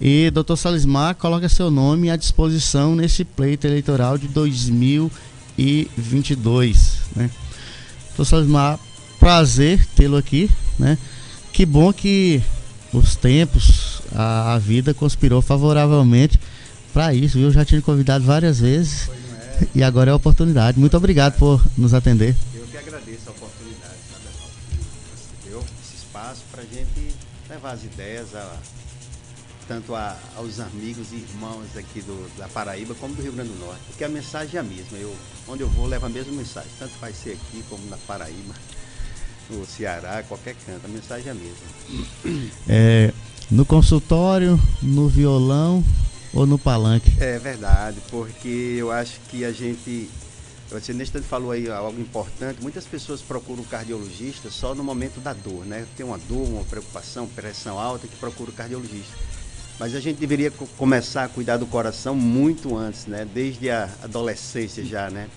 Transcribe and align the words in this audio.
E 0.00 0.30
doutor 0.30 0.56
Salismar 0.56 1.14
coloca 1.14 1.48
seu 1.48 1.70
nome 1.70 2.10
à 2.10 2.16
disposição 2.16 2.96
nesse 2.96 3.24
pleito 3.24 3.64
eleitoral 3.66 4.16
de 4.18 4.26
2022, 4.28 6.98
né? 7.14 7.30
Doutor 8.08 8.24
Salismar, 8.24 8.80
prazer 9.20 9.86
tê-lo 9.94 10.16
aqui, 10.16 10.50
né? 10.78 10.98
Que 11.52 11.64
bom 11.64 11.92
que 11.92 12.42
os 12.92 13.14
tempos, 13.16 14.02
a, 14.14 14.54
a 14.54 14.58
vida 14.58 14.92
conspirou 14.92 15.40
favoravelmente 15.40 16.38
para 16.92 17.14
isso, 17.14 17.38
viu? 17.38 17.46
Eu 17.48 17.52
já 17.52 17.64
tinha 17.64 17.80
convidado 17.80 18.24
várias 18.24 18.60
vezes 18.60 19.08
é. 19.08 19.66
e 19.76 19.82
agora 19.82 20.10
é 20.10 20.12
a 20.12 20.16
oportunidade. 20.16 20.78
Muito 20.78 20.94
obrigado 20.96 21.38
por 21.38 21.64
nos 21.76 21.92
atender. 21.94 22.36
Eu 22.54 22.66
que 22.66 22.76
agradeço 22.76 23.28
a 23.28 23.30
oportunidade, 23.30 23.94
sabe? 24.10 24.24
Esse 25.82 25.94
espaço 25.96 26.42
para 26.50 26.62
a 26.62 26.66
gente 26.66 27.14
levar 27.48 27.70
as 27.72 27.84
ideias 27.84 28.34
a 28.34 28.56
tanto 29.66 29.94
a, 29.94 30.16
aos 30.36 30.60
amigos 30.60 31.12
e 31.12 31.16
irmãos 31.16 31.76
aqui 31.76 32.00
do, 32.02 32.36
da 32.36 32.48
Paraíba 32.48 32.94
como 32.94 33.14
do 33.14 33.22
Rio 33.22 33.32
Grande 33.32 33.50
do 33.50 33.58
Norte, 33.58 33.80
porque 33.88 34.04
a 34.04 34.08
mensagem 34.08 34.56
é 34.56 34.60
a 34.60 34.62
mesma. 34.62 34.98
Eu, 34.98 35.14
onde 35.48 35.62
eu 35.62 35.68
vou, 35.68 35.86
levo 35.86 36.06
a 36.06 36.08
mesma 36.08 36.32
mensagem, 36.32 36.70
tanto 36.78 36.92
vai 37.00 37.12
ser 37.12 37.32
aqui 37.32 37.64
como 37.68 37.84
na 37.88 37.96
Paraíba, 37.98 38.54
no 39.50 39.66
Ceará, 39.66 40.22
qualquer 40.26 40.54
canto, 40.66 40.84
a 40.84 40.88
mensagem 40.88 41.28
é 41.28 41.30
a 41.30 41.34
mesma. 41.34 42.50
É, 42.68 43.12
no 43.50 43.64
consultório, 43.64 44.58
no 44.82 45.08
violão 45.08 45.84
ou 46.32 46.46
no 46.46 46.58
palanque? 46.58 47.12
É 47.20 47.38
verdade, 47.38 48.00
porque 48.10 48.76
eu 48.78 48.90
acho 48.90 49.20
que 49.30 49.44
a 49.44 49.52
gente. 49.52 50.10
Você 50.70 50.92
instante 50.92 51.26
falou 51.26 51.52
aí 51.52 51.70
algo 51.70 52.00
importante. 52.00 52.60
Muitas 52.60 52.84
pessoas 52.84 53.20
procuram 53.20 53.62
o 53.62 53.66
cardiologista 53.66 54.50
só 54.50 54.74
no 54.74 54.82
momento 54.82 55.20
da 55.20 55.32
dor, 55.32 55.64
né? 55.64 55.86
Tem 55.96 56.04
uma 56.04 56.18
dor, 56.18 56.48
uma 56.48 56.64
preocupação, 56.64 57.28
pressão 57.28 57.78
alta 57.78 58.08
que 58.08 58.16
procura 58.16 58.50
o 58.50 58.54
cardiologista. 58.54 59.14
Mas 59.78 59.94
a 59.94 60.00
gente 60.00 60.18
deveria 60.18 60.50
começar 60.50 61.24
a 61.24 61.28
cuidar 61.28 61.56
do 61.56 61.66
coração 61.66 62.14
muito 62.14 62.76
antes, 62.76 63.06
né? 63.06 63.26
Desde 63.32 63.70
a 63.70 63.88
adolescência 64.02 64.84
já, 64.84 65.10
né? 65.10 65.28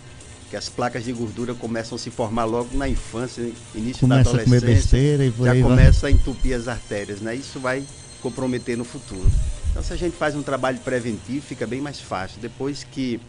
Que 0.49 0.55
as 0.55 0.69
placas 0.69 1.03
de 1.03 1.11
gordura 1.11 1.53
começam 1.53 1.95
a 1.95 1.99
se 1.99 2.11
formar 2.11 2.45
logo 2.45 2.77
na 2.77 2.87
infância, 2.87 3.41
início 3.73 4.01
começa 4.01 4.23
da 4.23 4.29
adolescência. 4.29 4.57
A 4.57 4.61
comer 4.61 4.75
besteira 4.75 5.25
e 5.25 5.33
já 5.37 5.61
começa 5.61 6.01
vai. 6.01 6.11
a 6.11 6.13
entupir 6.13 6.55
as 6.55 6.67
artérias, 6.67 7.19
né? 7.19 7.35
Isso 7.35 7.59
vai 7.59 7.83
comprometer 8.21 8.77
no 8.77 8.85
futuro. 8.85 9.29
Então, 9.71 9.83
se 9.83 9.91
a 9.91 9.95
gente 9.95 10.15
faz 10.15 10.35
um 10.35 10.43
trabalho 10.43 10.79
preventivo, 10.79 11.45
fica 11.45 11.65
bem 11.65 11.81
mais 11.81 11.99
fácil. 11.99 12.39
Depois 12.39 12.83
que 12.83 13.19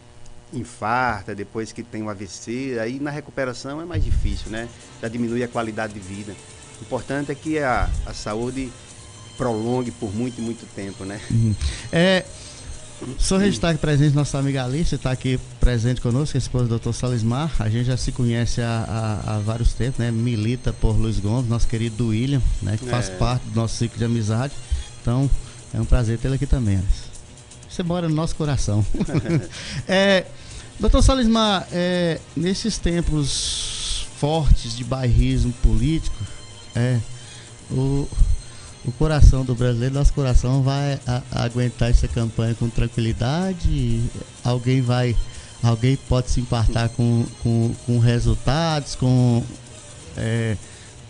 infarta, 0.53 1.35
depois 1.35 1.71
que 1.71 1.83
tem 1.83 2.01
um 2.01 2.09
AVC, 2.09 2.77
aí 2.79 2.99
na 2.99 3.11
recuperação 3.11 3.81
é 3.81 3.85
mais 3.85 4.03
difícil, 4.03 4.49
né? 4.49 4.67
Já 5.01 5.07
diminui 5.07 5.43
a 5.43 5.47
qualidade 5.47 5.93
de 5.93 5.99
vida. 5.99 6.33
O 6.79 6.83
importante 6.83 7.31
é 7.31 7.35
que 7.35 7.59
a, 7.59 7.89
a 8.05 8.13
saúde 8.13 8.71
prolongue 9.39 9.89
por 9.89 10.13
muito 10.13 10.39
e 10.39 10.41
muito 10.41 10.65
tempo, 10.75 11.05
né? 11.05 11.19
Uhum. 11.31 11.55
É, 11.93 12.25
senhor 13.17 13.45
está 13.45 13.69
aqui 13.69 13.79
presente, 13.79 14.13
nossa 14.13 14.37
amiga 14.37 14.65
Alice 14.65 14.93
está 14.93 15.11
aqui 15.11 15.39
presente 15.61 16.01
conosco, 16.01 16.35
a 16.35 16.39
esposa 16.39 16.67
do 16.67 16.77
Dr. 16.77 16.91
Salismar. 16.91 17.49
A 17.57 17.69
gente 17.69 17.85
já 17.85 17.95
se 17.95 18.11
conhece 18.11 18.61
há, 18.61 19.21
há, 19.25 19.35
há, 19.35 19.39
vários 19.39 19.73
tempos, 19.73 19.99
né? 19.99 20.11
Milita 20.11 20.73
por 20.73 20.97
Luiz 20.97 21.17
Gomes, 21.19 21.49
nosso 21.49 21.67
querido 21.67 22.07
William, 22.07 22.41
né? 22.61 22.77
Que 22.77 22.85
faz 22.89 23.07
é. 23.07 23.15
parte 23.15 23.43
do 23.45 23.55
nosso 23.55 23.77
ciclo 23.77 23.97
de 23.97 24.03
amizade. 24.03 24.53
Então, 25.01 25.31
é 25.73 25.79
um 25.79 25.85
prazer 25.85 26.17
tê-lo 26.17 26.33
aqui 26.33 26.45
também, 26.45 26.75
Alice. 26.75 27.09
Você 27.69 27.81
mora 27.81 28.09
no 28.09 28.15
nosso 28.15 28.35
coração. 28.35 28.85
é, 29.87 30.25
doutor 30.77 31.01
Salismar, 31.01 31.65
é, 31.71 32.19
nesses 32.35 32.77
tempos 32.77 34.05
fortes 34.17 34.75
de 34.75 34.83
bairrismo 34.83 35.53
político, 35.63 36.17
é, 36.75 36.99
o, 37.71 38.05
o 38.89 38.91
coração 38.93 39.45
do 39.45 39.55
brasileiro, 39.55 39.93
nosso 39.93 40.11
coração 40.13 40.63
vai 40.63 40.99
a, 41.05 41.21
aguentar 41.31 41.89
essa 41.89 42.07
campanha 42.07 42.55
com 42.55 42.67
tranquilidade? 42.69 44.03
Alguém 44.43 44.81
vai, 44.81 45.15
alguém 45.61 45.95
pode 45.95 46.31
se 46.31 46.41
impactar 46.41 46.89
com, 46.89 47.25
com, 47.43 47.73
com 47.85 47.99
resultados, 47.99 48.95
com 48.95 49.43
é, 50.17 50.57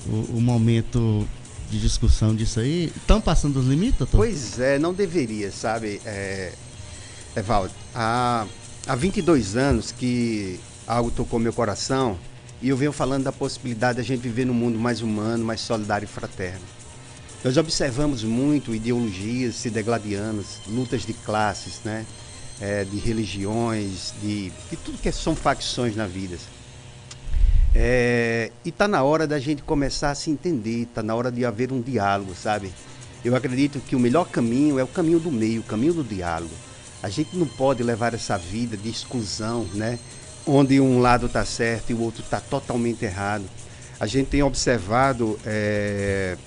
o, 0.05 0.37
o, 0.37 0.41
momento 0.41 1.25
de 1.71 1.79
discussão 1.79 2.35
disso 2.35 2.59
aí? 2.59 2.91
Estão 2.95 3.21
passando 3.21 3.57
os 3.59 3.65
limites, 3.65 3.99
doutor? 3.99 4.17
Pois 4.17 4.59
é, 4.59 4.77
não 4.77 4.93
deveria, 4.93 5.51
sabe, 5.51 6.01
é, 6.05 6.51
Evaldo? 7.35 7.73
Há, 7.95 8.45
há 8.85 8.95
22 8.95 9.55
anos 9.55 9.93
que 9.93 10.59
algo 10.85 11.11
tocou 11.11 11.39
meu 11.39 11.53
coração 11.53 12.17
e 12.61 12.67
eu 12.67 12.75
venho 12.75 12.91
falando 12.91 13.23
da 13.23 13.31
possibilidade 13.31 13.95
de 13.95 14.01
a 14.01 14.03
gente 14.03 14.21
viver 14.21 14.45
num 14.45 14.53
mundo 14.53 14.77
mais 14.77 15.01
humano, 15.01 15.45
mais 15.45 15.61
solidário 15.61 16.03
e 16.03 16.07
fraterno. 16.07 16.78
Nós 17.43 17.55
observamos 17.55 18.23
muito 18.23 18.75
ideologias 18.75 19.55
se 19.55 19.69
degladiando, 19.69 20.43
lutas 20.67 21.05
de 21.05 21.13
classes, 21.13 21.79
né? 21.85 22.05
É, 22.59 22.83
de 22.83 22.97
religiões, 22.97 24.13
de, 24.21 24.51
de 24.69 24.75
tudo 24.83 24.97
que 24.97 25.09
são 25.13 25.33
facções 25.33 25.95
na 25.95 26.05
vida. 26.05 26.37
É, 27.73 28.51
e 28.65 28.69
está 28.69 28.85
na 28.85 29.03
hora 29.03 29.25
da 29.25 29.39
gente 29.39 29.63
começar 29.63 30.11
a 30.11 30.15
se 30.15 30.29
entender, 30.29 30.81
está 30.81 31.01
na 31.01 31.15
hora 31.15 31.31
de 31.31 31.45
haver 31.45 31.71
um 31.71 31.79
diálogo, 31.79 32.35
sabe? 32.35 32.73
Eu 33.23 33.33
acredito 33.33 33.79
que 33.79 33.95
o 33.95 33.99
melhor 33.99 34.27
caminho 34.27 34.77
é 34.77 34.83
o 34.83 34.87
caminho 34.87 35.19
do 35.19 35.31
meio, 35.31 35.61
o 35.61 35.63
caminho 35.63 35.93
do 35.93 36.03
diálogo. 36.03 36.53
A 37.01 37.09
gente 37.09 37.37
não 37.37 37.47
pode 37.47 37.81
levar 37.81 38.13
essa 38.13 38.37
vida 38.37 38.75
de 38.75 38.89
exclusão, 38.89 39.63
né? 39.73 39.97
Onde 40.45 40.81
um 40.81 40.99
lado 40.99 41.27
está 41.27 41.45
certo 41.45 41.91
e 41.91 41.93
o 41.93 42.01
outro 42.01 42.21
está 42.21 42.41
totalmente 42.41 43.05
errado. 43.05 43.45
A 43.97 44.05
gente 44.05 44.27
tem 44.27 44.43
observado 44.43 45.39
é, 45.45 46.37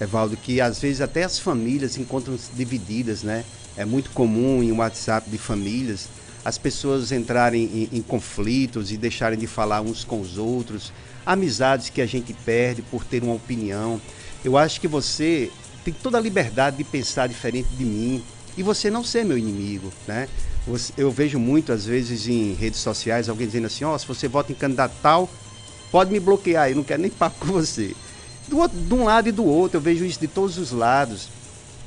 Evaldo, 0.00 0.36
que 0.36 0.60
às 0.60 0.80
vezes 0.80 1.00
até 1.00 1.22
as 1.24 1.38
famílias 1.38 1.96
encontram-se 1.96 2.50
divididas, 2.52 3.22
né? 3.22 3.44
É 3.76 3.84
muito 3.84 4.10
comum 4.10 4.62
em 4.62 4.72
WhatsApp 4.72 5.28
de 5.30 5.38
famílias 5.38 6.08
as 6.44 6.58
pessoas 6.58 7.10
entrarem 7.10 7.64
em, 7.64 7.98
em, 7.98 8.02
conflitos 8.02 8.92
e 8.92 8.98
deixarem 8.98 9.38
de 9.38 9.46
falar 9.46 9.80
uns 9.80 10.04
com 10.04 10.20
os 10.20 10.36
outros, 10.36 10.92
amizades 11.24 11.88
que 11.88 12.02
a 12.02 12.06
gente 12.06 12.34
perde 12.34 12.82
por 12.82 13.02
ter 13.02 13.22
uma 13.22 13.34
opinião. 13.34 13.98
Eu 14.44 14.58
acho 14.58 14.78
que 14.78 14.86
você 14.86 15.50
tem 15.82 15.94
toda 15.94 16.18
a 16.18 16.20
liberdade 16.20 16.76
de 16.76 16.84
pensar 16.84 17.28
diferente 17.28 17.68
de 17.70 17.84
mim 17.84 18.22
e 18.58 18.62
você 18.62 18.90
não 18.90 19.02
ser 19.02 19.24
meu 19.24 19.38
inimigo, 19.38 19.90
né? 20.06 20.28
Eu 20.96 21.10
vejo 21.10 21.38
muito, 21.38 21.72
às 21.72 21.86
vezes, 21.86 22.26
em 22.26 22.52
redes 22.52 22.80
sociais, 22.80 23.28
alguém 23.28 23.46
dizendo 23.46 23.66
assim, 23.66 23.84
ó, 23.84 23.94
oh, 23.94 23.98
se 23.98 24.06
você 24.06 24.28
vota 24.28 24.52
em 24.52 24.54
candidato 24.54 24.94
tal, 25.02 25.28
pode 25.90 26.10
me 26.12 26.20
bloquear, 26.20 26.68
eu 26.68 26.76
não 26.76 26.84
quero 26.84 27.00
nem 27.00 27.10
papo 27.10 27.46
com 27.46 27.52
você 27.52 27.94
do, 28.48 28.68
de 28.68 28.94
um 28.94 29.04
lado 29.04 29.28
e 29.28 29.32
do 29.32 29.44
outro. 29.44 29.78
Eu 29.78 29.82
vejo 29.82 30.04
isso 30.04 30.20
de 30.20 30.28
todos 30.28 30.58
os 30.58 30.72
lados. 30.72 31.28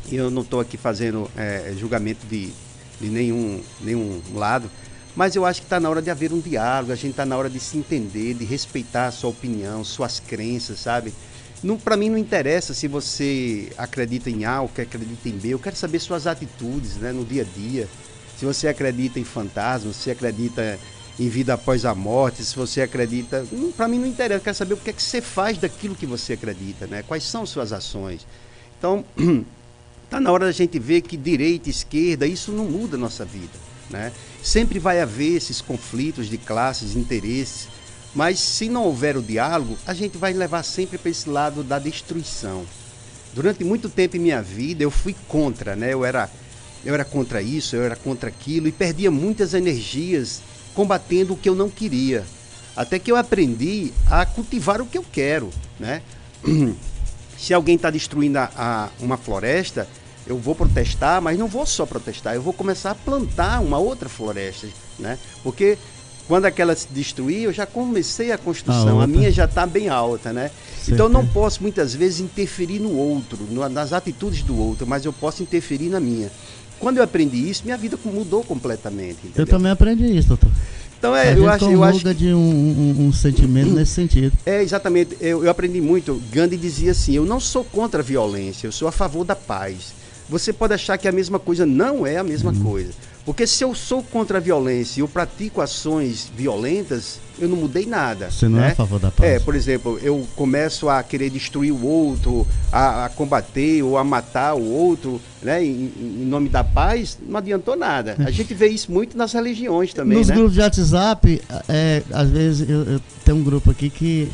E 0.09 0.15
eu 0.15 0.29
não 0.29 0.41
estou 0.41 0.59
aqui 0.59 0.77
fazendo 0.77 1.29
é, 1.35 1.73
julgamento 1.77 2.25
de, 2.27 2.51
de 2.99 3.07
nenhum, 3.09 3.61
nenhum 3.81 4.21
lado. 4.33 4.69
Mas 5.15 5.35
eu 5.35 5.45
acho 5.45 5.61
que 5.61 5.65
está 5.65 5.79
na 5.79 5.89
hora 5.89 6.01
de 6.01 6.11
haver 6.11 6.31
um 6.31 6.39
diálogo, 6.39 6.91
a 6.91 6.95
gente 6.95 7.11
está 7.11 7.25
na 7.25 7.35
hora 7.35 7.49
de 7.49 7.59
se 7.59 7.75
entender, 7.75 8.35
de 8.35 8.45
respeitar 8.45 9.07
a 9.07 9.11
sua 9.11 9.31
opinião, 9.31 9.83
suas 9.83 10.19
crenças, 10.19 10.79
sabe? 10.79 11.11
Para 11.83 11.97
mim 11.97 12.07
não 12.07 12.19
interessa 12.19 12.71
se 12.71 12.87
você 12.87 13.71
acredita 13.77 14.29
em 14.29 14.45
A 14.45 14.61
ou 14.61 14.69
que 14.69 14.79
acredita 14.79 15.27
em 15.27 15.31
B, 15.31 15.49
eu 15.49 15.59
quero 15.59 15.75
saber 15.75 15.99
suas 15.99 16.27
atitudes 16.27 16.97
né, 16.97 17.11
no 17.11 17.25
dia 17.25 17.41
a 17.41 17.45
dia. 17.45 17.87
Se 18.37 18.45
você 18.45 18.67
acredita 18.67 19.19
em 19.19 19.23
fantasmas, 19.23 19.95
se 19.95 20.11
acredita 20.11 20.77
em 21.19 21.29
vida 21.29 21.53
após 21.53 21.83
a 21.83 21.95
morte, 21.95 22.43
se 22.43 22.55
você 22.55 22.81
acredita. 22.81 23.45
Para 23.75 23.87
mim 23.87 23.99
não 23.99 24.07
interessa, 24.07 24.39
eu 24.39 24.43
quero 24.43 24.55
saber 24.55 24.73
o 24.75 24.77
que 24.77 24.89
é 24.89 24.93
que 24.93 25.01
você 25.01 25.21
faz 25.21 25.57
daquilo 25.57 25.95
que 25.95 26.05
você 26.05 26.33
acredita, 26.33 26.85
né? 26.85 27.03
Quais 27.03 27.23
são 27.23 27.45
suas 27.45 27.73
ações. 27.73 28.25
Então, 28.77 29.03
está 30.05 30.19
na 30.21 30.31
hora 30.31 30.45
da 30.45 30.51
gente 30.51 30.77
ver 30.77 31.01
que 31.01 31.17
direita 31.17 31.69
esquerda, 31.69 32.27
isso 32.27 32.51
não 32.51 32.65
muda 32.65 32.95
a 32.95 32.99
nossa 32.99 33.25
vida. 33.25 33.67
Né? 33.89 34.11
Sempre 34.43 34.79
vai 34.79 35.01
haver 35.01 35.37
esses 35.37 35.61
conflitos 35.61 36.29
de 36.29 36.37
classes, 36.37 36.95
interesses, 36.95 37.67
mas 38.13 38.39
se 38.39 38.69
não 38.69 38.83
houver 38.83 39.17
o 39.17 39.21
diálogo, 39.21 39.77
a 39.87 39.93
gente 39.93 40.17
vai 40.17 40.33
levar 40.33 40.63
sempre 40.63 40.97
para 40.97 41.09
esse 41.09 41.29
lado 41.29 41.63
da 41.63 41.79
destruição. 41.79 42.65
Durante 43.33 43.63
muito 43.63 43.89
tempo 43.89 44.17
em 44.17 44.19
minha 44.19 44.41
vida, 44.41 44.83
eu 44.83 44.91
fui 44.91 45.15
contra, 45.27 45.75
né? 45.75 45.93
Eu 45.93 46.03
era, 46.05 46.29
eu 46.85 46.93
era 46.93 47.05
contra 47.05 47.41
isso, 47.41 47.75
eu 47.75 47.83
era 47.83 47.95
contra 47.95 48.29
aquilo 48.29 48.67
e 48.67 48.71
perdia 48.71 49.09
muitas 49.09 49.53
energias 49.53 50.41
combatendo 50.77 51.33
o 51.33 51.37
que 51.37 51.49
eu 51.49 51.55
não 51.55 51.71
queria. 51.71 52.23
Até 52.75 52.99
que 52.99 53.11
eu 53.11 53.15
aprendi 53.15 53.91
a 54.11 54.23
cultivar 54.27 54.79
o 54.79 54.85
que 54.85 54.99
eu 54.99 55.03
quero, 55.11 55.49
né? 55.79 56.03
Se 57.35 57.51
alguém 57.51 57.75
está 57.75 57.89
destruindo 57.89 58.37
a, 58.37 58.51
a, 58.55 58.89
uma 58.99 59.17
floresta, 59.17 59.87
eu 60.27 60.37
vou 60.37 60.53
protestar, 60.53 61.19
mas 61.19 61.37
não 61.37 61.47
vou 61.47 61.65
só 61.65 61.83
protestar, 61.87 62.35
eu 62.35 62.43
vou 62.43 62.53
começar 62.53 62.91
a 62.91 62.95
plantar 62.95 63.59
uma 63.59 63.79
outra 63.79 64.07
floresta, 64.07 64.67
né? 64.99 65.17
Porque 65.41 65.79
quando 66.27 66.45
aquela 66.45 66.75
se 66.75 66.87
destruir, 66.91 67.43
eu 67.43 67.53
já 67.53 67.65
comecei 67.65 68.31
a 68.31 68.37
construção, 68.37 68.99
a, 68.99 69.05
a 69.05 69.07
minha 69.07 69.31
já 69.31 69.45
está 69.45 69.65
bem 69.65 69.89
alta, 69.89 70.31
né? 70.31 70.51
Certo. 70.75 70.93
Então 70.93 71.09
não 71.09 71.25
posso 71.25 71.63
muitas 71.63 71.95
vezes 71.95 72.19
interferir 72.19 72.79
no 72.79 72.95
outro, 72.95 73.39
nas 73.71 73.93
atitudes 73.93 74.43
do 74.43 74.55
outro, 74.55 74.85
mas 74.85 75.05
eu 75.05 75.13
posso 75.13 75.41
interferir 75.41 75.89
na 75.89 75.99
minha. 75.99 76.31
Quando 76.79 76.97
eu 76.97 77.03
aprendi 77.03 77.49
isso, 77.49 77.63
minha 77.65 77.77
vida 77.77 77.97
mudou 78.05 78.43
completamente. 78.43 79.17
Entendeu? 79.23 79.43
Eu 79.43 79.47
também 79.47 79.71
aprendi 79.71 80.05
isso, 80.05 80.29
doutor. 80.29 80.51
Então 80.99 81.15
é, 81.15 81.37
eu 81.37 81.47
acho, 81.47 81.69
eu 81.69 81.83
acho 81.83 82.13
de 82.15 82.33
um, 82.33 82.37
um, 82.39 83.07
um, 83.07 83.13
sentimento 83.13 83.69
nesse 83.69 83.91
sentido. 83.91 84.35
É 84.45 84.63
exatamente. 84.63 85.15
Eu, 85.21 85.43
eu 85.43 85.49
aprendi 85.49 85.79
muito. 85.79 86.19
Gandhi 86.31 86.57
dizia 86.57 86.91
assim: 86.91 87.13
eu 87.13 87.25
não 87.25 87.39
sou 87.39 87.63
contra 87.63 88.01
a 88.01 88.03
violência, 88.03 88.65
eu 88.65 88.71
sou 88.71 88.87
a 88.87 88.91
favor 88.91 89.23
da 89.23 89.35
paz. 89.35 89.93
Você 90.29 90.51
pode 90.51 90.73
achar 90.73 90.97
que 90.97 91.07
é 91.07 91.09
a 91.09 91.13
mesma 91.13 91.39
coisa. 91.39 91.65
Não 91.65 92.05
é 92.05 92.17
a 92.17 92.23
mesma 92.23 92.51
uhum. 92.51 92.63
coisa. 92.63 92.91
Porque 93.27 93.45
se 93.45 93.61
eu 93.61 93.75
sou 93.75 94.01
contra 94.01 94.37
a 94.37 94.41
violência 94.41 95.01
e 95.01 95.03
eu 95.03 95.07
pratico 95.07 95.59
ações 95.59 96.31
violentas, 96.33 97.19
eu 97.37 97.49
não 97.49 97.57
mudei 97.57 97.85
nada. 97.85 98.31
Você 98.31 98.47
não 98.47 98.59
né? 98.59 98.69
é 98.69 98.71
a 98.71 98.75
favor 98.75 98.99
da 98.99 99.11
paz. 99.11 99.29
É, 99.29 99.37
por 99.37 99.53
exemplo, 99.53 99.99
eu 100.01 100.25
começo 100.33 100.87
a 100.87 101.03
querer 101.03 101.29
destruir 101.29 101.73
o 101.73 101.85
outro, 101.85 102.47
a, 102.71 103.03
a 103.03 103.09
combater 103.09 103.83
ou 103.83 103.97
a 103.97 104.03
matar 104.03 104.53
o 104.55 104.63
outro, 104.63 105.19
né, 105.41 105.61
em, 105.61 105.91
em, 105.99 106.25
nome 106.25 106.47
da 106.47 106.63
paz, 106.63 107.17
não 107.27 107.37
adiantou 107.39 107.75
nada. 107.75 108.15
A 108.19 108.31
gente 108.31 108.53
vê 108.53 108.69
isso 108.69 108.89
muito 108.89 109.17
nas 109.17 109.33
religiões 109.33 109.93
também. 109.93 110.17
Nos 110.17 110.29
né? 110.29 110.35
grupos 110.35 110.53
de 110.53 110.61
WhatsApp, 110.61 111.41
é, 111.67 112.03
às 112.13 112.29
vezes 112.29 112.69
eu, 112.69 112.83
eu 112.83 113.01
tenho 113.25 113.39
um 113.39 113.43
grupo 113.43 113.71
aqui 113.71 113.89
que 113.89 114.31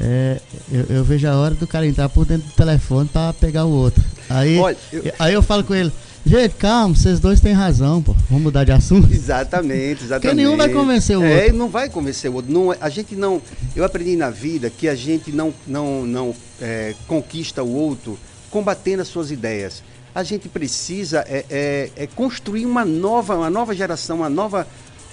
é, 0.00 0.40
eu, 0.70 0.84
eu, 0.90 1.04
vejo 1.04 1.26
a 1.28 1.36
hora 1.36 1.54
do 1.54 1.66
cara 1.66 1.86
entrar 1.86 2.08
por 2.08 2.24
dentro 2.24 2.46
do 2.46 2.54
telefone 2.54 3.08
para 3.08 3.32
pegar 3.32 3.64
o 3.64 3.70
outro. 3.70 4.02
Aí, 4.30 4.58
Olha, 4.58 4.76
eu... 4.92 5.12
aí 5.18 5.34
eu 5.34 5.42
falo 5.42 5.64
com 5.64 5.74
ele. 5.74 5.92
Gente, 6.24 6.54
calma, 6.56 6.94
vocês 6.94 7.18
dois 7.18 7.40
têm 7.40 7.52
razão, 7.52 8.02
pô. 8.02 8.14
Vamos 8.28 8.44
mudar 8.44 8.62
de 8.62 8.70
assunto. 8.70 9.10
Exatamente, 9.10 10.04
exatamente. 10.04 10.20
Porque 10.22 10.34
nenhum 10.34 10.56
vai 10.56 10.68
convencer 10.68 11.16
o 11.16 11.24
é, 11.24 11.34
outro. 11.34 11.48
É, 11.48 11.52
não 11.52 11.68
vai 11.68 11.88
convencer 11.88 12.30
o 12.30 12.34
outro. 12.34 12.52
Não, 12.52 12.74
a 12.78 12.88
gente 12.88 13.16
não. 13.16 13.40
Eu 13.74 13.84
aprendi 13.84 14.14
na 14.14 14.30
vida 14.30 14.70
que 14.70 14.88
a 14.88 14.94
gente 14.94 15.32
não, 15.32 15.52
não, 15.66 16.04
não 16.04 16.34
é, 16.60 16.94
conquista 17.06 17.62
o 17.62 17.72
outro 17.72 18.18
combatendo 18.50 19.02
as 19.02 19.08
suas 19.08 19.30
ideias. 19.30 19.82
A 20.14 20.22
gente 20.22 20.48
precisa 20.48 21.24
é, 21.26 21.44
é, 21.48 21.90
é 21.96 22.06
construir 22.06 22.66
uma 22.66 22.84
nova, 22.84 23.36
uma 23.36 23.50
nova 23.50 23.74
geração, 23.74 24.18
uma 24.18 24.30
nova, 24.30 24.66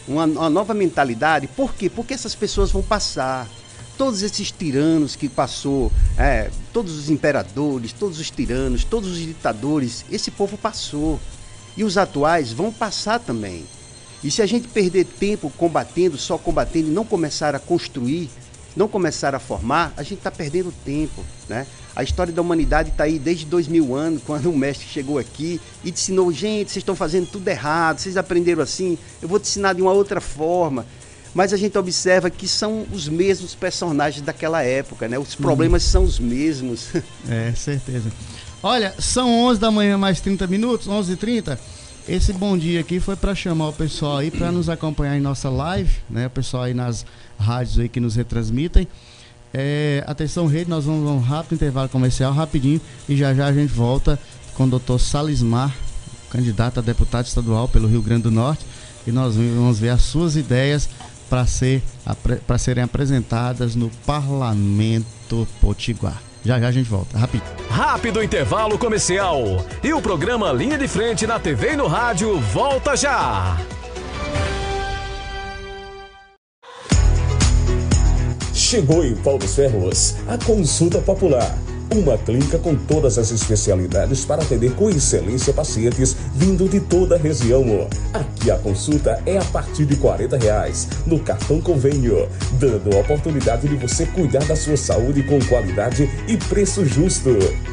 uma, 0.08 0.26
uma 0.26 0.50
nova 0.50 0.74
mentalidade. 0.74 1.48
Por 1.48 1.74
quê? 1.74 1.90
Porque 1.90 2.14
essas 2.14 2.36
pessoas 2.36 2.72
vão 2.72 2.82
passar 2.82 3.48
todos 3.98 4.22
esses 4.22 4.52
tiranos 4.52 5.16
que 5.16 5.28
passou, 5.28 5.92
é, 6.18 6.50
todos 6.74 6.98
os 6.98 7.10
imperadores, 7.10 7.94
todos 7.94 8.20
os 8.20 8.30
tiranos, 8.30 8.84
todos 8.84 9.12
os 9.12 9.18
ditadores, 9.18 10.06
esse 10.12 10.32
povo 10.32 10.58
passou. 10.58 11.20
E 11.78 11.84
os 11.84 11.98
atuais 11.98 12.54
vão 12.54 12.72
passar 12.72 13.20
também. 13.20 13.66
E 14.24 14.32
se 14.32 14.42
a 14.42 14.46
gente 14.46 14.68
perder 14.68 15.06
tempo 15.06 15.52
combatendo, 15.58 16.18
só 16.18 16.38
combatendo 16.38 16.88
e 16.90 16.92
não 16.92 17.06
começar 17.06 17.54
a 17.54 17.60
construir, 17.60 18.30
não 18.76 18.88
começar 18.88 19.36
a 19.36 19.40
formar, 19.40 19.94
a 19.96 20.04
gente 20.04 20.20
está 20.20 20.32
perdendo 20.32 20.74
tempo. 20.84 21.24
Né? 21.48 21.68
A 21.96 22.04
história 22.04 22.34
da 22.34 22.42
humanidade 22.42 22.90
está 22.90 23.06
aí 23.06 23.20
desde 23.20 23.46
dois 23.46 23.68
mil 23.68 23.96
anos, 23.96 24.22
quando 24.26 24.50
o 24.50 24.58
mestre 24.58 24.88
chegou 24.88 25.18
aqui 25.18 25.60
e 25.84 25.92
te 25.92 26.02
ensinou, 26.02 26.32
gente, 26.32 26.72
vocês 26.72 26.82
estão 26.82 26.96
fazendo 26.96 27.28
tudo 27.28 27.48
errado, 27.48 28.00
vocês 28.00 28.18
aprenderam 28.18 28.64
assim, 28.64 28.98
eu 29.22 29.28
vou 29.28 29.40
te 29.40 29.44
ensinar 29.44 29.74
de 29.74 29.82
uma 29.82 29.92
outra 29.92 30.20
forma 30.20 30.86
mas 31.36 31.52
a 31.52 31.58
gente 31.58 31.78
observa 31.78 32.30
que 32.30 32.48
são 32.48 32.86
os 32.94 33.10
mesmos 33.10 33.54
personagens 33.54 34.24
daquela 34.24 34.64
época, 34.64 35.10
né? 35.10 35.20
Os 35.20 35.36
problemas 35.36 35.84
uhum. 35.84 35.92
são 35.92 36.04
os 36.06 36.18
mesmos. 36.18 36.88
É, 37.28 37.52
certeza. 37.54 38.10
Olha, 38.64 38.94
são 39.00 39.46
11 39.46 39.60
da 39.60 39.70
manhã 39.70 39.98
mais 39.98 40.22
30 40.22 40.48
minutos, 40.48 40.88
11h30. 40.88 41.58
Esse 42.08 42.32
bom 42.32 42.58
dia 42.58 42.80
aqui 42.80 43.00
foi 43.00 43.16
para 43.16 43.36
chamar 43.36 43.70
o 43.70 43.74
pessoal 43.74 44.18
aí 44.18 44.32
para 44.32 44.52
nos 44.52 44.70
acompanhar 44.70 45.18
em 45.18 45.22
nossa 45.22 45.50
live, 45.50 45.92
né? 46.10 46.28
O 46.28 46.30
pessoal 46.30 46.64
aí 46.64 46.74
nas 46.74 47.06
rádios 47.38 47.80
aí 47.80 47.90
que 47.90 48.00
nos 48.00 48.16
retransmitem. 48.16 48.88
É, 49.54 50.04
atenção, 50.08 50.48
rede, 50.48 50.70
nós 50.70 50.86
vamos 50.86 51.10
um 51.10 51.20
rápido 51.20 51.56
intervalo 51.56 51.90
comercial, 51.90 52.32
rapidinho, 52.32 52.80
e 53.10 53.18
já 53.18 53.34
já 53.34 53.48
a 53.48 53.54
gente 53.54 53.74
volta 53.74 54.20
com 54.54 54.66
o 54.66 54.70
doutor 54.70 55.00
Salismar, 55.00 55.76
candidato 56.30 56.80
a 56.80 56.82
deputado 56.82 57.26
estadual 57.26 57.68
pelo 57.68 57.88
Rio 57.88 58.02
Grande 58.02 58.24
do 58.24 58.32
Norte, 58.32 58.66
e 59.08 59.12
nós 59.12 59.36
vamos 59.36 59.80
ver 59.80 59.90
as 59.90 60.02
suas 60.02 60.36
ideias 60.36 60.90
para 61.30 61.46
ser, 61.46 61.82
para 62.46 62.58
serem 62.58 62.84
apresentadas 62.84 63.76
no 63.76 63.90
Parlamento 64.06 65.48
Potiguar. 65.62 66.22
Já 66.44 66.60
já 66.60 66.68
a 66.68 66.72
gente 66.72 66.90
volta, 66.90 67.18
rápido. 67.18 67.44
Rápido 67.70 68.24
intervalo 68.24 68.78
comercial. 68.78 69.44
E 69.84 69.92
o 69.94 70.02
programa 70.02 70.52
Linha 70.52 70.78
de 70.78 70.88
Frente 70.88 71.26
na 71.26 71.40
TV 71.40 71.74
e 71.74 71.76
no 71.76 71.88
rádio 71.88 72.40
volta 72.40 72.96
já. 72.96 73.58
Chegou 78.54 79.04
em 79.04 79.16
Paulo 79.16 79.48
Ferros 79.48 80.16
a 80.28 80.38
consulta 80.38 81.00
popular 81.00 81.65
uma 81.96 82.18
clínica 82.18 82.58
com 82.60 82.76
todas 82.76 83.18
as 83.18 83.32
especialidades 83.32 84.26
para 84.26 84.42
atender 84.42 84.74
com 84.74 84.90
excelência 84.90 85.54
pacientes 85.54 86.16
vindo 86.34 86.68
de 86.68 86.80
toda 86.80 87.16
a 87.16 87.18
região. 87.18 87.88
Aqui 88.14 88.52
a 88.52 88.58
consulta 88.58 89.22
é 89.26 89.38
a 89.38 89.46
partir 89.46 89.86
de 89.86 89.96
40 89.96 90.38
reais 90.38 90.88
no 91.06 91.20
cartão 91.20 91.62
convênio, 91.62 92.28
dando 92.60 92.96
a 92.96 93.00
oportunidade 93.00 93.68
de 93.68 93.76
você 93.76 94.06
cuidar 94.06 94.44
da 94.46 94.56
sua 94.56 94.78
saúde 94.78 95.24
com 95.24 95.40
qualidade 95.46 96.10
e 96.28 96.38
preço 96.38 96.86
justo. 96.86 97.30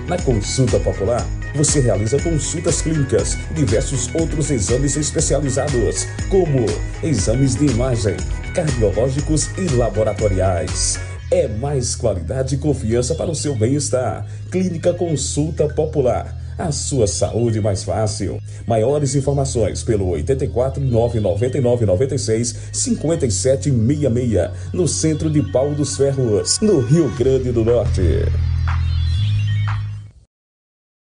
Na 0.06 0.18
consulta 0.18 0.78
popular, 0.78 1.26
você 1.54 1.80
realiza 1.80 2.18
consultas 2.20 2.80
clínicas, 2.80 3.36
diversos 3.54 4.08
outros 4.14 4.50
exames 4.50 4.96
especializados, 4.96 6.06
como 6.28 6.66
exames 7.02 7.54
de 7.56 7.66
imagem, 7.66 8.16
cardiológicos 8.54 9.50
e 9.58 9.68
laboratoriais. 9.74 10.98
É 11.32 11.48
mais 11.48 11.94
qualidade 11.94 12.56
e 12.56 12.58
confiança 12.58 13.14
para 13.14 13.30
o 13.30 13.34
seu 13.34 13.54
bem-estar. 13.54 14.26
Clínica 14.50 14.92
Consulta 14.92 15.66
Popular. 15.66 16.36
A 16.58 16.70
sua 16.70 17.06
saúde 17.06 17.58
mais 17.58 17.82
fácil. 17.82 18.38
Maiores 18.66 19.14
informações 19.14 19.82
pelo 19.82 20.08
84 20.08 20.84
999 20.84 21.86
96 21.86 22.54
57 22.70 23.70
66 23.70 24.50
no 24.74 24.86
centro 24.86 25.30
de 25.30 25.42
Paulo 25.50 25.74
dos 25.74 25.96
Ferros, 25.96 26.60
no 26.60 26.80
Rio 26.80 27.10
Grande 27.16 27.50
do 27.50 27.64
Norte. 27.64 28.02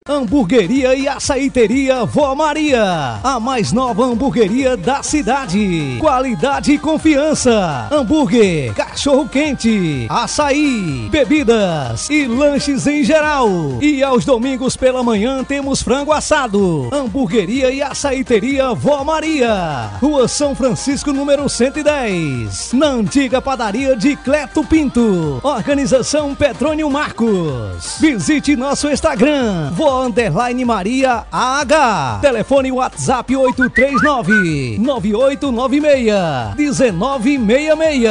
Hamburgueria 0.08 0.96
e 0.96 1.06
açaíteria 1.06 2.04
Vó 2.04 2.34
Maria, 2.34 3.20
a 3.22 3.38
mais 3.38 3.70
nova 3.70 4.04
hamburgueria 4.04 4.76
da 4.76 5.00
cidade. 5.00 5.96
Qualidade 6.00 6.72
e 6.72 6.78
confiança. 6.78 7.87
Hambúrguer, 7.88 8.75
cachorro 8.75 9.28
quente, 9.28 10.08
açaí, 10.10 11.08
bebidas 11.08 12.10
e 12.10 12.26
lanches 12.26 12.88
em 12.88 13.04
geral. 13.04 13.49
E 13.81 14.02
aos 14.02 14.25
domingos 14.25 14.76
pela 14.76 15.04
manhã 15.04 15.44
temos 15.44 15.82
frango 15.82 16.12
assado. 16.12 16.88
Hamburgueria 16.93 17.70
e 17.70 17.81
açaíteria 17.81 18.75
Vó 18.75 19.05
Maria, 19.05 19.88
Rua 20.00 20.26
São 20.26 20.52
Francisco, 20.52 21.12
número 21.12 21.48
110, 21.48 22.72
na 22.72 22.88
antiga 22.88 23.40
padaria 23.40 23.94
de 23.94 24.16
Cleto 24.16 24.64
Pinto. 24.64 25.40
Organização 25.44 26.34
Petrônio 26.34 26.90
Marcos. 26.90 27.98
Visite 28.00 28.56
nosso 28.56 28.88
Instagram, 28.88 29.70
Vó 29.70 29.91
underline 30.00 30.64
Maria 30.64 31.26
AH. 31.30 32.20
Telefone 32.22 32.72
WhatsApp 32.72 33.36
839 33.36 34.78
9896 34.78 36.55
1966. 36.56 38.10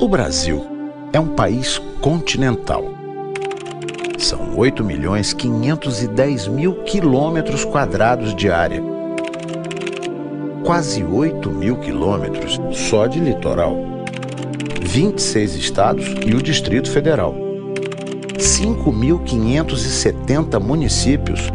O 0.00 0.08
Brasil 0.08 0.66
é 1.12 1.20
um 1.20 1.28
país 1.28 1.78
continental. 2.00 2.84
São 4.18 4.56
8 4.56 4.84
milhões 4.84 5.32
510 5.32 6.48
mil 6.48 6.82
quilômetros 6.82 7.64
quadrados 7.64 8.34
de 8.34 8.50
área. 8.50 8.82
Quase 10.64 11.04
8 11.04 11.50
mil 11.50 11.76
quilômetros 11.76 12.60
só 12.72 13.06
de 13.06 13.20
litoral 13.20 13.91
26 14.84 15.54
estados 15.54 16.04
e 16.26 16.34
o 16.34 16.42
Distrito 16.42 16.90
Federal. 16.90 17.36
5.570 18.36 20.60
municípios, 20.60 21.48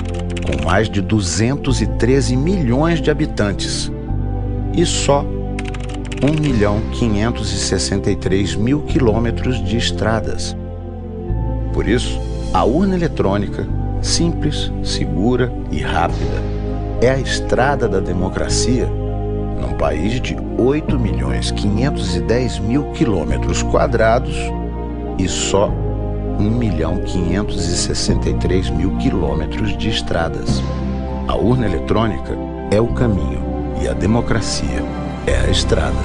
com 0.45 0.65
mais 0.65 0.89
de 0.89 1.01
213 1.01 2.37
milhões 2.37 3.01
de 3.01 3.11
habitantes. 3.11 3.91
E 4.73 4.85
só 4.85 5.25
1 6.23 6.41
milhão 6.41 6.81
563 6.93 8.55
mil 8.55 8.83
quilômetros 8.83 9.61
de 9.63 9.75
estradas. 9.77 10.55
Por 11.73 11.85
isso, 11.87 12.19
a 12.53 12.63
urna 12.63 12.95
eletrônica, 12.95 13.67
simples, 14.01 14.71
segura 14.83 15.51
e 15.71 15.79
rápida, 15.79 16.41
é 17.01 17.11
a 17.11 17.19
estrada 17.19 17.87
da 17.87 17.99
democracia 17.99 18.89
num 19.57 19.73
país 19.77 20.21
de 20.21 20.37
8 20.57 20.99
milhões 20.99 21.51
510 21.51 22.59
mil 22.59 22.91
quilômetros 22.91 23.63
quadrados 23.63 24.35
e 25.17 25.27
só 25.27 25.69
1 26.39 26.43
milhão 26.51 27.01
563 27.03 28.69
mil 28.69 28.95
quilômetros 28.97 29.75
de 29.77 29.89
estradas. 29.89 30.61
A 31.27 31.35
urna 31.35 31.65
eletrônica 31.65 32.37
é 32.71 32.79
o 32.79 32.87
caminho 32.87 33.41
e 33.81 33.87
a 33.87 33.93
democracia 33.93 34.83
é 35.25 35.35
a 35.35 35.49
estrada. 35.49 35.97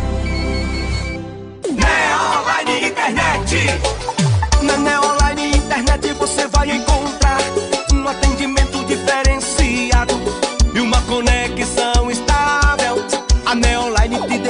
Neonline 1.68 2.88
Internet. 2.88 3.56
Na 4.62 4.76
Neonline 4.76 5.56
Internet 5.56 6.12
você 6.14 6.47
vai 6.49 6.71
encontrar 6.71 7.38
um 7.92 8.09
atendimento 8.09 8.62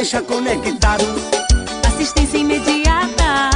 deixa 0.03 0.21
conectado. 0.21 1.05
Assistência 1.87 2.37
imediata, 2.37 3.51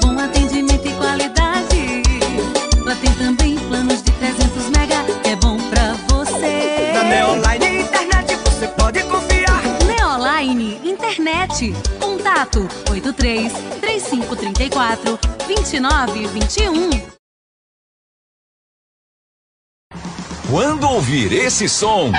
bom 0.00 0.18
atendimento 0.18 0.88
e 0.88 0.92
qualidade. 0.94 2.02
Lá 2.82 2.96
tem 2.96 3.12
também 3.12 3.58
planos 3.68 4.02
de 4.02 4.10
300 4.12 4.70
mega, 4.70 5.04
é 5.28 5.36
bom 5.36 5.58
pra 5.68 5.92
você. 6.08 6.90
Na 6.94 7.04
Neoline 7.04 7.82
Internet 7.82 8.34
você 8.36 8.66
pode 8.68 9.02
confiar. 9.02 9.62
Neoline 9.84 10.80
Internet, 10.84 11.74
contato 12.00 12.66
83 12.90 13.52
3534 13.82 15.18
2921. 15.46 17.14
Quando 20.48 20.88
ouvir 20.88 21.30
esse 21.34 21.68
som. 21.68 22.10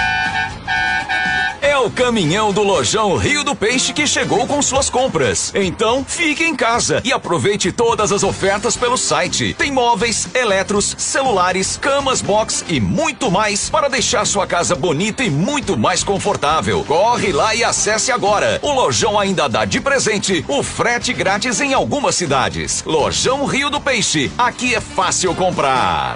É 1.75 1.77
o 1.77 1.91
caminhão 1.91 2.53
do 2.53 2.63
Lojão 2.63 3.17
Rio 3.17 3.43
do 3.43 3.53
Peixe 3.53 3.91
que 3.91 4.07
chegou 4.07 4.47
com 4.47 4.61
suas 4.61 4.89
compras. 4.89 5.51
Então, 5.53 6.05
fique 6.07 6.41
em 6.41 6.55
casa 6.55 7.01
e 7.03 7.11
aproveite 7.11 7.69
todas 7.69 8.13
as 8.13 8.23
ofertas 8.23 8.77
pelo 8.77 8.95
site. 8.95 9.53
Tem 9.55 9.73
móveis, 9.73 10.25
eletros, 10.33 10.95
celulares, 10.97 11.75
camas 11.75 12.21
box 12.21 12.63
e 12.69 12.79
muito 12.79 13.29
mais 13.29 13.69
para 13.69 13.89
deixar 13.89 14.25
sua 14.25 14.47
casa 14.47 14.73
bonita 14.73 15.21
e 15.21 15.29
muito 15.29 15.77
mais 15.77 16.01
confortável. 16.01 16.81
Corre 16.85 17.33
lá 17.33 17.53
e 17.53 17.61
acesse 17.61 18.09
agora. 18.09 18.57
O 18.61 18.71
Lojão 18.71 19.19
ainda 19.19 19.49
dá 19.49 19.65
de 19.65 19.81
presente 19.81 20.45
o 20.47 20.63
frete 20.63 21.11
grátis 21.11 21.59
em 21.59 21.73
algumas 21.73 22.15
cidades. 22.15 22.85
Lojão 22.85 23.43
Rio 23.43 23.69
do 23.69 23.81
Peixe. 23.81 24.31
Aqui 24.37 24.73
é 24.73 24.79
fácil 24.79 25.35
comprar. 25.35 26.15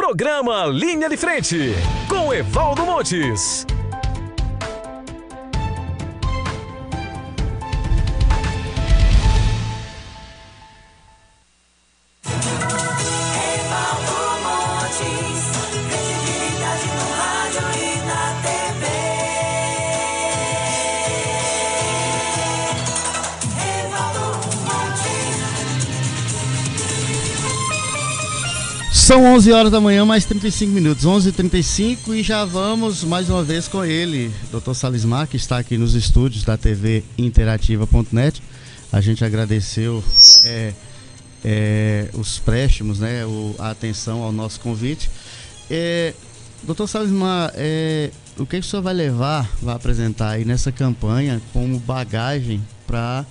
Programa 0.00 0.64
Linha 0.66 1.10
de 1.10 1.16
Frente, 1.18 1.74
com 2.08 2.32
Evaldo 2.32 2.86
Montes. 2.86 3.66
São 29.10 29.24
11 29.24 29.50
horas 29.50 29.72
da 29.72 29.80
manhã, 29.80 30.04
mais 30.04 30.24
35 30.24 30.70
minutos. 30.72 31.04
11h35 31.04 32.14
e 32.14 32.22
já 32.22 32.44
vamos 32.44 33.02
mais 33.02 33.28
uma 33.28 33.42
vez 33.42 33.66
com 33.66 33.84
ele, 33.84 34.32
Dr. 34.52 34.72
Salismar, 34.72 35.26
que 35.26 35.36
está 35.36 35.58
aqui 35.58 35.76
nos 35.76 35.96
estúdios 35.96 36.44
da 36.44 36.56
TV 36.56 37.02
Interativa.net. 37.18 38.40
A 38.92 39.00
gente 39.00 39.24
agradeceu 39.24 40.00
é, 40.44 40.72
é, 41.44 42.08
os 42.14 42.38
préstimos, 42.38 43.00
né, 43.00 43.26
o, 43.26 43.56
a 43.58 43.70
atenção 43.70 44.22
ao 44.22 44.30
nosso 44.30 44.60
convite. 44.60 45.10
É, 45.68 46.14
Dr. 46.62 46.86
Salismar, 46.86 47.50
é, 47.56 48.12
o 48.38 48.46
que, 48.46 48.60
que 48.60 48.64
o 48.64 48.70
senhor 48.70 48.82
vai 48.82 48.94
levar, 48.94 49.50
vai 49.60 49.74
apresentar 49.74 50.30
aí 50.30 50.44
nessa 50.44 50.70
campanha 50.70 51.42
como 51.52 51.80
bagagem 51.80 52.64
para 52.86 53.26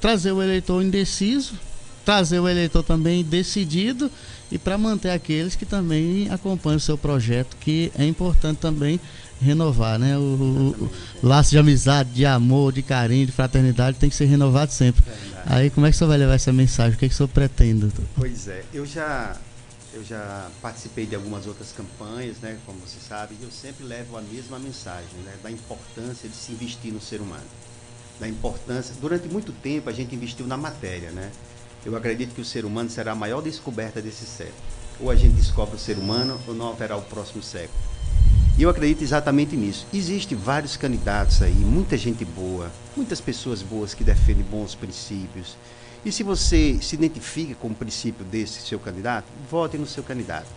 trazer 0.00 0.32
o 0.32 0.42
eleitor 0.42 0.82
indeciso, 0.82 1.54
trazer 2.04 2.40
o 2.40 2.48
eleitor 2.48 2.82
também 2.82 3.22
decidido 3.22 4.10
e 4.50 4.58
para 4.58 4.78
manter 4.78 5.10
aqueles 5.10 5.56
que 5.56 5.66
também 5.66 6.30
acompanham 6.30 6.76
o 6.76 6.80
seu 6.80 6.96
projeto, 6.96 7.56
que 7.56 7.90
é 7.98 8.04
importante 8.04 8.58
também 8.58 9.00
renovar, 9.40 9.98
né? 9.98 10.16
O, 10.16 10.20
o, 10.20 10.90
o 11.22 11.26
laço 11.26 11.50
de 11.50 11.58
amizade, 11.58 12.10
de 12.10 12.24
amor, 12.24 12.72
de 12.72 12.82
carinho, 12.82 13.26
de 13.26 13.32
fraternidade 13.32 13.98
tem 13.98 14.08
que 14.08 14.16
ser 14.16 14.26
renovado 14.26 14.72
sempre. 14.72 15.04
Aí 15.44 15.68
como 15.70 15.86
é 15.86 15.90
que 15.90 15.96
você 15.96 16.06
vai 16.06 16.16
levar 16.16 16.34
essa 16.34 16.52
mensagem? 16.52 16.94
O 16.94 16.98
que, 16.98 17.06
é 17.06 17.08
que 17.08 17.14
o 17.14 17.16
senhor 17.16 17.28
pretende? 17.28 17.90
Pois 18.16 18.48
é, 18.48 18.64
eu 18.72 18.86
já 18.86 19.36
eu 19.96 20.04
já 20.04 20.48
participei 20.60 21.06
de 21.06 21.14
algumas 21.14 21.46
outras 21.46 21.72
campanhas, 21.72 22.36
né, 22.38 22.58
como 22.66 22.78
você 22.80 22.98
sabe, 23.00 23.34
e 23.40 23.42
eu 23.42 23.50
sempre 23.50 23.82
levo 23.84 24.16
a 24.16 24.20
mesma 24.20 24.58
mensagem, 24.58 25.18
né, 25.24 25.32
da 25.42 25.50
importância 25.50 26.28
de 26.28 26.36
se 26.36 26.52
investir 26.52 26.92
no 26.92 27.00
ser 27.00 27.20
humano. 27.20 27.46
Da 28.20 28.28
importância, 28.28 28.94
durante 29.00 29.26
muito 29.26 29.52
tempo 29.52 29.88
a 29.88 29.92
gente 29.92 30.14
investiu 30.14 30.46
na 30.46 30.56
matéria, 30.56 31.10
né? 31.10 31.30
Eu 31.86 31.94
acredito 31.94 32.34
que 32.34 32.40
o 32.40 32.44
ser 32.44 32.64
humano 32.64 32.90
será 32.90 33.12
a 33.12 33.14
maior 33.14 33.40
descoberta 33.40 34.02
desse 34.02 34.26
século. 34.26 34.56
Ou 34.98 35.08
a 35.08 35.14
gente 35.14 35.34
descobre 35.34 35.76
o 35.76 35.78
ser 35.78 35.96
humano 35.96 36.36
ou 36.44 36.52
não 36.52 36.70
haverá 36.70 36.96
o 36.96 37.02
próximo 37.02 37.40
século. 37.40 37.78
E 38.58 38.62
eu 38.64 38.68
acredito 38.68 39.04
exatamente 39.04 39.56
nisso. 39.56 39.86
Existem 39.94 40.36
vários 40.36 40.76
candidatos 40.76 41.42
aí, 41.42 41.54
muita 41.54 41.96
gente 41.96 42.24
boa, 42.24 42.72
muitas 42.96 43.20
pessoas 43.20 43.62
boas 43.62 43.94
que 43.94 44.02
defendem 44.02 44.42
bons 44.42 44.74
princípios. 44.74 45.56
E 46.04 46.10
se 46.10 46.24
você 46.24 46.76
se 46.82 46.96
identifica 46.96 47.54
com 47.54 47.68
o 47.68 47.74
princípio 47.74 48.24
desse 48.24 48.66
seu 48.66 48.80
candidato, 48.80 49.26
vote 49.48 49.78
no 49.78 49.86
seu 49.86 50.02
candidato. 50.02 50.48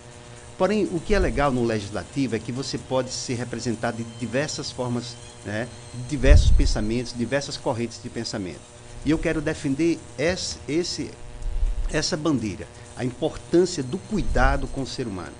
Porém, 0.58 0.86
o 0.92 1.00
que 1.00 1.14
é 1.14 1.20
legal 1.20 1.52
no 1.52 1.64
legislativo 1.64 2.36
é 2.36 2.40
que 2.40 2.52
você 2.52 2.76
pode 2.76 3.12
ser 3.12 3.36
representado 3.36 3.98
de 3.98 4.04
diversas 4.20 4.72
formas, 4.72 5.16
né, 5.46 5.68
diversos 6.10 6.50
pensamentos, 6.50 7.14
diversas 7.16 7.56
correntes 7.56 8.02
de 8.02 8.10
pensamento. 8.10 8.79
E 9.06 9.12
eu 9.12 9.18
quero 9.18 9.42
defender 9.42 10.00
esse, 10.18 10.58
esse, 10.68 11.12
essa 11.92 12.18
bandeira, 12.18 12.68
a 12.98 13.06
importância 13.06 13.82
do 13.82 13.98
cuidado 13.98 14.68
com 14.68 14.82
o 14.82 14.88
ser 14.88 15.08
humano. 15.08 15.34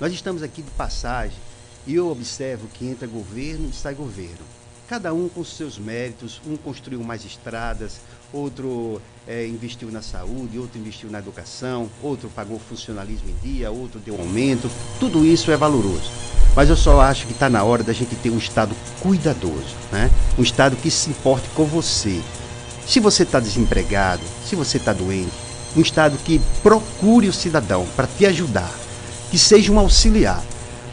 Nós 0.00 0.12
estamos 0.12 0.42
aqui 0.42 0.62
de 0.62 0.70
passagem 0.72 1.38
e 1.86 1.94
eu 1.94 2.10
observo 2.10 2.68
que 2.68 2.86
entra 2.86 3.06
governo 3.06 3.68
e 3.70 3.72
sai 3.72 3.94
governo. 3.94 4.46
Cada 4.88 5.12
um 5.12 5.28
com 5.28 5.44
seus 5.44 5.78
méritos, 5.78 6.40
um 6.46 6.56
construiu 6.56 7.02
mais 7.02 7.24
estradas, 7.24 8.00
outro 8.32 9.02
é, 9.26 9.46
investiu 9.46 9.90
na 9.90 10.00
saúde, 10.00 10.58
outro 10.58 10.78
investiu 10.78 11.10
na 11.10 11.18
educação, 11.18 11.90
outro 12.02 12.30
pagou 12.30 12.58
funcionalismo 12.58 13.28
em 13.28 13.36
dia, 13.46 13.70
outro 13.70 14.00
deu 14.00 14.18
aumento. 14.18 14.70
Tudo 14.98 15.26
isso 15.26 15.50
é 15.50 15.56
valoroso. 15.56 16.10
Mas 16.56 16.70
eu 16.70 16.76
só 16.76 17.00
acho 17.00 17.26
que 17.26 17.32
está 17.32 17.50
na 17.50 17.62
hora 17.62 17.82
da 17.82 17.92
gente 17.92 18.16
ter 18.16 18.30
um 18.30 18.38
Estado 18.38 18.74
cuidadoso, 19.00 19.76
né? 19.92 20.10
um 20.38 20.42
Estado 20.42 20.74
que 20.76 20.90
se 20.90 21.10
importe 21.10 21.48
com 21.50 21.64
você, 21.64 22.22
se 22.88 23.00
você 23.00 23.22
está 23.22 23.38
desempregado, 23.38 24.22
se 24.48 24.56
você 24.56 24.78
está 24.78 24.94
doente, 24.94 25.30
um 25.76 25.82
Estado 25.82 26.16
que 26.24 26.40
procure 26.62 27.28
o 27.28 27.32
cidadão 27.32 27.86
para 27.94 28.06
te 28.06 28.24
ajudar, 28.24 28.72
que 29.30 29.38
seja 29.38 29.70
um 29.70 29.78
auxiliar. 29.78 30.42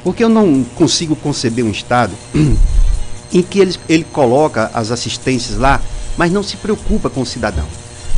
Porque 0.04 0.22
eu 0.22 0.28
não 0.28 0.64
consigo 0.76 1.16
conceber 1.16 1.64
um 1.64 1.72
Estado 1.72 2.14
em 3.32 3.42
que 3.42 3.60
ele, 3.60 3.76
ele 3.88 4.04
coloca 4.04 4.70
as 4.74 4.92
assistências 4.92 5.58
lá, 5.58 5.82
mas 6.18 6.34
não 6.34 6.44
se 6.44 6.58
preocupa 6.58 7.10
com 7.10 7.22
o 7.22 7.26
cidadão. 7.26 7.66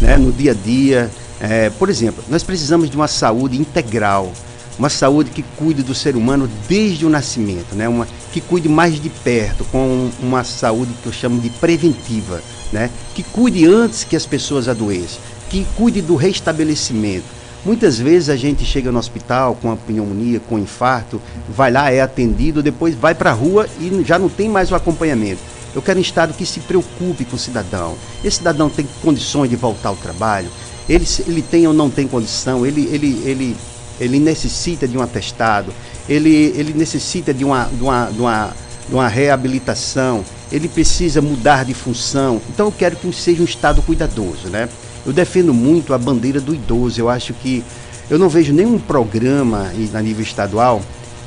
Né? 0.01 0.17
No 0.17 0.31
dia 0.31 0.51
a 0.51 0.55
dia, 0.55 1.11
é, 1.39 1.69
por 1.69 1.87
exemplo, 1.87 2.23
nós 2.29 2.41
precisamos 2.41 2.89
de 2.89 2.95
uma 2.95 3.07
saúde 3.07 3.61
integral, 3.61 4.33
uma 4.79 4.89
saúde 4.89 5.29
que 5.29 5.43
cuide 5.55 5.83
do 5.83 5.93
ser 5.93 6.15
humano 6.15 6.49
desde 6.67 7.05
o 7.05 7.09
nascimento, 7.09 7.75
né? 7.75 7.87
uma, 7.87 8.07
que 8.33 8.41
cuide 8.41 8.67
mais 8.67 8.99
de 8.99 9.09
perto, 9.09 9.63
com 9.65 10.09
uma 10.19 10.43
saúde 10.43 10.91
que 11.03 11.05
eu 11.05 11.13
chamo 11.13 11.39
de 11.39 11.51
preventiva 11.51 12.41
né? 12.71 12.89
que 13.13 13.23
cuide 13.23 13.65
antes 13.65 14.03
que 14.03 14.15
as 14.15 14.25
pessoas 14.25 14.67
adoeçam, 14.67 15.19
que 15.49 15.65
cuide 15.75 16.01
do 16.01 16.15
restabelecimento. 16.15 17.37
Muitas 17.65 17.97
vezes 17.99 18.29
a 18.29 18.35
gente 18.35 18.63
chega 18.63 18.91
no 18.91 18.99
hospital 18.99 19.57
com 19.61 19.71
a 19.71 19.75
pneumonia, 19.75 20.39
com 20.39 20.57
infarto, 20.57 21.21
vai 21.49 21.71
lá, 21.71 21.91
é 21.91 22.01
atendido, 22.01 22.63
depois 22.63 22.95
vai 22.95 23.13
para 23.13 23.31
a 23.31 23.33
rua 23.33 23.67
e 23.79 24.03
já 24.05 24.17
não 24.17 24.29
tem 24.29 24.47
mais 24.47 24.71
o 24.71 24.75
acompanhamento. 24.75 25.41
Eu 25.75 25.81
quero 25.81 25.99
um 25.99 26.01
Estado 26.01 26.33
que 26.33 26.45
se 26.45 26.61
preocupe 26.61 27.25
com 27.25 27.35
o 27.35 27.39
cidadão. 27.39 27.95
Esse 28.23 28.37
cidadão 28.37 28.69
tem 28.69 28.87
condições 29.01 29.49
de 29.49 29.55
voltar 29.55 29.89
ao 29.89 29.95
trabalho, 29.95 30.49
ele, 30.87 31.05
ele 31.27 31.41
tem 31.41 31.67
ou 31.67 31.73
não 31.73 31.89
tem 31.89 32.07
condição, 32.07 32.65
ele, 32.65 32.87
ele, 32.91 33.21
ele, 33.25 33.57
ele 33.99 34.19
necessita 34.19 34.87
de 34.87 34.97
um 34.97 35.01
atestado, 35.01 35.73
ele, 36.07 36.53
ele 36.55 36.73
necessita 36.73 37.33
de 37.33 37.43
uma, 37.43 37.65
de 37.65 37.83
uma, 37.83 38.05
de 38.05 38.19
uma, 38.19 38.53
de 38.87 38.93
uma 38.93 39.07
reabilitação, 39.07 40.23
ele 40.51 40.67
precisa 40.67 41.21
mudar 41.21 41.65
de 41.65 41.73
função. 41.73 42.41
Então 42.49 42.67
eu 42.67 42.71
quero 42.71 42.95
que 42.95 43.11
seja 43.13 43.41
um 43.41 43.45
Estado 43.45 43.81
cuidadoso, 43.81 44.47
né? 44.49 44.69
Eu 45.05 45.13
defendo 45.13 45.53
muito 45.53 45.93
a 45.93 45.97
bandeira 45.97 46.39
do 46.39 46.53
idoso. 46.53 46.99
Eu 46.99 47.09
acho 47.09 47.33
que 47.33 47.63
eu 48.09 48.17
não 48.17 48.29
vejo 48.29 48.53
nenhum 48.53 48.79
programa 48.79 49.71
a 49.93 50.01
nível 50.01 50.23
estadual 50.23 50.81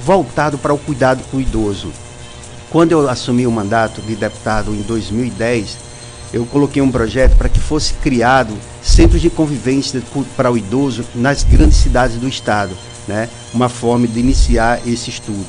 voltado 0.04 0.56
para 0.58 0.72
o 0.72 0.78
cuidado 0.78 1.22
com 1.30 1.36
o 1.36 1.40
idoso. 1.40 1.92
Quando 2.70 2.92
eu 2.92 3.08
assumi 3.08 3.46
o 3.46 3.50
mandato 3.50 4.00
de 4.00 4.14
deputado 4.14 4.72
em 4.74 4.80
2010, 4.82 5.76
eu 6.32 6.46
coloquei 6.46 6.80
um 6.80 6.90
projeto 6.90 7.36
para 7.36 7.48
que 7.48 7.58
fosse 7.58 7.92
criado 7.94 8.54
centros 8.82 9.20
de 9.20 9.28
convivência 9.28 10.00
para 10.36 10.50
o 10.50 10.56
idoso 10.56 11.04
nas 11.14 11.42
grandes 11.42 11.78
cidades 11.78 12.16
do 12.16 12.28
estado, 12.28 12.76
né? 13.08 13.28
Uma 13.52 13.68
forma 13.68 14.06
de 14.06 14.20
iniciar 14.20 14.80
esse 14.86 15.10
estudo. 15.10 15.44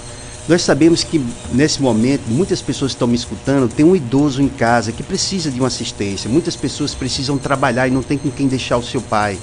Nós 0.48 0.64
sabemos 0.64 1.04
que 1.04 1.24
nesse 1.54 1.82
momento 1.82 2.24
muitas 2.28 2.62
pessoas 2.62 2.92
estão 2.92 3.08
me 3.08 3.16
escutando, 3.16 3.72
tem 3.72 3.86
um 3.86 3.96
idoso 3.96 4.42
em 4.42 4.50
casa 4.50 4.92
que 4.92 5.04
precisa 5.04 5.52
de 5.52 5.60
uma 5.60 5.68
assistência. 5.68 6.30
Muitas 6.30 6.56
pessoas 6.56 6.96
precisam 6.96 7.38
trabalhar 7.38 7.88
e 7.88 7.92
não 7.92 8.02
tem 8.02 8.18
com 8.18 8.32
quem 8.32 8.48
deixar 8.48 8.78
o 8.78 8.84
seu 8.84 9.02
pai. 9.02 9.38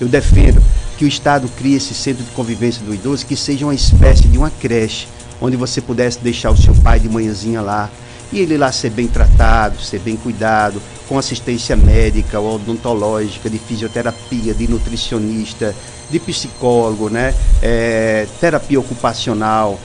Eu 0.00 0.08
defendo 0.08 0.60
que 0.98 1.04
o 1.04 1.08
Estado 1.08 1.48
crie 1.56 1.76
esse 1.76 1.94
centro 1.94 2.24
de 2.24 2.30
convivência 2.32 2.84
do 2.84 2.92
idoso 2.92 3.24
que 3.24 3.36
seja 3.36 3.64
uma 3.64 3.74
espécie 3.74 4.26
de 4.26 4.36
uma 4.36 4.50
creche, 4.50 5.06
onde 5.40 5.56
você 5.56 5.80
pudesse 5.80 6.18
deixar 6.18 6.50
o 6.50 6.56
seu 6.56 6.74
pai 6.74 6.98
de 6.98 7.08
manhãzinha 7.08 7.62
lá 7.62 7.88
e 8.32 8.40
ele 8.40 8.56
lá 8.56 8.70
ser 8.70 8.90
bem 8.90 9.08
tratado, 9.08 9.80
ser 9.80 10.00
bem 10.00 10.16
cuidado, 10.16 10.80
com 11.08 11.18
assistência 11.18 11.74
médica, 11.76 12.40
odontológica, 12.40 13.50
de 13.50 13.58
fisioterapia, 13.58 14.54
de 14.54 14.68
nutricionista, 14.68 15.74
de 16.08 16.18
psicólogo, 16.20 17.08
né? 17.08 17.34
É, 17.62 18.26
terapia 18.40 18.78
ocupacional 18.78 19.78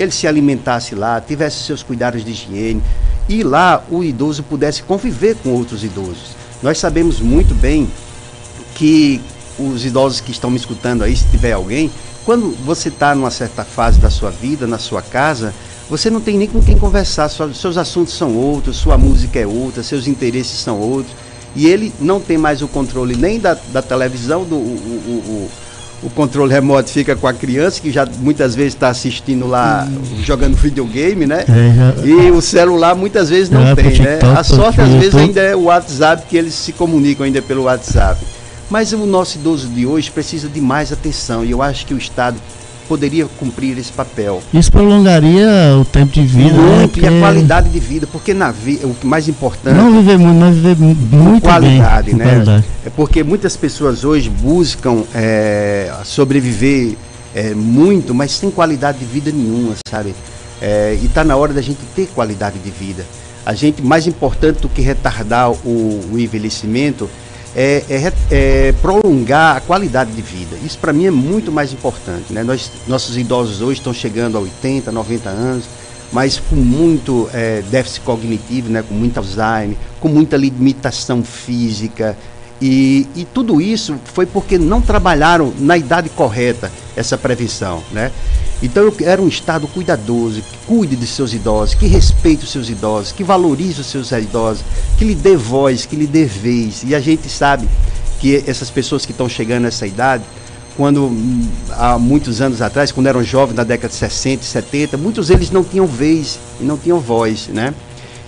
ele 0.00 0.10
se 0.10 0.26
alimentasse 0.26 0.94
lá, 0.94 1.20
tivesse 1.20 1.64
seus 1.64 1.82
cuidados 1.82 2.24
de 2.24 2.30
higiene 2.30 2.82
e 3.28 3.42
lá 3.42 3.84
o 3.90 4.02
idoso 4.02 4.42
pudesse 4.42 4.82
conviver 4.82 5.36
com 5.36 5.50
outros 5.50 5.84
idosos. 5.84 6.36
Nós 6.62 6.78
sabemos 6.78 7.20
muito 7.20 7.54
bem 7.54 7.88
que 8.74 9.20
os 9.58 9.84
idosos 9.84 10.20
que 10.20 10.30
estão 10.30 10.50
me 10.50 10.56
escutando 10.56 11.02
aí, 11.02 11.16
se 11.16 11.26
tiver 11.28 11.52
alguém, 11.52 11.90
quando 12.24 12.56
você 12.64 12.88
está 12.88 13.14
numa 13.14 13.30
certa 13.30 13.64
fase 13.64 13.98
da 13.98 14.10
sua 14.10 14.30
vida, 14.30 14.66
na 14.66 14.78
sua 14.78 15.02
casa, 15.02 15.52
você 15.90 16.08
não 16.08 16.20
tem 16.20 16.38
nem 16.38 16.48
com 16.48 16.62
quem 16.62 16.78
conversar, 16.78 17.28
seus 17.28 17.76
assuntos 17.76 18.14
são 18.14 18.34
outros, 18.36 18.76
sua 18.76 18.96
música 18.96 19.38
é 19.38 19.46
outra, 19.46 19.82
seus 19.82 20.06
interesses 20.06 20.58
são 20.58 20.78
outros, 20.78 21.14
e 21.54 21.66
ele 21.66 21.92
não 22.00 22.20
tem 22.20 22.38
mais 22.38 22.62
o 22.62 22.68
controle 22.68 23.14
nem 23.16 23.38
da, 23.38 23.54
da 23.54 23.82
televisão, 23.82 24.44
do, 24.44 24.54
o, 24.54 24.58
o, 24.58 25.50
o, 26.02 26.10
controle 26.10 26.52
remoto 26.52 26.90
fica 26.90 27.14
com 27.16 27.26
a 27.26 27.32
criança, 27.32 27.80
que 27.80 27.90
já 27.90 28.06
muitas 28.20 28.54
vezes 28.54 28.74
está 28.74 28.88
assistindo 28.88 29.46
lá, 29.46 29.86
hum. 29.88 30.22
jogando 30.22 30.56
videogame, 30.56 31.26
né? 31.26 31.44
É, 31.48 31.74
já, 31.74 32.06
e 32.06 32.30
o 32.30 32.40
celular 32.40 32.94
muitas 32.94 33.28
vezes 33.28 33.50
não 33.50 33.66
é, 33.66 33.74
tem, 33.74 33.98
né? 33.98 34.18
A 34.36 34.42
sorte 34.42 34.80
às 34.80 34.90
vezes 34.90 35.14
ainda 35.14 35.40
é 35.40 35.54
o 35.54 35.64
WhatsApp, 35.64 36.24
que 36.28 36.36
eles 36.36 36.54
se 36.54 36.72
comunicam 36.72 37.24
ainda 37.24 37.40
pelo 37.40 37.64
WhatsApp. 37.64 38.20
Mas 38.68 38.92
o 38.92 38.98
nosso 39.06 39.36
idoso 39.38 39.68
de 39.68 39.86
hoje 39.86 40.10
precisa 40.10 40.48
de 40.48 40.60
mais 40.60 40.92
atenção 40.92 41.44
e 41.44 41.50
eu 41.50 41.60
acho 41.60 41.84
que 41.84 41.92
o 41.92 41.98
Estado 41.98 42.38
poderia 42.88 43.26
cumprir 43.38 43.78
esse 43.78 43.92
papel. 43.92 44.42
Isso 44.52 44.70
prolongaria 44.70 45.76
o 45.80 45.84
tempo 45.84 46.12
de 46.12 46.24
vida. 46.24 46.52
Né? 46.52 46.76
Muito, 46.78 47.00
né? 47.00 47.10
e 47.10 47.16
a 47.16 47.20
qualidade 47.20 47.68
de 47.70 47.80
vida, 47.80 48.06
porque 48.06 48.34
na 48.34 48.50
vida, 48.50 48.86
o 48.86 48.96
mais 49.06 49.28
importante. 49.28 49.76
Não 49.76 49.92
viver 49.92 50.18
muito, 50.18 50.38
mas 50.38 50.56
viver 50.56 50.76
muito 50.76 51.42
qualidade, 51.44 52.06
bem, 52.06 52.14
né? 52.16 52.24
Qualidade. 52.24 52.64
É 52.84 52.90
porque 52.90 53.22
muitas 53.22 53.56
pessoas 53.56 54.04
hoje 54.04 54.28
buscam 54.28 55.04
é, 55.14 55.92
sobreviver 56.04 56.96
é, 57.34 57.54
muito, 57.54 58.14
mas 58.14 58.32
sem 58.32 58.50
qualidade 58.50 58.98
de 58.98 59.04
vida 59.04 59.30
nenhuma, 59.30 59.74
sabe? 59.88 60.14
É, 60.60 60.96
e 61.00 61.06
está 61.06 61.24
na 61.24 61.36
hora 61.36 61.52
da 61.52 61.60
gente 61.60 61.80
ter 61.94 62.06
qualidade 62.06 62.58
de 62.58 62.70
vida. 62.70 63.04
A 63.44 63.54
gente, 63.54 63.82
mais 63.82 64.06
importante 64.06 64.60
do 64.60 64.68
que 64.68 64.80
retardar 64.80 65.50
o, 65.50 66.00
o 66.12 66.18
envelhecimento, 66.18 67.10
é, 67.54 67.84
é, 67.88 68.12
é, 68.30 68.72
prolongar 68.80 69.56
a 69.56 69.60
qualidade 69.60 70.12
de 70.12 70.22
vida. 70.22 70.56
Isso 70.64 70.78
para 70.78 70.92
mim 70.92 71.06
é 71.06 71.10
muito 71.10 71.52
mais 71.52 71.72
importante. 71.72 72.32
Né? 72.32 72.42
Nós, 72.42 72.70
nossos 72.86 73.16
idosos 73.16 73.60
hoje 73.60 73.80
estão 73.80 73.92
chegando 73.92 74.36
a 74.36 74.40
80, 74.40 74.90
90 74.90 75.28
anos, 75.28 75.64
mas 76.12 76.38
com 76.38 76.56
muito 76.56 77.28
é, 77.32 77.62
déficit 77.70 78.02
cognitivo, 78.02 78.70
né? 78.70 78.82
com 78.82 78.94
muito 78.94 79.18
Alzheimer, 79.18 79.76
com 80.00 80.08
muita 80.08 80.36
limitação 80.36 81.22
física. 81.22 82.16
E, 82.64 83.08
e 83.16 83.24
tudo 83.24 83.60
isso 83.60 83.96
foi 84.14 84.24
porque 84.24 84.56
não 84.56 84.80
trabalharam 84.80 85.52
na 85.58 85.76
idade 85.76 86.08
correta 86.08 86.70
essa 86.94 87.18
prevenção. 87.18 87.82
Né? 87.90 88.12
Então 88.62 88.84
eu 88.84 88.92
quero 88.92 89.24
um 89.24 89.26
Estado 89.26 89.66
cuidadoso, 89.66 90.40
que 90.40 90.58
cuide 90.64 90.94
de 90.94 91.04
seus 91.04 91.34
idosos, 91.34 91.74
que 91.74 91.88
respeite 91.88 92.44
os 92.44 92.52
seus 92.52 92.70
idosos, 92.70 93.10
que 93.10 93.24
valorize 93.24 93.80
os 93.80 93.88
seus 93.88 94.12
idosos, 94.12 94.64
que 94.96 95.04
lhe 95.04 95.16
dê 95.16 95.36
voz, 95.36 95.84
que 95.86 95.96
lhe 95.96 96.06
dê 96.06 96.24
vez. 96.24 96.84
E 96.86 96.94
a 96.94 97.00
gente 97.00 97.28
sabe 97.28 97.68
que 98.20 98.44
essas 98.46 98.70
pessoas 98.70 99.04
que 99.04 99.10
estão 99.10 99.28
chegando 99.28 99.64
nessa 99.64 99.84
idade, 99.84 100.22
quando 100.76 101.06
hum, 101.06 101.48
há 101.70 101.98
muitos 101.98 102.40
anos 102.40 102.62
atrás, 102.62 102.92
quando 102.92 103.08
eram 103.08 103.24
jovens 103.24 103.56
na 103.56 103.64
década 103.64 103.88
de 103.88 103.96
60 103.96 104.44
e 104.44 104.46
70, 104.46 104.96
muitos 104.96 105.26
deles 105.26 105.50
não 105.50 105.64
tinham 105.64 105.84
vez 105.84 106.38
e 106.60 106.62
não 106.62 106.78
tinham 106.78 107.00
voz, 107.00 107.48
né? 107.48 107.74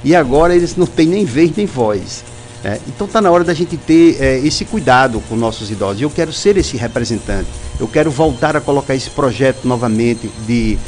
E 0.03 0.13
agora 0.17 0.57
eles 0.57 0.75
não 0.75 0.87
têm 0.87 1.07
nem 1.07 1.25
vez 1.25 1.53
nem 1.57 1.67
voz. 1.67 2.25
É, 2.65 2.81
então 2.89 3.07
está 3.07 3.21
na 3.21 3.31
hora 3.31 3.45
da 3.45 3.53
gente 3.53 3.77
ter 3.77 4.17
é, 4.19 4.39
esse 4.39 4.65
cuidado 4.65 5.23
com 5.29 5.37
nossos 5.37 5.71
idosos. 5.71 6.01
Eu 6.01 6.09
quero 6.09 6.33
ser 6.33 6.57
esse 6.57 6.79
representante. 6.79 7.49
Eu 7.79 7.87
quero 7.87 8.11
voltar 8.11 8.57
a 8.57 8.61
colocar 8.61 8.95
esse 8.95 9.11
projeto 9.11 9.69
novamente 9.69 10.31
de, 10.47 10.79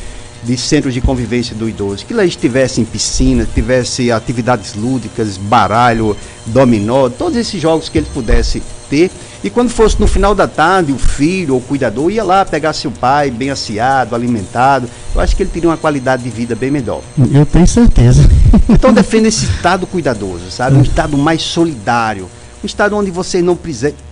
de 0.42 0.56
centros 0.56 0.94
de 0.94 1.00
convivência 1.00 1.54
do 1.54 1.68
idoso. 1.68 2.06
Que 2.06 2.14
lá 2.14 2.24
estivesse 2.24 2.80
em 2.80 2.84
piscina, 2.84 3.46
tivesse 3.54 4.10
atividades 4.10 4.74
lúdicas, 4.74 5.36
baralho, 5.36 6.16
dominó, 6.46 7.08
todos 7.08 7.36
esses 7.36 7.60
jogos 7.60 7.88
que 7.88 7.98
ele 7.98 8.06
pudesse 8.12 8.62
ter. 8.88 9.10
E 9.42 9.50
quando 9.50 9.70
fosse 9.70 10.00
no 10.00 10.06
final 10.06 10.34
da 10.34 10.48
tarde, 10.48 10.92
o 10.92 10.98
filho 10.98 11.54
ou 11.54 11.60
o 11.60 11.62
cuidador 11.62 12.10
ia 12.10 12.24
lá 12.24 12.44
pegar 12.44 12.72
seu 12.72 12.90
pai 12.90 13.30
bem 13.30 13.50
aciado, 13.50 14.14
alimentado. 14.14 14.88
Eu 15.14 15.20
acho 15.20 15.36
que 15.36 15.42
ele 15.42 15.50
teria 15.50 15.68
uma 15.68 15.76
qualidade 15.76 16.22
de 16.22 16.30
vida 16.30 16.54
bem 16.54 16.70
melhor. 16.70 17.02
Eu 17.32 17.46
tenho 17.46 17.66
certeza. 17.66 18.22
Então 18.68 18.92
defenda 18.92 19.28
esse 19.28 19.44
Estado 19.44 19.86
cuidadoso, 19.86 20.50
sabe? 20.50 20.76
Um 20.76 20.82
Estado 20.82 21.16
mais 21.16 21.40
solidário. 21.40 22.28
Um 22.62 22.66
Estado 22.66 22.96
onde 22.96 23.12
você 23.12 23.40
não 23.40 23.56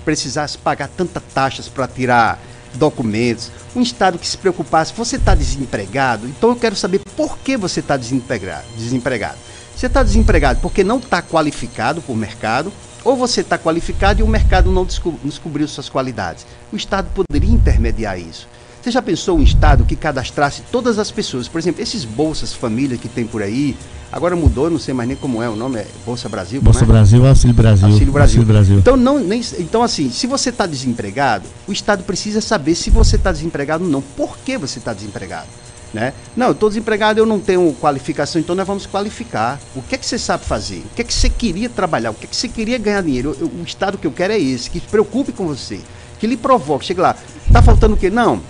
precisasse 0.04 0.56
pagar 0.56 0.88
tantas 0.88 1.22
taxas 1.34 1.66
para 1.68 1.88
tirar 1.88 2.38
documentos. 2.76 3.50
Um 3.74 3.82
Estado 3.82 4.18
que 4.18 4.26
se 4.26 4.38
preocupasse, 4.38 4.92
você 4.94 5.16
está 5.16 5.34
desempregado, 5.34 6.26
então 6.26 6.50
eu 6.50 6.56
quero 6.56 6.76
saber 6.76 7.00
por 7.16 7.38
que 7.38 7.56
você 7.56 7.80
está 7.80 7.96
desempregado. 7.96 8.64
desempregado. 8.76 9.38
Você 9.76 9.86
está 9.86 10.02
desempregado 10.02 10.60
porque 10.60 10.84
não 10.84 10.98
está 10.98 11.20
qualificado 11.20 12.00
por 12.00 12.16
mercado, 12.16 12.72
ou 13.04 13.16
você 13.16 13.42
está 13.42 13.58
qualificado 13.58 14.20
e 14.20 14.22
o 14.22 14.28
mercado 14.28 14.70
não 14.72 14.86
descobriu 14.86 15.68
suas 15.68 15.88
qualidades. 15.88 16.46
O 16.72 16.76
Estado 16.76 17.08
poderia 17.14 17.50
intermediar 17.50 18.18
isso. 18.18 18.48
Você 18.84 18.90
já 18.90 19.00
pensou 19.00 19.38
um 19.38 19.42
Estado 19.42 19.82
que 19.86 19.96
cadastrasse 19.96 20.60
todas 20.70 20.98
as 20.98 21.10
pessoas? 21.10 21.48
Por 21.48 21.58
exemplo, 21.58 21.82
esses 21.82 22.04
Bolsas 22.04 22.52
Família 22.52 22.98
que 22.98 23.08
tem 23.08 23.26
por 23.26 23.42
aí, 23.42 23.74
agora 24.12 24.36
mudou, 24.36 24.68
não 24.68 24.78
sei 24.78 24.92
mais 24.92 25.08
nem 25.08 25.16
como 25.16 25.42
é 25.42 25.48
o 25.48 25.56
nome, 25.56 25.78
é 25.78 25.86
Bolsa 26.04 26.28
Brasil? 26.28 26.60
Bolsa 26.60 26.84
é? 26.84 26.86
Brasil, 26.86 27.26
Auxílio 27.26 27.54
Brasil. 27.54 27.86
Auxílio 27.88 28.12
Brasil. 28.12 28.40
Auxílio 28.40 28.44
Brasil. 28.44 28.78
Então, 28.78 28.94
não, 28.94 29.18
nem, 29.18 29.40
então, 29.58 29.82
assim, 29.82 30.10
se 30.10 30.26
você 30.26 30.50
está 30.50 30.66
desempregado, 30.66 31.46
o 31.66 31.72
Estado 31.72 32.04
precisa 32.04 32.42
saber 32.42 32.74
se 32.74 32.90
você 32.90 33.16
está 33.16 33.32
desempregado 33.32 33.84
ou 33.84 33.90
não. 33.90 34.02
Por 34.02 34.36
que 34.36 34.58
você 34.58 34.78
está 34.78 34.92
desempregado? 34.92 35.48
Né? 35.94 36.12
Não, 36.36 36.48
eu 36.48 36.52
estou 36.52 36.68
desempregado, 36.68 37.18
eu 37.18 37.24
não 37.24 37.40
tenho 37.40 37.72
qualificação, 37.80 38.38
então 38.38 38.54
nós 38.54 38.66
vamos 38.66 38.84
qualificar. 38.84 39.58
O 39.74 39.80
que 39.80 39.94
é 39.94 39.98
que 39.98 40.04
você 40.04 40.18
sabe 40.18 40.44
fazer? 40.44 40.84
O 40.92 40.94
que 40.94 41.00
é 41.00 41.04
que 41.06 41.14
você 41.14 41.30
queria 41.30 41.70
trabalhar? 41.70 42.10
O 42.10 42.14
que 42.14 42.26
é 42.26 42.28
que 42.28 42.36
você 42.36 42.48
queria 42.48 42.76
ganhar 42.76 43.02
dinheiro? 43.02 43.34
Eu, 43.40 43.46
o 43.46 43.62
estado 43.64 43.96
que 43.96 44.06
eu 44.06 44.12
quero 44.12 44.34
é 44.34 44.38
esse, 44.38 44.68
que 44.68 44.78
se 44.78 44.86
preocupe 44.88 45.32
com 45.32 45.46
você, 45.46 45.80
que 46.20 46.26
lhe 46.26 46.36
provoque. 46.36 46.84
Chega 46.84 47.00
lá, 47.00 47.16
tá 47.50 47.62
faltando 47.62 47.94
o 47.94 47.96
quê? 47.96 48.10
Não, 48.10 48.42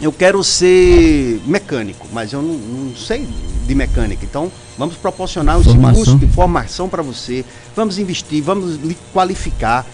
eu 0.00 0.12
quero 0.12 0.42
ser 0.44 1.40
mecânico, 1.46 2.06
mas 2.12 2.32
eu 2.32 2.42
não, 2.42 2.54
não 2.54 2.96
sei 2.96 3.26
de 3.66 3.74
mecânica. 3.74 4.24
Então, 4.24 4.50
vamos 4.76 4.96
proporcionar 4.96 5.60
esse 5.60 5.76
curso 5.76 6.16
de 6.16 6.26
formação 6.26 6.88
para 6.88 7.02
você, 7.02 7.44
vamos 7.74 7.98
investir, 7.98 8.42
vamos 8.42 8.76
lhe 8.76 8.96
qualificar 9.12 9.86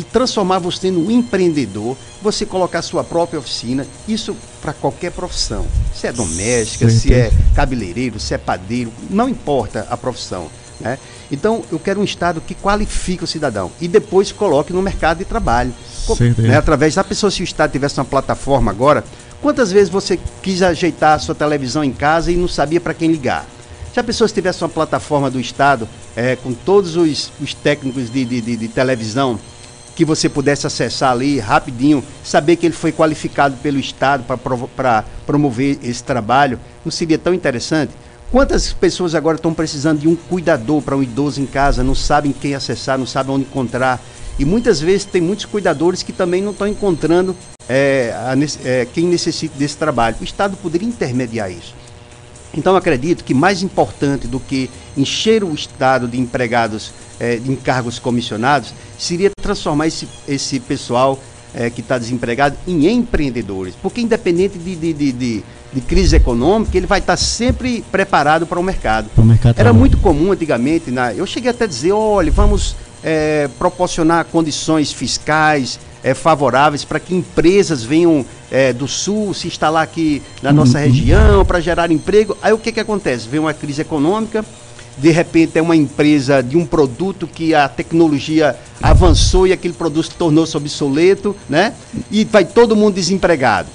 transformar 0.00 0.58
você 0.58 0.90
num 0.90 1.10
empreendedor, 1.10 1.98
você 2.22 2.46
colocar 2.46 2.80
sua 2.80 3.04
própria 3.04 3.38
oficina, 3.38 3.86
isso 4.08 4.34
para 4.62 4.72
qualquer 4.72 5.12
profissão. 5.12 5.66
Se 5.94 6.06
é 6.06 6.12
doméstica, 6.12 6.88
Sim, 6.88 6.98
se 6.98 7.12
é 7.12 7.30
cabeleireiro, 7.54 8.18
se 8.18 8.32
é 8.32 8.38
padeiro, 8.38 8.90
não 9.10 9.28
importa 9.28 9.86
a 9.90 9.96
profissão. 9.96 10.48
Né? 10.80 10.98
Então, 11.30 11.62
eu 11.70 11.78
quero 11.78 12.00
um 12.00 12.04
Estado 12.04 12.40
que 12.40 12.54
qualifique 12.54 13.24
o 13.24 13.26
cidadão 13.26 13.70
e 13.80 13.86
depois 13.86 14.32
coloque 14.32 14.72
no 14.72 14.80
mercado 14.80 15.18
de 15.18 15.24
trabalho. 15.24 15.74
Né? 16.48 16.56
Através 16.56 16.94
da 16.94 17.04
pessoa, 17.04 17.30
se 17.30 17.42
o 17.42 17.44
Estado 17.44 17.72
tivesse 17.72 17.98
uma 17.98 18.04
plataforma 18.06 18.70
agora, 18.70 19.04
quantas 19.42 19.72
vezes 19.72 19.90
você 19.90 20.18
quis 20.40 20.62
ajeitar 20.62 21.16
a 21.16 21.18
sua 21.18 21.34
televisão 21.34 21.82
em 21.82 21.92
casa 21.92 22.30
e 22.30 22.36
não 22.36 22.48
sabia 22.48 22.80
para 22.80 22.94
quem 22.94 23.10
ligar? 23.10 23.44
Se 23.92 24.00
a 24.00 24.04
pessoa 24.04 24.28
tivesse 24.28 24.62
uma 24.62 24.70
plataforma 24.70 25.30
do 25.30 25.38
Estado 25.38 25.86
é, 26.16 26.36
com 26.36 26.54
todos 26.54 26.96
os, 26.96 27.30
os 27.40 27.52
técnicos 27.52 28.10
de, 28.10 28.24
de, 28.24 28.40
de, 28.40 28.56
de 28.56 28.68
televisão 28.68 29.38
que 29.94 30.04
você 30.04 30.28
pudesse 30.28 30.66
acessar 30.66 31.12
ali 31.12 31.38
rapidinho, 31.38 32.02
saber 32.24 32.56
que 32.56 32.64
ele 32.64 32.74
foi 32.74 32.92
qualificado 32.92 33.56
pelo 33.56 33.78
Estado 33.78 34.24
para 34.24 35.04
promover 35.26 35.78
esse 35.82 36.02
trabalho, 36.02 36.58
não 36.82 36.90
seria 36.90 37.18
tão 37.18 37.34
interessante? 37.34 37.92
Quantas 38.32 38.72
pessoas 38.72 39.14
agora 39.14 39.36
estão 39.36 39.52
precisando 39.52 40.00
de 40.00 40.08
um 40.08 40.16
cuidador 40.16 40.80
para 40.80 40.96
um 40.96 41.02
idoso 41.02 41.38
em 41.38 41.44
casa, 41.44 41.84
não 41.84 41.94
sabem 41.94 42.32
quem 42.32 42.54
acessar, 42.54 42.96
não 42.96 43.04
sabem 43.04 43.34
onde 43.34 43.44
encontrar? 43.44 44.00
E 44.38 44.44
muitas 44.46 44.80
vezes 44.80 45.04
tem 45.04 45.20
muitos 45.20 45.44
cuidadores 45.44 46.02
que 46.02 46.14
também 46.14 46.40
não 46.40 46.52
estão 46.52 46.66
encontrando 46.66 47.36
é, 47.68 48.10
a, 48.16 48.34
é, 48.66 48.86
quem 48.86 49.04
necessita 49.04 49.54
desse 49.58 49.76
trabalho. 49.76 50.16
O 50.18 50.24
Estado 50.24 50.56
poderia 50.56 50.88
intermediar 50.88 51.52
isso. 51.52 51.74
Então 52.54 52.74
acredito 52.74 53.22
que 53.22 53.34
mais 53.34 53.62
importante 53.62 54.26
do 54.26 54.40
que 54.40 54.70
encher 54.96 55.44
o 55.44 55.52
Estado 55.52 56.08
de 56.08 56.18
empregados 56.18 56.90
é, 57.20 57.36
de 57.36 57.52
encargos 57.52 57.98
comissionados 57.98 58.72
seria 58.98 59.30
transformar 59.42 59.88
esse, 59.88 60.08
esse 60.26 60.58
pessoal 60.58 61.18
é, 61.54 61.68
que 61.68 61.82
está 61.82 61.98
desempregado 61.98 62.56
em 62.66 62.86
empreendedores. 62.88 63.74
Porque 63.82 64.00
independente 64.00 64.56
de, 64.56 64.74
de, 64.74 64.92
de, 64.94 65.12
de, 65.12 65.44
de 65.72 65.80
crise 65.80 66.16
econômica, 66.16 66.76
ele 66.76 66.86
vai 66.86 66.98
estar 66.98 67.16
sempre 67.16 67.82
preparado 67.90 68.46
para 68.46 68.58
o 68.58 68.62
mercado. 68.62 69.08
O 69.16 69.22
mercado 69.22 69.58
Era 69.58 69.72
muito 69.72 69.96
comum 69.98 70.32
antigamente, 70.32 70.90
na, 70.90 71.14
eu 71.14 71.26
cheguei 71.26 71.50
até 71.50 71.64
a 71.64 71.66
dizer, 71.66 71.92
olha, 71.92 72.30
vamos 72.30 72.76
é, 73.02 73.48
proporcionar 73.58 74.24
condições 74.26 74.92
fiscais 74.92 75.78
é, 76.04 76.14
favoráveis 76.14 76.84
para 76.84 77.00
que 77.00 77.14
empresas 77.14 77.82
venham 77.82 78.24
é, 78.50 78.72
do 78.72 78.86
sul 78.86 79.32
se 79.32 79.46
instalar 79.46 79.82
aqui 79.82 80.22
na 80.42 80.52
nossa 80.52 80.78
uhum. 80.78 80.84
região 80.84 81.44
para 81.44 81.60
gerar 81.60 81.90
emprego. 81.90 82.36
Aí 82.42 82.52
o 82.52 82.58
que, 82.58 82.72
que 82.72 82.80
acontece? 82.80 83.28
Vem 83.28 83.40
uma 83.40 83.54
crise 83.54 83.80
econômica, 83.80 84.44
de 84.98 85.10
repente 85.10 85.58
é 85.58 85.62
uma 85.62 85.76
empresa 85.76 86.42
de 86.42 86.56
um 86.56 86.66
produto 86.66 87.26
que 87.26 87.54
a 87.54 87.68
tecnologia 87.68 88.56
avançou 88.82 89.46
e 89.46 89.52
aquele 89.52 89.74
produto 89.74 90.10
tornou-se 90.18 90.56
obsoleto, 90.56 91.34
né? 91.48 91.72
E 92.10 92.24
vai 92.24 92.44
todo 92.44 92.76
mundo 92.76 92.94
desempregado. 92.94 93.68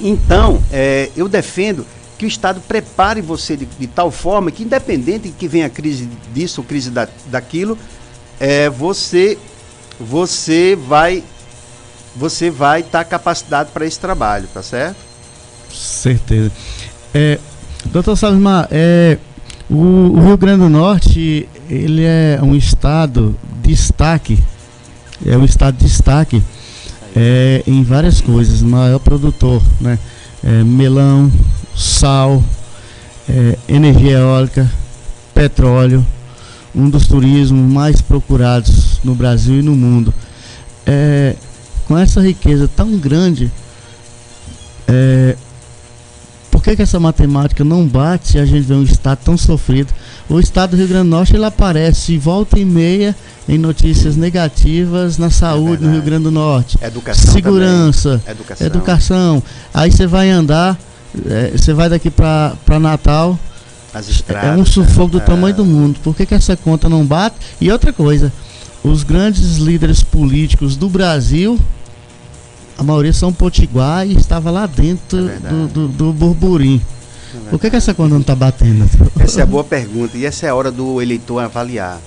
Então, 0.00 0.62
é, 0.70 1.10
eu 1.16 1.28
defendo 1.28 1.86
que 2.16 2.24
o 2.24 2.28
Estado 2.28 2.60
prepare 2.66 3.20
você 3.20 3.56
de, 3.56 3.64
de 3.64 3.86
tal 3.86 4.10
forma 4.10 4.50
que, 4.50 4.62
independente 4.62 5.28
de 5.28 5.34
que 5.34 5.46
venha 5.46 5.66
a 5.66 5.70
crise 5.70 6.08
disso 6.34 6.60
ou 6.60 6.66
crise 6.66 6.90
da, 6.90 7.08
daquilo, 7.26 7.78
é, 8.40 8.68
você, 8.68 9.38
você 9.98 10.76
vai 10.76 11.22
você 12.16 12.50
vai 12.50 12.80
estar 12.80 12.98
tá 12.98 13.04
capacitado 13.04 13.70
para 13.72 13.86
esse 13.86 13.98
trabalho, 13.98 14.48
tá 14.52 14.62
certo? 14.62 14.96
Certeza. 15.72 16.50
É, 17.14 17.38
doutor 17.86 18.16
Salimar, 18.16 18.66
é, 18.72 19.18
o, 19.70 19.76
o, 19.76 20.20
Rio 20.26 20.36
Grande 20.36 20.62
do 20.62 20.68
Norte, 20.68 21.48
ele 21.70 22.02
é 22.04 22.40
um 22.42 22.56
estado 22.56 23.38
de 23.62 23.68
destaque, 23.68 24.42
é 25.24 25.36
um 25.36 25.44
estado 25.44 25.76
de 25.76 25.84
destaque 25.84 26.42
é, 27.20 27.64
em 27.66 27.82
várias 27.82 28.20
coisas, 28.20 28.62
maior 28.62 29.00
produtor, 29.00 29.60
né? 29.80 29.98
É, 30.44 30.62
melão, 30.62 31.32
sal, 31.74 32.44
é, 33.28 33.58
energia 33.68 34.18
eólica, 34.18 34.70
petróleo, 35.34 36.06
um 36.72 36.88
dos 36.88 37.08
turismos 37.08 37.72
mais 37.72 38.00
procurados 38.00 39.00
no 39.02 39.16
Brasil 39.16 39.58
e 39.58 39.62
no 39.62 39.74
mundo. 39.74 40.14
É, 40.86 41.34
com 41.88 41.98
essa 41.98 42.20
riqueza 42.20 42.70
tão 42.76 42.96
grande, 42.96 43.50
é, 44.86 45.36
que, 46.68 46.76
que 46.76 46.82
essa 46.82 47.00
matemática 47.00 47.64
não 47.64 47.86
bate 47.86 48.36
e 48.36 48.40
a 48.40 48.44
gente 48.44 48.66
vê 48.66 48.74
um 48.74 48.82
estado 48.82 49.20
tão 49.24 49.38
sofrido? 49.38 49.92
O 50.28 50.38
estado 50.38 50.72
do 50.72 50.76
Rio 50.76 50.88
Grande 50.88 51.04
do 51.04 51.10
Norte 51.10 51.34
ele 51.34 51.44
aparece 51.44 52.18
volta 52.18 52.58
e 52.58 52.64
meia 52.64 53.16
em 53.48 53.56
notícias 53.56 54.16
negativas 54.16 55.16
na 55.16 55.30
saúde 55.30 55.82
é 55.82 55.86
no 55.86 55.92
Rio 55.94 56.02
Grande 56.02 56.24
do 56.24 56.30
Norte. 56.30 56.78
Educação 56.82 57.32
Segurança, 57.32 58.22
educação. 58.28 58.66
educação. 58.66 59.42
Aí 59.72 59.90
você 59.90 60.06
vai 60.06 60.28
andar, 60.28 60.78
é, 61.26 61.52
você 61.56 61.72
vai 61.72 61.88
daqui 61.88 62.10
para 62.10 62.78
Natal, 62.78 63.38
As 63.94 64.08
estradas, 64.10 64.50
é 64.50 64.60
um 64.60 64.66
sufoco 64.66 65.12
do 65.12 65.18
é. 65.18 65.22
tamanho 65.22 65.56
do 65.56 65.64
mundo. 65.64 65.98
Por 66.04 66.14
que, 66.14 66.26
que 66.26 66.34
essa 66.34 66.54
conta 66.54 66.86
não 66.86 67.06
bate? 67.06 67.36
E 67.58 67.72
outra 67.72 67.94
coisa, 67.94 68.30
os 68.84 69.02
grandes 69.02 69.56
líderes 69.56 70.02
políticos 70.02 70.76
do 70.76 70.90
Brasil 70.90 71.58
a 72.78 72.82
maioria 72.84 73.12
são 73.12 73.32
potiguar 73.32 74.06
e 74.06 74.16
estava 74.16 74.52
lá 74.52 74.64
dentro 74.64 75.28
é 75.28 75.38
do, 75.40 75.66
do, 75.66 75.88
do 75.88 76.12
burburinho. 76.12 76.80
É 77.46 77.50
Por 77.50 77.60
que, 77.60 77.68
que 77.68 77.76
essa 77.76 77.92
conta 77.92 78.10
não 78.10 78.20
está 78.20 78.36
batendo? 78.36 78.88
Essa 79.18 79.40
é 79.40 79.42
a 79.42 79.46
boa 79.46 79.64
pergunta 79.64 80.16
e 80.16 80.24
essa 80.24 80.46
é 80.46 80.48
a 80.48 80.54
hora 80.54 80.70
do 80.70 81.02
eleitor 81.02 81.40
avaliar. 81.40 82.00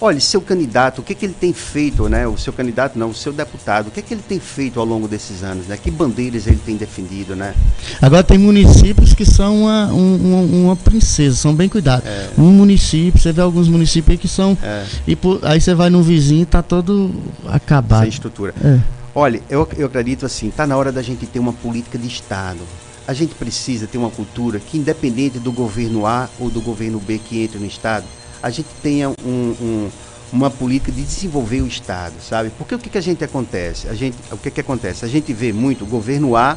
Olha, 0.00 0.18
seu 0.20 0.40
candidato, 0.40 0.98
o 0.98 1.02
que, 1.02 1.14
que 1.14 1.24
ele 1.24 1.34
tem 1.38 1.52
feito, 1.52 2.08
né? 2.08 2.26
O 2.26 2.36
seu 2.36 2.52
candidato 2.52 2.98
não, 2.98 3.10
o 3.10 3.14
seu 3.14 3.32
deputado, 3.32 3.86
o 3.86 3.90
que, 3.90 4.02
que 4.02 4.12
ele 4.12 4.22
tem 4.28 4.40
feito 4.40 4.80
ao 4.80 4.84
longo 4.84 5.06
desses 5.06 5.44
anos, 5.44 5.66
né? 5.68 5.76
Que 5.76 5.92
bandeiras 5.92 6.46
ele 6.46 6.58
tem 6.64 6.76
defendido, 6.76 7.36
né? 7.36 7.54
Agora 8.00 8.22
tem 8.24 8.36
municípios 8.36 9.14
que 9.14 9.24
são 9.24 9.62
uma, 9.62 9.92
um, 9.92 10.64
uma 10.64 10.76
princesa, 10.76 11.36
são 11.36 11.54
bem 11.54 11.68
cuidados. 11.68 12.04
É. 12.04 12.30
Um 12.36 12.50
município, 12.50 13.20
você 13.20 13.32
vê 13.32 13.40
alguns 13.40 13.68
municípios 13.68 14.10
aí 14.10 14.18
que 14.18 14.28
são. 14.28 14.58
É. 14.60 14.84
E 15.06 15.14
por, 15.14 15.38
aí 15.42 15.60
você 15.60 15.72
vai 15.72 15.88
no 15.88 16.02
vizinho 16.02 16.40
e 16.40 16.42
está 16.42 16.62
todo 16.62 17.12
acabado. 17.46 18.00
Sem 18.00 18.08
estrutura. 18.08 18.54
É. 18.62 18.80
Olha, 19.14 19.42
eu, 19.50 19.68
eu 19.76 19.86
acredito 19.86 20.24
assim, 20.24 20.48
está 20.48 20.66
na 20.66 20.74
hora 20.74 20.90
da 20.90 21.02
gente 21.02 21.26
ter 21.26 21.38
uma 21.38 21.52
política 21.52 21.98
de 21.98 22.06
Estado. 22.06 22.60
A 23.06 23.12
gente 23.12 23.34
precisa 23.34 23.86
ter 23.86 23.98
uma 23.98 24.10
cultura 24.10 24.58
que, 24.58 24.78
independente 24.78 25.38
do 25.38 25.52
governo 25.52 26.06
A 26.06 26.30
ou 26.40 26.48
do 26.48 26.62
governo 26.62 26.98
B 26.98 27.18
que 27.18 27.42
entre 27.42 27.58
no 27.58 27.66
Estado, 27.66 28.06
a 28.42 28.48
gente 28.48 28.68
tenha 28.82 29.10
um, 29.10 29.14
um, 29.26 29.90
uma 30.32 30.50
política 30.50 30.90
de 30.90 31.02
desenvolver 31.02 31.60
o 31.60 31.66
Estado, 31.66 32.14
sabe? 32.26 32.50
Porque 32.56 32.74
o 32.74 32.78
que, 32.78 32.88
que 32.88 32.96
a 32.96 33.02
gente 33.02 33.22
acontece? 33.22 33.86
A 33.86 33.94
gente, 33.94 34.16
o 34.30 34.38
que, 34.38 34.50
que 34.50 34.60
acontece? 34.62 35.04
A 35.04 35.08
gente 35.08 35.30
vê 35.34 35.52
muito, 35.52 35.84
o 35.84 35.86
governo 35.86 36.34
A 36.34 36.56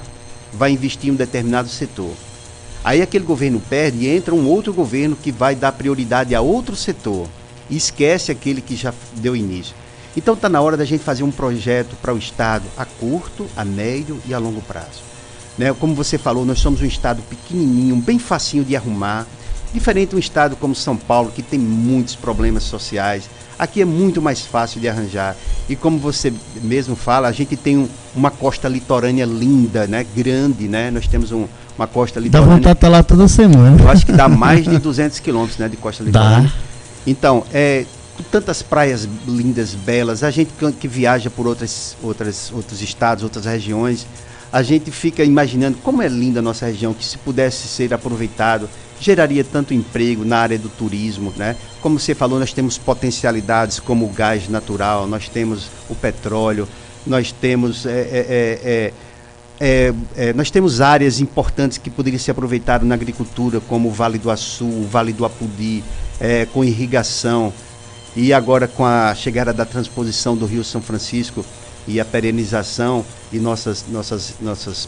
vai 0.54 0.72
investir 0.72 1.10
em 1.10 1.14
um 1.14 1.16
determinado 1.16 1.68
setor. 1.68 2.12
Aí 2.86 3.02
aquele 3.02 3.26
governo 3.26 3.62
perde 3.70 4.06
e 4.06 4.08
entra 4.08 4.34
um 4.34 4.48
outro 4.48 4.72
governo 4.72 5.18
que 5.18 5.32
vai 5.32 5.56
dar 5.56 5.74
prioridade 5.74 6.34
a 6.34 6.40
outro 6.40 6.76
setor. 6.76 7.28
E 7.70 7.76
esquece 7.76 8.32
aquele 8.32 8.62
que 8.62 8.78
já 8.78 8.94
deu 9.16 9.36
início. 9.36 9.76
Então 10.16 10.34
está 10.34 10.48
na 10.48 10.62
hora 10.62 10.78
da 10.78 10.86
gente 10.86 11.04
fazer 11.04 11.24
um 11.24 11.32
projeto 11.32 11.96
para 12.02 12.14
o 12.14 12.18
Estado 12.18 12.64
a 12.78 12.86
curto, 12.86 13.46
a 13.56 13.66
médio 13.66 14.20
e 14.26 14.34
a 14.34 14.40
longo 14.40 14.62
prazo. 14.62 15.04
Né? 15.58 15.74
Como 15.74 15.94
você 15.94 16.18
falou, 16.18 16.46
nós 16.46 16.60
somos 16.60 16.82
um 16.82 16.86
Estado 16.86 17.22
pequenininho, 17.24 17.96
bem 17.98 18.18
facinho 18.20 18.64
de 18.64 18.76
arrumar, 18.76 19.26
diferente 19.74 20.10
de 20.10 20.16
um 20.16 20.20
Estado 20.20 20.56
como 20.56 20.74
São 20.74 20.96
Paulo, 20.96 21.32
que 21.32 21.42
tem 21.42 21.60
muitos 21.60 22.16
problemas 22.16 22.64
sociais. 22.64 23.30
Aqui 23.58 23.82
é 23.82 23.86
muito 23.86 24.22
mais 24.22 24.42
fácil 24.42 24.82
de 24.82 24.88
arranjar. 24.88 25.36
E 25.68 25.76
como 25.76 25.98
você 25.98 26.34
mesmo 26.62 26.96
fala, 26.96 27.28
a 27.28 27.32
gente 27.32 27.56
tem 27.56 27.78
um, 27.78 27.88
uma 28.14 28.30
costa 28.30 28.68
litorânea 28.68 29.26
linda, 29.26 29.88
né? 29.88 30.06
grande, 30.16 30.68
né? 30.68 30.92
Nós 30.92 31.08
temos 31.08 31.32
um, 31.32 31.46
uma 31.78 31.88
costa 31.88 32.20
litorânea. 32.20 32.48
Dá 32.50 32.56
vontade 32.56 32.74
de 32.74 32.78
estar 32.78 32.90
lá 32.90 33.04
toda 33.04 33.28
semana. 33.28 33.82
Eu 33.82 33.90
acho 33.90 34.06
que 34.06 34.12
dá 34.12 34.28
mais 34.28 34.66
de 34.66 34.78
200 34.80 35.20
quilômetros 35.20 35.58
né, 35.58 35.70
de 35.70 35.78
costa 35.78 36.04
litorânea. 36.04 36.50
Dá. 36.50 36.54
Então, 37.08 37.46
é, 37.54 37.86
tantas 38.24 38.62
praias 38.62 39.08
lindas, 39.28 39.74
belas, 39.74 40.24
a 40.24 40.32
gente 40.32 40.52
que 40.80 40.88
viaja 40.88 41.30
por 41.30 41.48
outras, 41.48 41.98
outras, 42.02 42.52
outros 42.52 42.82
estados, 42.82 43.24
outras 43.24 43.46
regiões, 43.46 44.08
a 44.52 44.64
gente 44.64 44.90
fica 44.90 45.24
imaginando 45.24 45.78
como 45.84 46.02
é 46.02 46.08
linda 46.08 46.40
a 46.40 46.42
nossa 46.42 46.66
região, 46.66 46.94
que 46.94 47.04
se 47.04 47.18
pudesse 47.18 47.68
ser 47.68 47.94
aproveitado, 47.94 48.70
geraria 49.00 49.44
tanto 49.44 49.74
emprego 49.74 50.24
na 50.24 50.38
área 50.38 50.58
do 50.58 50.70
turismo, 50.70 51.34
né? 51.36 51.58
Como 51.82 52.00
você 52.00 52.16
falou, 52.16 52.40
nós 52.40 52.54
temos 52.54 52.78
potencialidades 52.78 53.80
como 53.80 54.06
o 54.06 54.10
gás 54.10 54.48
natural, 54.48 55.08
nós 55.08 55.28
temos 55.28 55.68
o 55.90 55.96
petróleo, 55.96 56.68
nós 57.06 57.32
temos 57.34 57.86
é, 57.86 57.92
é, 57.92 58.60
é, 58.64 58.94
é, 59.60 59.94
é 60.16 60.34
nós 60.34 60.50
temos 60.50 60.80
áreas 60.80 61.20
importantes 61.20 61.78
que 61.78 61.90
poderiam 61.90 62.20
ser 62.20 62.32
aproveitadas 62.32 62.88
na 62.88 62.96
agricultura, 62.96 63.60
como 63.60 63.90
o 63.90 63.92
Vale 63.92 64.18
do 64.18 64.32
Açu, 64.32 64.66
o 64.66 64.88
Vale 64.90 65.12
do 65.12 65.26
Apudi, 65.26 65.84
é, 66.20 66.46
com 66.46 66.64
irrigação. 66.64 67.54
E 68.16 68.32
agora 68.32 68.68
com 68.68 68.86
a 68.86 69.14
chegada 69.14 69.52
da 69.52 69.66
transposição 69.66 70.38
do 70.38 70.46
Rio 70.46 70.64
São 70.64 70.82
Francisco 70.82 71.46
e 71.88 72.00
a 72.00 72.06
perenização 72.06 73.06
de 73.32 73.40
nossas, 73.40 73.86
nossas, 73.90 74.36
nossas 74.42 74.88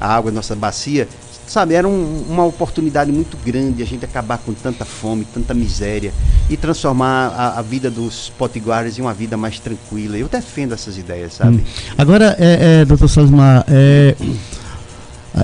águas, 0.00 0.34
nossa 0.34 0.54
bacia, 0.54 1.08
sabe, 1.46 1.74
era 1.74 1.86
um, 1.86 2.24
uma 2.28 2.44
oportunidade 2.44 3.12
muito 3.12 3.36
grande 3.44 3.82
a 3.82 3.86
gente 3.86 4.04
acabar 4.04 4.38
com 4.38 4.52
tanta 4.52 4.84
fome, 4.84 5.24
tanta 5.32 5.54
miséria 5.54 6.12
e 6.50 6.56
transformar 6.56 7.28
a, 7.28 7.58
a 7.58 7.62
vida 7.62 7.90
dos 7.90 8.32
potiguares 8.36 8.98
em 8.98 9.02
uma 9.02 9.14
vida 9.14 9.36
mais 9.36 9.58
tranquila. 9.60 10.18
Eu 10.18 10.28
defendo 10.28 10.74
essas 10.74 10.98
ideias, 10.98 11.34
sabe? 11.34 11.58
Hum. 11.58 11.64
Agora, 11.96 12.36
é, 12.38 12.80
é, 12.80 12.84
doutor 12.84 13.08
Sosmar, 13.08 13.64
é, 13.68 14.16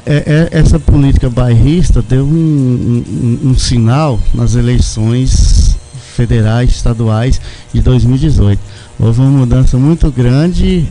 é, 0.06 0.14
é, 0.16 0.48
essa 0.58 0.80
política 0.80 1.30
bairrista 1.30 2.02
deu 2.02 2.24
um, 2.24 2.28
um, 2.32 3.50
um 3.50 3.58
sinal 3.58 4.18
nas 4.34 4.54
eleições 4.54 5.61
federais, 6.12 6.70
estaduais 6.70 7.40
de 7.72 7.80
2018. 7.80 8.60
Houve 8.98 9.20
uma 9.20 9.30
mudança 9.30 9.76
muito 9.76 10.10
grande 10.10 10.86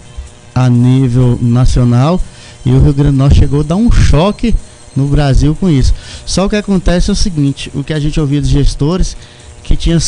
a 0.54 0.70
nível 0.70 1.38
nacional 1.42 2.20
e 2.66 2.72
o 2.72 2.80
Rio 2.82 2.94
Grande 2.94 3.16
do 3.16 3.18
Norte 3.18 3.40
chegou 3.40 3.62
a 3.62 3.64
dar 3.64 3.76
um 3.76 3.92
choque 3.92 4.54
no 4.96 5.08
Brasil 5.08 5.56
com 5.56 5.70
isso. 5.70 5.94
Só 6.26 6.46
o 6.46 6.50
que 6.50 6.56
acontece 6.56 7.10
é 7.10 7.14
o 7.14 7.16
seguinte, 7.16 7.72
o 7.74 7.84
que 7.84 7.94
a 7.94 8.00
gente 8.00 8.20
ouvia 8.20 8.42
dos 8.42 8.50
gestores 8.50 9.16
que 9.64 9.76
tinha 9.76 10.00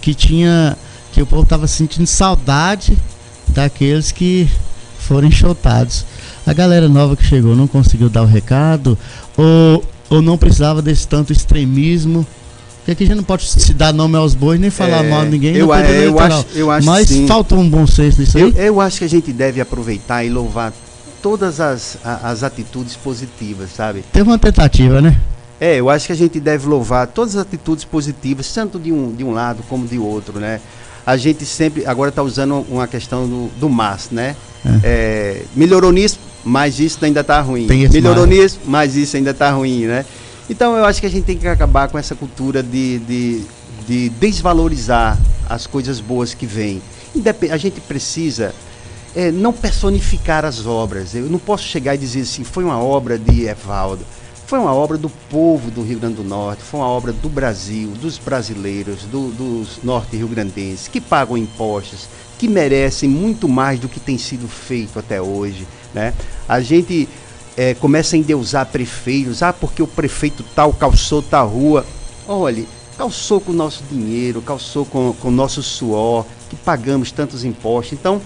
que 0.00 0.14
tinha 0.14 0.76
que 1.12 1.20
o 1.20 1.26
povo 1.26 1.42
estava 1.42 1.66
sentindo 1.66 2.06
saudade 2.06 2.96
daqueles 3.48 4.12
que 4.12 4.48
foram 4.98 5.26
enxotados. 5.26 6.04
A 6.46 6.52
galera 6.52 6.88
nova 6.88 7.16
que 7.16 7.24
chegou 7.24 7.56
não 7.56 7.66
conseguiu 7.66 8.08
dar 8.08 8.22
o 8.22 8.26
recado 8.26 8.96
ou, 9.36 9.84
ou 10.08 10.22
não 10.22 10.38
precisava 10.38 10.80
desse 10.80 11.08
tanto 11.08 11.32
extremismo 11.32 12.24
porque 12.80 12.92
aqui 12.92 13.04
a 13.04 13.06
gente 13.06 13.16
não 13.16 13.24
pode 13.24 13.46
se 13.46 13.74
dar 13.74 13.92
nome 13.92 14.16
aos 14.16 14.34
bois 14.34 14.58
nem 14.58 14.70
falar 14.70 15.04
é, 15.04 15.08
mal 15.08 15.24
de 15.24 15.30
ninguém. 15.30 15.54
Eu, 15.54 15.72
é, 15.72 16.06
eu, 16.06 16.18
acho, 16.18 16.46
eu 16.54 16.70
acho 16.70 16.86
Mas 16.86 17.08
sim. 17.08 17.26
falta 17.26 17.54
um 17.54 17.68
bom 17.68 17.86
senso 17.86 18.20
nisso 18.20 18.38
aí. 18.38 18.44
Eu, 18.44 18.50
eu 18.50 18.80
acho 18.80 18.98
que 18.98 19.04
a 19.04 19.08
gente 19.08 19.32
deve 19.32 19.60
aproveitar 19.60 20.24
e 20.24 20.30
louvar 20.30 20.72
todas 21.22 21.60
as, 21.60 21.98
as 22.02 22.42
atitudes 22.42 22.96
positivas, 22.96 23.70
sabe? 23.70 24.02
Teve 24.12 24.28
uma 24.28 24.38
tentativa, 24.38 25.00
né? 25.02 25.20
É, 25.60 25.76
eu 25.76 25.90
acho 25.90 26.06
que 26.06 26.12
a 26.12 26.16
gente 26.16 26.40
deve 26.40 26.66
louvar 26.66 27.06
todas 27.06 27.36
as 27.36 27.42
atitudes 27.42 27.84
positivas, 27.84 28.50
tanto 28.50 28.78
de 28.78 28.90
um, 28.90 29.12
de 29.14 29.22
um 29.22 29.32
lado 29.32 29.62
como 29.68 29.86
de 29.86 29.98
outro, 29.98 30.40
né? 30.40 30.58
A 31.04 31.18
gente 31.18 31.44
sempre, 31.44 31.84
agora 31.86 32.08
está 32.08 32.22
usando 32.22 32.64
uma 32.68 32.86
questão 32.86 33.28
do, 33.28 33.50
do 33.58 33.68
MAS, 33.68 34.08
né? 34.10 34.34
É. 34.64 34.80
É, 34.82 35.42
melhorou 35.54 35.92
nisso, 35.92 36.18
mas 36.42 36.80
isso 36.80 37.04
ainda 37.04 37.20
está 37.20 37.40
ruim. 37.42 37.66
Melhorou 37.66 38.26
mais. 38.26 38.38
nisso, 38.40 38.60
mas 38.66 38.96
isso 38.96 39.16
ainda 39.16 39.32
está 39.32 39.50
ruim, 39.50 39.86
né? 39.86 40.04
Então 40.50 40.76
eu 40.76 40.84
acho 40.84 41.00
que 41.00 41.06
a 41.06 41.10
gente 41.10 41.24
tem 41.24 41.38
que 41.38 41.46
acabar 41.46 41.88
com 41.88 41.96
essa 41.96 42.16
cultura 42.16 42.60
de, 42.60 42.98
de, 42.98 43.44
de 43.86 44.08
desvalorizar 44.08 45.16
as 45.48 45.64
coisas 45.64 46.00
boas 46.00 46.34
que 46.34 46.44
vêm. 46.44 46.82
A 47.52 47.56
gente 47.56 47.80
precisa 47.80 48.52
é, 49.14 49.30
não 49.30 49.52
personificar 49.52 50.44
as 50.44 50.66
obras. 50.66 51.14
Eu 51.14 51.26
não 51.26 51.38
posso 51.38 51.62
chegar 51.62 51.94
e 51.94 51.98
dizer 51.98 52.22
assim, 52.22 52.42
foi 52.42 52.64
uma 52.64 52.82
obra 52.82 53.16
de 53.16 53.46
Evaldo. 53.46 54.04
Foi 54.44 54.58
uma 54.58 54.74
obra 54.74 54.98
do 54.98 55.08
povo 55.08 55.70
do 55.70 55.82
Rio 55.82 56.00
Grande 56.00 56.16
do 56.16 56.24
Norte, 56.24 56.64
foi 56.64 56.80
uma 56.80 56.88
obra 56.88 57.12
do 57.12 57.28
Brasil, 57.28 57.90
dos 57.90 58.18
brasileiros, 58.18 59.04
do, 59.04 59.28
dos 59.28 59.78
norte-rio-grandenses, 59.84 60.88
que 60.88 61.00
pagam 61.00 61.38
impostos, 61.38 62.08
que 62.36 62.48
merecem 62.48 63.08
muito 63.08 63.48
mais 63.48 63.78
do 63.78 63.88
que 63.88 64.00
tem 64.00 64.18
sido 64.18 64.48
feito 64.48 64.98
até 64.98 65.22
hoje. 65.22 65.68
Né? 65.94 66.12
A 66.48 66.60
gente 66.60 67.08
é, 67.60 67.74
começa 67.74 68.16
a 68.16 68.18
endeusar 68.18 68.64
prefeitos. 68.64 69.42
Ah, 69.42 69.52
porque 69.52 69.82
o 69.82 69.86
prefeito 69.86 70.42
tal 70.54 70.72
calçou 70.72 71.20
tal 71.20 71.46
rua. 71.46 71.84
Olha, 72.26 72.64
calçou 72.96 73.38
com 73.38 73.52
o 73.52 73.54
nosso 73.54 73.84
dinheiro, 73.90 74.40
calçou 74.40 74.86
com, 74.86 75.14
o 75.22 75.30
nosso 75.30 75.62
suor, 75.62 76.24
que 76.48 76.56
pagamos 76.56 77.12
tantos 77.12 77.44
impostos. 77.44 77.92
Então, 77.92 78.18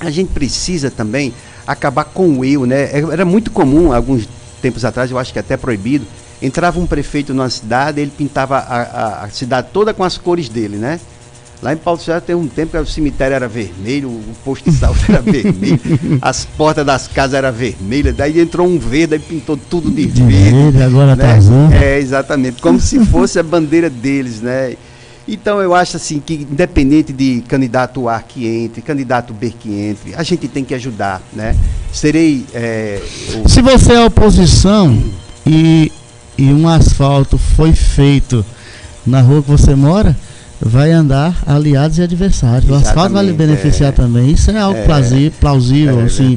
a 0.00 0.10
gente 0.10 0.32
precisa 0.32 0.90
também 0.90 1.32
acabar 1.64 2.04
com 2.04 2.40
o 2.40 2.44
eu, 2.44 2.66
né? 2.66 2.86
É, 2.86 2.98
era 3.12 3.24
muito 3.24 3.52
comum, 3.52 3.92
alguns 3.92 4.28
tempos 4.60 4.84
atrás, 4.84 5.08
eu 5.08 5.18
acho 5.18 5.32
que 5.32 5.38
até 5.38 5.56
proibido, 5.56 6.04
entrava 6.42 6.80
um 6.80 6.86
prefeito 6.86 7.32
numa 7.32 7.50
cidade, 7.50 8.00
ele 8.00 8.10
pintava 8.10 8.58
a, 8.58 8.82
a, 8.82 9.24
a 9.24 9.30
cidade 9.30 9.68
toda 9.72 9.94
com 9.94 10.02
as 10.02 10.18
cores 10.18 10.48
dele, 10.48 10.78
né? 10.78 10.98
Lá 11.62 11.72
em 11.72 11.76
Paulo 11.78 11.98
César 11.98 12.20
tem 12.20 12.36
um 12.36 12.46
tempo 12.46 12.72
que 12.72 12.78
o 12.78 12.86
cemitério 12.86 13.34
era 13.34 13.48
vermelho, 13.48 14.08
o 14.10 14.22
posto 14.44 14.70
de 14.70 14.76
saúde 14.76 15.00
era 15.08 15.20
vermelho, 15.22 15.80
as 16.20 16.44
portas 16.44 16.84
das 16.84 17.08
casas 17.08 17.34
eram 17.34 17.50
vermelhas, 17.52 18.14
daí 18.14 18.38
entrou 18.38 18.66
um 18.66 18.78
verde 18.78 19.14
e 19.16 19.18
pintou 19.18 19.56
tudo 19.56 19.90
de, 19.90 20.06
De 20.06 20.22
verde. 20.22 20.50
verde, 20.50 20.82
agora 20.82 21.16
tá 21.16 21.22
né? 21.26 21.32
azul. 21.32 21.68
É, 21.72 21.98
exatamente, 21.98 22.60
como 22.60 22.78
se 22.78 23.02
fosse 23.06 23.38
a 23.38 23.42
bandeira 23.42 23.88
deles, 23.88 24.40
né? 24.42 24.74
Então 25.26 25.58
eu 25.62 25.74
acho 25.74 25.96
assim 25.96 26.20
que 26.20 26.34
independente 26.34 27.10
de 27.10 27.42
candidato 27.48 28.10
A 28.10 28.20
que 28.20 28.46
entre, 28.46 28.82
candidato 28.82 29.32
B 29.32 29.54
que 29.58 29.72
entre, 29.72 30.14
a 30.14 30.22
gente 30.22 30.46
tem 30.48 30.62
que 30.62 30.74
ajudar, 30.74 31.22
né? 31.32 31.56
Serei 31.90 32.44
é, 32.52 33.00
o- 33.42 33.48
Se 33.48 33.62
você 33.62 33.94
é 33.94 34.04
oposição 34.04 35.02
e, 35.46 35.90
e 36.36 36.52
um 36.52 36.68
asfalto 36.68 37.38
foi 37.38 37.72
feito 37.72 38.44
na 39.06 39.22
rua 39.22 39.42
que 39.42 39.50
você 39.50 39.74
mora, 39.74 40.14
vai 40.60 40.92
andar 40.92 41.36
aliados 41.46 41.98
e 41.98 42.02
adversários. 42.02 42.70
O 42.70 42.74
asfalto 42.74 43.12
vai 43.12 43.24
lhe 43.24 43.30
Exatamente, 43.30 43.36
beneficiar 43.56 43.88
é. 43.90 43.92
também. 43.92 44.30
Isso 44.30 44.50
é 44.50 44.58
algo 44.58 44.78
É. 44.78 45.30
plausível, 45.30 46.00
É 46.00 46.04
assim, 46.04 46.36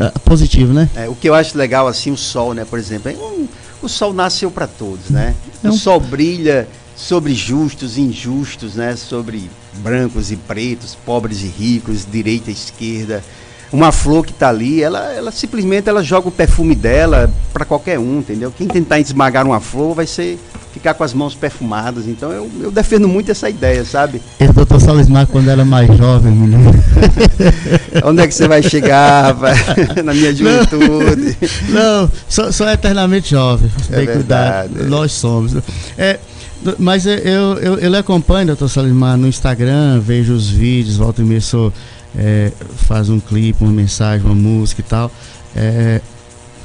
é, 0.00 0.08
positivo, 0.24 0.72
né? 0.72 0.88
É, 0.96 1.08
o 1.08 1.14
que 1.14 1.28
eu 1.28 1.34
acho 1.34 1.56
legal, 1.56 1.86
assim, 1.86 2.10
o 2.10 2.16
sol, 2.16 2.54
né, 2.54 2.64
por 2.68 2.78
exemplo, 2.78 3.10
é 3.10 3.14
um- 3.14 3.46
o 3.82 3.88
sol 3.88 4.12
nasceu 4.12 4.50
para 4.50 4.66
todos, 4.66 5.10
né? 5.10 5.34
É 5.62 5.68
O 5.68 5.72
um- 5.72 5.76
sol 5.76 6.00
brilha 6.00 6.66
sobre 6.96 7.34
justos 7.34 7.96
e 7.98 8.00
injustos, 8.00 8.74
né? 8.76 8.96
Sobre 8.96 9.48
brancos 9.78 10.30
e 10.32 10.36
pretos, 10.36 10.96
pobres 11.04 11.42
e 11.42 11.46
ricos, 11.46 12.06
direita 12.10 12.50
e 12.50 12.54
esquerda. 12.54 13.22
Uma 13.72 13.90
flor 13.90 14.24
que 14.24 14.30
está 14.30 14.48
ali, 14.50 14.82
ela, 14.82 15.12
ela 15.12 15.32
simplesmente 15.32 15.88
ela 15.88 16.02
joga 16.02 16.28
o 16.28 16.32
perfume 16.32 16.76
dela 16.76 17.28
para 17.52 17.64
qualquer 17.64 17.98
um, 17.98 18.18
entendeu? 18.20 18.52
Quem 18.56 18.68
tentar 18.68 19.00
esmagar 19.00 19.44
uma 19.44 19.58
flor 19.58 19.94
vai 19.96 20.06
ser 20.06 20.38
ficar 20.74 20.92
com 20.92 21.04
as 21.04 21.14
mãos 21.14 21.36
perfumadas. 21.36 22.08
Então 22.08 22.32
eu, 22.32 22.50
eu 22.60 22.70
defendo 22.70 23.06
muito 23.06 23.30
essa 23.30 23.48
ideia, 23.48 23.84
sabe? 23.84 24.20
Esse 24.40 24.52
doutor 24.52 24.80
Salismar, 24.80 25.26
quando 25.28 25.48
era 25.48 25.64
mais 25.64 25.96
jovem, 25.96 26.32
menino. 26.32 26.72
Onde 28.04 28.22
é 28.22 28.26
que 28.26 28.34
você 28.34 28.48
vai 28.48 28.60
chegar, 28.60 29.26
rapaz? 29.26 29.56
Na 30.04 30.12
minha 30.12 30.34
juventude. 30.34 31.38
Não, 31.70 32.10
sou, 32.28 32.52
sou 32.52 32.68
eternamente 32.68 33.30
jovem. 33.30 33.70
É 33.90 33.96
Tem 33.96 34.06
que 34.06 34.12
cuidar. 34.14 34.66
verdade. 34.66 34.90
Nós 34.90 35.12
somos. 35.12 35.54
É, 35.96 36.18
mas 36.76 37.06
eu, 37.06 37.14
eu, 37.18 37.58
eu, 37.58 37.78
eu 37.78 37.90
lhe 37.90 37.96
acompanho, 37.96 38.48
doutor 38.48 38.68
Salimar, 38.68 39.16
no 39.16 39.28
Instagram, 39.28 40.00
vejo 40.00 40.34
os 40.34 40.50
vídeos, 40.50 40.96
volta 40.96 41.22
e 41.22 41.24
meia 41.24 41.40
sou, 41.40 41.72
é, 42.18 42.50
faz 42.88 43.08
um 43.08 43.20
clipe, 43.20 43.62
uma 43.62 43.72
mensagem, 43.72 44.26
uma 44.26 44.34
música 44.34 44.80
e 44.80 44.84
tal. 44.84 45.08
É, 45.54 46.00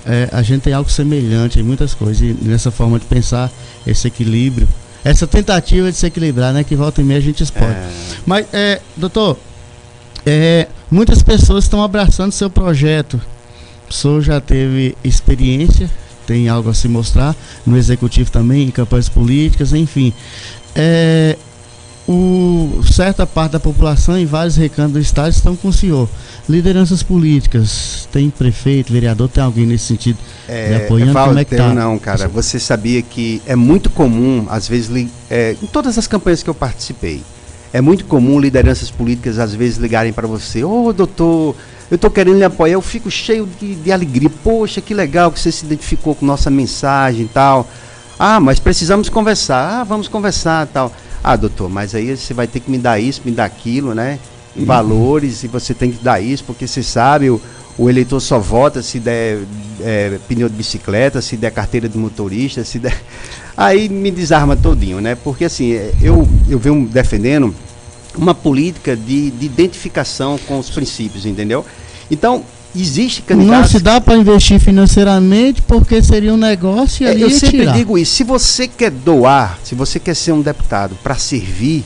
é, 0.09 0.27
a 0.31 0.41
gente 0.41 0.63
tem 0.63 0.73
algo 0.73 0.89
semelhante 0.89 1.59
em 1.59 1.63
muitas 1.63 1.93
coisas. 1.93 2.19
E 2.19 2.35
nessa 2.41 2.71
forma 2.71 2.97
de 2.97 3.05
pensar, 3.05 3.51
esse 3.85 4.07
equilíbrio, 4.07 4.67
essa 5.03 5.27
tentativa 5.27 5.91
de 5.91 5.95
se 5.95 6.07
equilibrar, 6.07 6.51
né? 6.51 6.63
Que 6.63 6.75
volta 6.75 6.99
e 6.99 7.03
meia 7.03 7.19
a 7.19 7.21
gente 7.21 7.43
explode. 7.43 7.73
É. 7.73 7.89
Mas, 8.25 8.47
é, 8.51 8.81
doutor, 8.97 9.37
é, 10.25 10.67
muitas 10.89 11.21
pessoas 11.21 11.65
estão 11.65 11.83
abraçando 11.83 12.31
seu 12.31 12.49
projeto. 12.49 13.21
O 13.87 13.93
senhor 13.93 14.21
já 14.23 14.41
teve 14.41 14.97
experiência, 15.03 15.87
tem 16.25 16.49
algo 16.49 16.71
a 16.71 16.73
se 16.73 16.87
mostrar 16.87 17.35
no 17.63 17.77
executivo 17.77 18.31
também, 18.31 18.67
em 18.67 18.71
campanhas 18.71 19.09
políticas, 19.09 19.73
enfim. 19.73 20.11
É, 20.75 21.37
o, 22.11 22.81
certa 22.83 23.27
parte 23.27 23.51
da 23.51 23.59
população 23.59 24.17
em 24.17 24.25
vários 24.25 24.55
recantos 24.55 24.93
do 24.93 24.99
estado 24.99 25.29
estão 25.29 25.55
com 25.55 25.67
o 25.67 25.73
senhor. 25.73 26.09
Lideranças 26.49 27.03
políticas, 27.03 28.09
tem 28.11 28.31
prefeito, 28.31 28.91
vereador, 28.91 29.29
tem 29.29 29.43
alguém 29.43 29.67
nesse 29.67 29.85
sentido 29.85 30.17
de 30.17 30.51
É, 30.51 30.81
apoiando? 30.85 31.13
Val, 31.13 31.27
Como 31.27 31.37
é 31.37 31.45
que 31.45 31.55
tá? 31.55 31.71
não, 31.71 31.99
cara. 31.99 32.27
Você 32.27 32.59
sabia 32.59 33.03
que 33.03 33.43
é 33.45 33.55
muito 33.55 33.91
comum, 33.91 34.47
às 34.49 34.67
vezes, 34.67 35.07
é, 35.29 35.55
em 35.61 35.67
todas 35.67 35.99
as 35.99 36.07
campanhas 36.07 36.41
que 36.41 36.49
eu 36.49 36.55
participei, 36.55 37.21
é 37.71 37.79
muito 37.79 38.05
comum 38.05 38.39
lideranças 38.39 38.89
políticas, 38.89 39.37
às 39.37 39.53
vezes, 39.53 39.77
ligarem 39.77 40.11
para 40.11 40.25
você: 40.25 40.63
Ô, 40.63 40.91
doutor, 40.91 41.55
eu 41.91 41.95
estou 41.95 42.09
querendo 42.09 42.37
lhe 42.37 42.43
apoiar. 42.43 42.73
Eu 42.73 42.81
fico 42.81 43.11
cheio 43.11 43.47
de, 43.61 43.75
de 43.75 43.91
alegria. 43.91 44.31
Poxa, 44.43 44.81
que 44.81 44.95
legal 44.95 45.31
que 45.31 45.39
você 45.39 45.51
se 45.51 45.63
identificou 45.63 46.15
com 46.15 46.25
nossa 46.25 46.49
mensagem 46.49 47.25
e 47.25 47.27
tal. 47.27 47.69
Ah, 48.17 48.39
mas 48.39 48.59
precisamos 48.59 49.09
conversar. 49.09 49.81
Ah, 49.81 49.83
vamos 49.83 50.07
conversar 50.07 50.65
e 50.65 50.69
tal. 50.71 50.91
Ah, 51.23 51.35
doutor, 51.35 51.69
mas 51.69 51.93
aí 51.93 52.15
você 52.15 52.33
vai 52.33 52.47
ter 52.47 52.59
que 52.59 52.71
me 52.71 52.77
dar 52.77 52.99
isso, 52.99 53.21
me 53.25 53.31
dar 53.31 53.45
aquilo, 53.45 53.93
né? 53.93 54.19
Em 54.55 54.65
valores, 54.65 55.43
e 55.43 55.47
você 55.47 55.73
tem 55.73 55.91
que 55.91 56.03
dar 56.03 56.19
isso, 56.21 56.43
porque 56.43 56.67
você 56.67 56.81
sabe, 56.81 57.29
o, 57.29 57.39
o 57.77 57.89
eleitor 57.89 58.19
só 58.19 58.39
vota 58.39 58.81
se 58.81 58.99
der 58.99 59.39
é, 59.81 60.17
pneu 60.27 60.49
de 60.49 60.55
bicicleta, 60.55 61.21
se 61.21 61.37
der 61.37 61.51
carteira 61.51 61.87
de 61.87 61.97
motorista, 61.97 62.63
se 62.63 62.79
der. 62.79 62.99
Aí 63.55 63.89
me 63.89 64.11
desarma 64.11 64.55
todinho, 64.55 64.99
né? 64.99 65.15
Porque 65.15 65.45
assim, 65.45 65.73
é, 65.73 65.93
eu, 66.01 66.27
eu 66.49 66.59
venho 66.59 66.87
defendendo 66.87 67.53
uma 68.17 68.33
política 68.33 68.95
de, 68.95 69.31
de 69.31 69.45
identificação 69.45 70.37
com 70.47 70.59
os 70.59 70.69
princípios, 70.69 71.25
entendeu? 71.25 71.65
Então, 72.09 72.43
existe 72.75 73.21
Não 73.21 73.37
candidatos. 73.37 73.71
se 73.71 73.79
dá 73.79 73.99
para 73.99 74.15
investir 74.15 74.59
financeiramente 74.59 75.61
porque 75.61 76.01
seria 76.03 76.33
um 76.33 76.37
negócio 76.37 77.03
e 77.05 77.07
É, 77.09 77.23
eu 77.23 77.29
sempre 77.29 77.59
tirar. 77.59 77.73
digo 77.73 77.97
isso. 77.97 78.13
Se 78.15 78.23
você 78.23 78.67
quer 78.67 78.91
doar, 78.91 79.57
se 79.63 79.75
você 79.75 79.99
quer 79.99 80.15
ser 80.15 80.31
um 80.31 80.41
deputado 80.41 80.95
para 81.03 81.15
servir, 81.15 81.83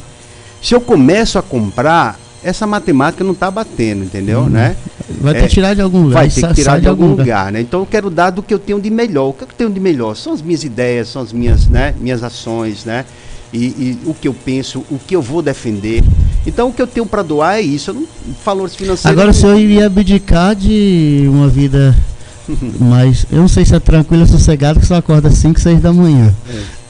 se 0.61 0.73
eu 0.75 0.81
começo 0.81 1.37
a 1.37 1.41
comprar, 1.41 2.19
essa 2.43 2.67
matemática 2.67 3.23
não 3.23 3.31
está 3.31 3.49
batendo, 3.49 4.03
entendeu? 4.03 4.49
Né? 4.49 4.75
Vai 5.21 5.33
ter 5.33 5.39
que 5.41 5.45
É, 5.45 5.49
tirar 5.49 5.73
de 5.75 5.81
algum 5.81 6.01
lugar. 6.03 6.15
Vai 6.19 6.29
ter 6.29 6.47
que 6.47 6.53
tirar 6.53 6.71
sai 6.73 6.81
de 6.81 6.87
algum 6.87 7.07
lugar, 7.07 7.51
né? 7.51 7.61
Então 7.61 7.79
eu 7.81 7.85
quero 7.85 8.09
dar 8.09 8.29
do 8.31 8.43
que 8.43 8.53
eu 8.53 8.59
tenho 8.59 8.79
de 8.81 8.89
melhor. 8.89 9.29
O 9.29 9.33
que 9.33 9.43
eu 9.43 9.47
tenho 9.57 9.69
de 9.69 9.79
melhor 9.79 10.15
são 10.15 10.33
as 10.33 10.41
minhas 10.41 10.63
ideias, 10.63 11.07
são 11.09 11.21
as 11.21 11.31
minhas, 11.31 11.67
né, 11.67 11.93
minhas 11.99 12.21
ações, 12.23 12.83
né? 12.85 13.05
E, 13.53 13.57
e 13.65 13.99
o 14.05 14.13
que 14.13 14.27
eu 14.27 14.33
penso, 14.33 14.79
o 14.89 14.97
que 14.99 15.15
eu 15.15 15.21
vou 15.21 15.41
defender. 15.41 16.03
Então 16.45 16.69
o 16.69 16.73
que 16.73 16.81
eu 16.81 16.87
tenho 16.87 17.05
para 17.05 17.21
doar 17.23 17.55
é 17.57 17.61
isso. 17.61 17.91
Eu 17.91 17.93
não, 17.95 18.07
valores 18.45 18.75
financeiros. 18.75 19.05
Agora 19.05 19.31
o 19.31 19.33
senhor 19.33 19.57
iria 19.57 19.85
abdicar 19.85 20.55
de 20.55 21.25
uma 21.29 21.47
vida 21.47 21.95
mais. 22.79 23.25
Eu 23.31 23.39
não 23.39 23.47
sei 23.47 23.63
se 23.65 23.73
é 23.75 23.79
tranquila, 23.79 24.25
sossegada, 24.25 24.79
que 24.79 24.85
só 24.85 24.95
acorda 24.95 25.29
às 25.29 25.35
5, 25.35 25.59
6 25.59 25.81
da 25.81 25.93
manhã. 25.93 26.33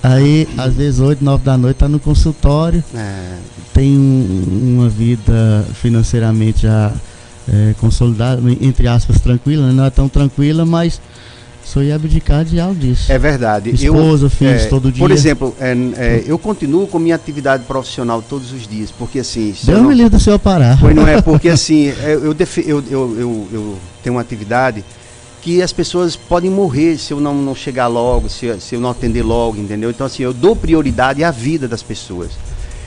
Aí, 0.01 0.47
às 0.57 0.73
vezes, 0.73 0.99
8, 0.99 1.23
9 1.23 1.43
da 1.45 1.57
noite, 1.57 1.77
tá 1.77 1.87
no 1.87 1.99
consultório, 1.99 2.83
É, 2.93 3.35
tem 3.73 3.91
um- 3.97 4.75
uma 4.77 4.89
vida 4.89 5.65
financeiramente 5.81 6.63
já 6.63 6.91
é, 7.47 7.73
consolidada, 7.79 8.41
entre 8.61 8.87
aspas, 8.87 9.19
tranquila, 9.19 9.67
né? 9.67 9.73
não 9.73 9.83
é 9.85 9.89
tão 9.89 10.07
tranquila, 10.09 10.65
mas 10.65 11.01
senhor 11.67 11.85
ia 11.85 11.95
abdicar 11.95 12.43
de 12.43 12.59
algo 12.59 12.75
disso. 12.75 13.11
é 13.11 13.17
verdade. 13.17 13.69
Esposa, 13.71 14.25
eu, 14.25 14.29
filhos, 14.29 14.63
é, 14.63 14.67
todo 14.67 14.91
dia. 14.91 14.99
Por 14.99 15.11
exemplo, 15.11 15.55
é, 15.59 15.71
é, 15.97 16.23
eu 16.25 16.37
continuo 16.37 16.87
com 16.87 16.99
minha 16.99 17.15
atividade 17.15 17.63
profissional 17.63 18.21
todos 18.21 18.51
os 18.51 18.67
dias, 18.67 18.91
porque 18.91 19.19
assim. 19.19 19.55
Deus 19.63 19.79
não- 19.81 19.89
me 19.89 19.95
livre 19.95 20.09
do 20.11 20.19
senhor 20.19 20.39
parar. 20.39 20.77
Pois 20.79 20.95
não 20.95 21.07
é, 21.07 21.19
porque 21.23 21.49
assim, 21.49 21.87
é, 21.87 22.13
eu, 22.13 22.35
eu, 22.65 22.83
eu, 22.89 23.47
eu, 23.51 23.77
tenho 24.03 24.15
uma 24.15 24.21
atividade 24.21 24.83
que 25.41 25.61
as 25.61 25.73
pessoas 25.73 26.15
podem 26.15 26.49
morrer 26.49 26.97
se 26.97 27.11
eu 27.11 27.19
não, 27.19 27.35
não 27.35 27.53
chegar 27.55 27.87
logo, 27.87 28.29
se, 28.29 28.45
eu- 28.45 28.59
se 28.59 28.75
eu 28.75 28.79
não 28.81 28.89
atender 28.89 29.23
logo, 29.23 29.57
entendeu? 29.57 29.89
Então, 29.89 30.05
assim, 30.07 30.23
eu 30.23 30.33
dou 30.33 30.55
prioridade 30.55 31.23
à 31.23 31.31
vida 31.31 31.67
das 31.67 31.83
pessoas. 31.83 32.31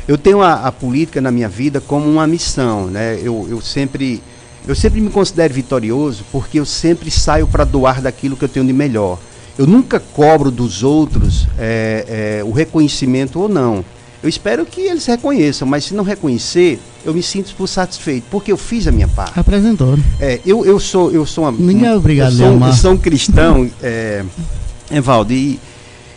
Eu 0.09 0.17
tenho 0.17 0.41
a, 0.41 0.55
a 0.67 0.73
política 0.73 1.21
na 1.21 1.31
minha 1.33 1.49
vida 1.49 1.81
como 1.81 2.07
uma 2.09 2.27
missão, 2.27 2.87
né? 2.87 3.19
Eu, 3.23 3.47
eu 3.51 3.61
sempre. 3.61 4.23
Eu 4.66 4.74
sempre 4.74 5.00
me 5.00 5.11
considero 5.11 5.55
vitorioso 5.55 6.24
porque 6.33 6.59
eu 6.59 6.66
sempre 6.66 7.11
saio 7.11 7.46
para 7.46 7.64
doar 7.64 8.02
daquilo 8.02 8.37
que 8.37 8.44
eu 8.44 8.48
tenho 8.48 8.66
de 8.66 8.72
melhor. 8.72 9.18
Eu 9.57 9.66
nunca 9.66 10.00
cobro 10.00 10.50
dos 10.50 10.83
outros 10.83 11.46
é, 11.59 12.40
é, 12.40 12.44
o 12.44 12.50
reconhecimento 12.50 13.40
ou 13.40 13.48
não. 13.48 13.85
Eu 14.22 14.29
espero 14.29 14.66
que 14.66 14.81
eles 14.81 15.07
reconheçam, 15.07 15.68
mas 15.68 15.85
se 15.85 15.94
não 15.94 16.02
reconhecer, 16.02 16.81
eu 17.05 17.14
me 17.14 17.22
sinto 17.22 17.55
por 17.55 17.68
satisfeito, 17.68 18.24
porque 18.31 18.50
eu 18.50 18.57
fiz 18.57 18.88
a 18.88 18.92
minha 18.92 19.07
parte. 19.07 19.38
Apresentou. 19.38 19.96
É, 20.18 20.40
eu, 20.44 20.64
eu 20.66 20.81
sou 20.81 21.12
eu 21.12 21.24
sou 21.24 21.44
uma, 21.44 21.52
Ninguém 21.52 21.87
é 21.87 21.94
obrigado 21.94 22.33
eu 22.33 22.35
a 22.35 22.48
sou, 22.48 22.57
amar. 22.57 22.68
eu 22.70 22.74
sou 22.74 22.92
um 22.92 22.98
cristão, 22.98 23.70
é, 23.81 24.24
Evaldo, 24.90 25.33
e, 25.33 25.61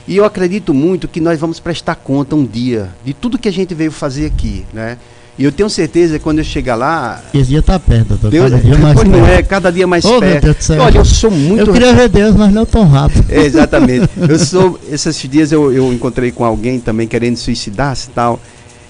e 0.07 0.17
eu 0.17 0.25
acredito 0.25 0.73
muito 0.73 1.07
que 1.07 1.21
nós 1.21 1.39
vamos 1.39 1.59
prestar 1.59 1.95
conta 1.95 2.35
um 2.35 2.45
dia 2.45 2.89
de 3.05 3.13
tudo 3.13 3.37
que 3.37 3.47
a 3.47 3.53
gente 3.53 3.75
veio 3.75 3.91
fazer 3.91 4.25
aqui, 4.25 4.65
né? 4.73 4.97
E 5.39 5.43
eu 5.45 5.51
tenho 5.53 5.69
certeza 5.69 6.17
que 6.19 6.23
quando 6.23 6.39
eu 6.39 6.43
chegar 6.43 6.75
lá, 6.75 7.21
Esse 7.33 7.49
dia 7.49 7.61
tá 7.61 7.79
perto, 7.79 8.09
doutor. 8.09 8.29
Deus, 8.29 8.51
cada 8.51 8.61
dia 8.61 8.77
mais 8.77 8.93
pois 8.95 9.07
não 9.07 9.19
perto. 9.21 9.31
é, 9.31 9.41
cada 9.43 9.71
dia 9.71 9.87
mais 9.87 10.03
Oh, 10.05 10.09
meu 10.11 10.19
perto. 10.19 10.43
Deus 10.43 10.57
do 10.57 10.63
céu. 10.63 10.81
Olha, 10.83 10.97
eu 10.97 11.05
sou 11.05 11.31
muito 11.31 11.61
Eu 11.69 11.73
queria 11.73 11.93
ver 11.93 12.09
Deus, 12.09 12.35
mas 12.35 12.53
não 12.53 12.65
tão 12.65 12.85
rápido. 12.85 13.25
é, 13.29 13.39
exatamente. 13.47 14.09
Eu 14.19 14.37
sou. 14.37 14.77
Esses 14.91 15.15
dias 15.29 15.51
eu, 15.53 15.71
eu 15.71 15.93
encontrei 15.93 16.29
com 16.31 16.43
alguém 16.43 16.77
também 16.79 17.07
querendo 17.07 17.37
suicidar-se 17.37 18.09
e 18.09 18.11
tal. 18.11 18.37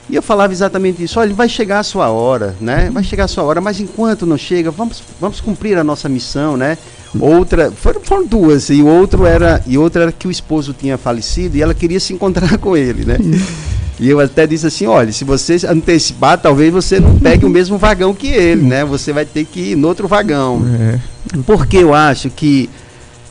E 0.10 0.16
eu 0.16 0.24
falava 0.24 0.52
exatamente 0.52 1.04
isso. 1.04 1.20
Olha, 1.20 1.32
vai 1.36 1.48
chegar 1.48 1.78
a 1.80 1.84
sua 1.84 2.10
hora, 2.10 2.56
né? 2.60 2.90
Vai 2.92 3.04
chegar 3.04 3.26
a 3.26 3.28
sua 3.28 3.44
hora, 3.44 3.62
mas 3.62 3.80
enquanto 3.80 4.26
não 4.26 4.36
chega, 4.40 4.72
vamos, 4.72 5.04
vamos 5.22 5.40
cumprir 5.40 5.78
a 5.78 5.84
nossa 5.84 6.10
missão, 6.10 6.58
né? 6.58 6.80
Outra, 7.20 7.72
foram, 7.72 8.02
foram 8.02 8.26
duas, 8.26 8.70
e 8.72 8.82
outro 8.82 9.28
era, 9.28 9.62
e 9.68 9.78
outra 9.78 10.02
era 10.04 10.12
que 10.12 10.28
o 10.28 10.32
esposo 10.32 10.74
tinha 10.74 10.98
falecido 10.98 11.58
e 11.58 11.62
ela 11.62 11.76
queria 11.76 12.00
se 12.00 12.12
encontrar 12.12 12.58
com 12.58 12.76
ele, 12.76 13.06
né? 13.06 13.18
E 14.00 14.10
eu 14.10 14.20
até 14.20 14.48
disse 14.48 14.66
assim, 14.66 14.88
olha, 14.88 15.12
se 15.12 15.26
você 15.26 15.60
antecipar, 15.68 16.38
talvez 16.38 16.72
você 16.72 17.00
não 17.00 17.16
pegue 17.20 17.46
o 17.46 17.50
mesmo 17.50 17.78
vagão 17.78 18.14
que 18.14 18.28
ele, 18.28 18.62
né? 18.62 18.86
Você 18.86 19.12
vai 19.12 19.26
ter 19.26 19.46
que 19.46 19.72
ir 19.72 19.76
no 19.76 19.88
outro 19.90 20.08
vagão. 20.08 20.62
É. 20.80 21.00
Porque 21.46 21.78
eu 21.78 21.94
acho 21.94 22.30
que 22.30 22.70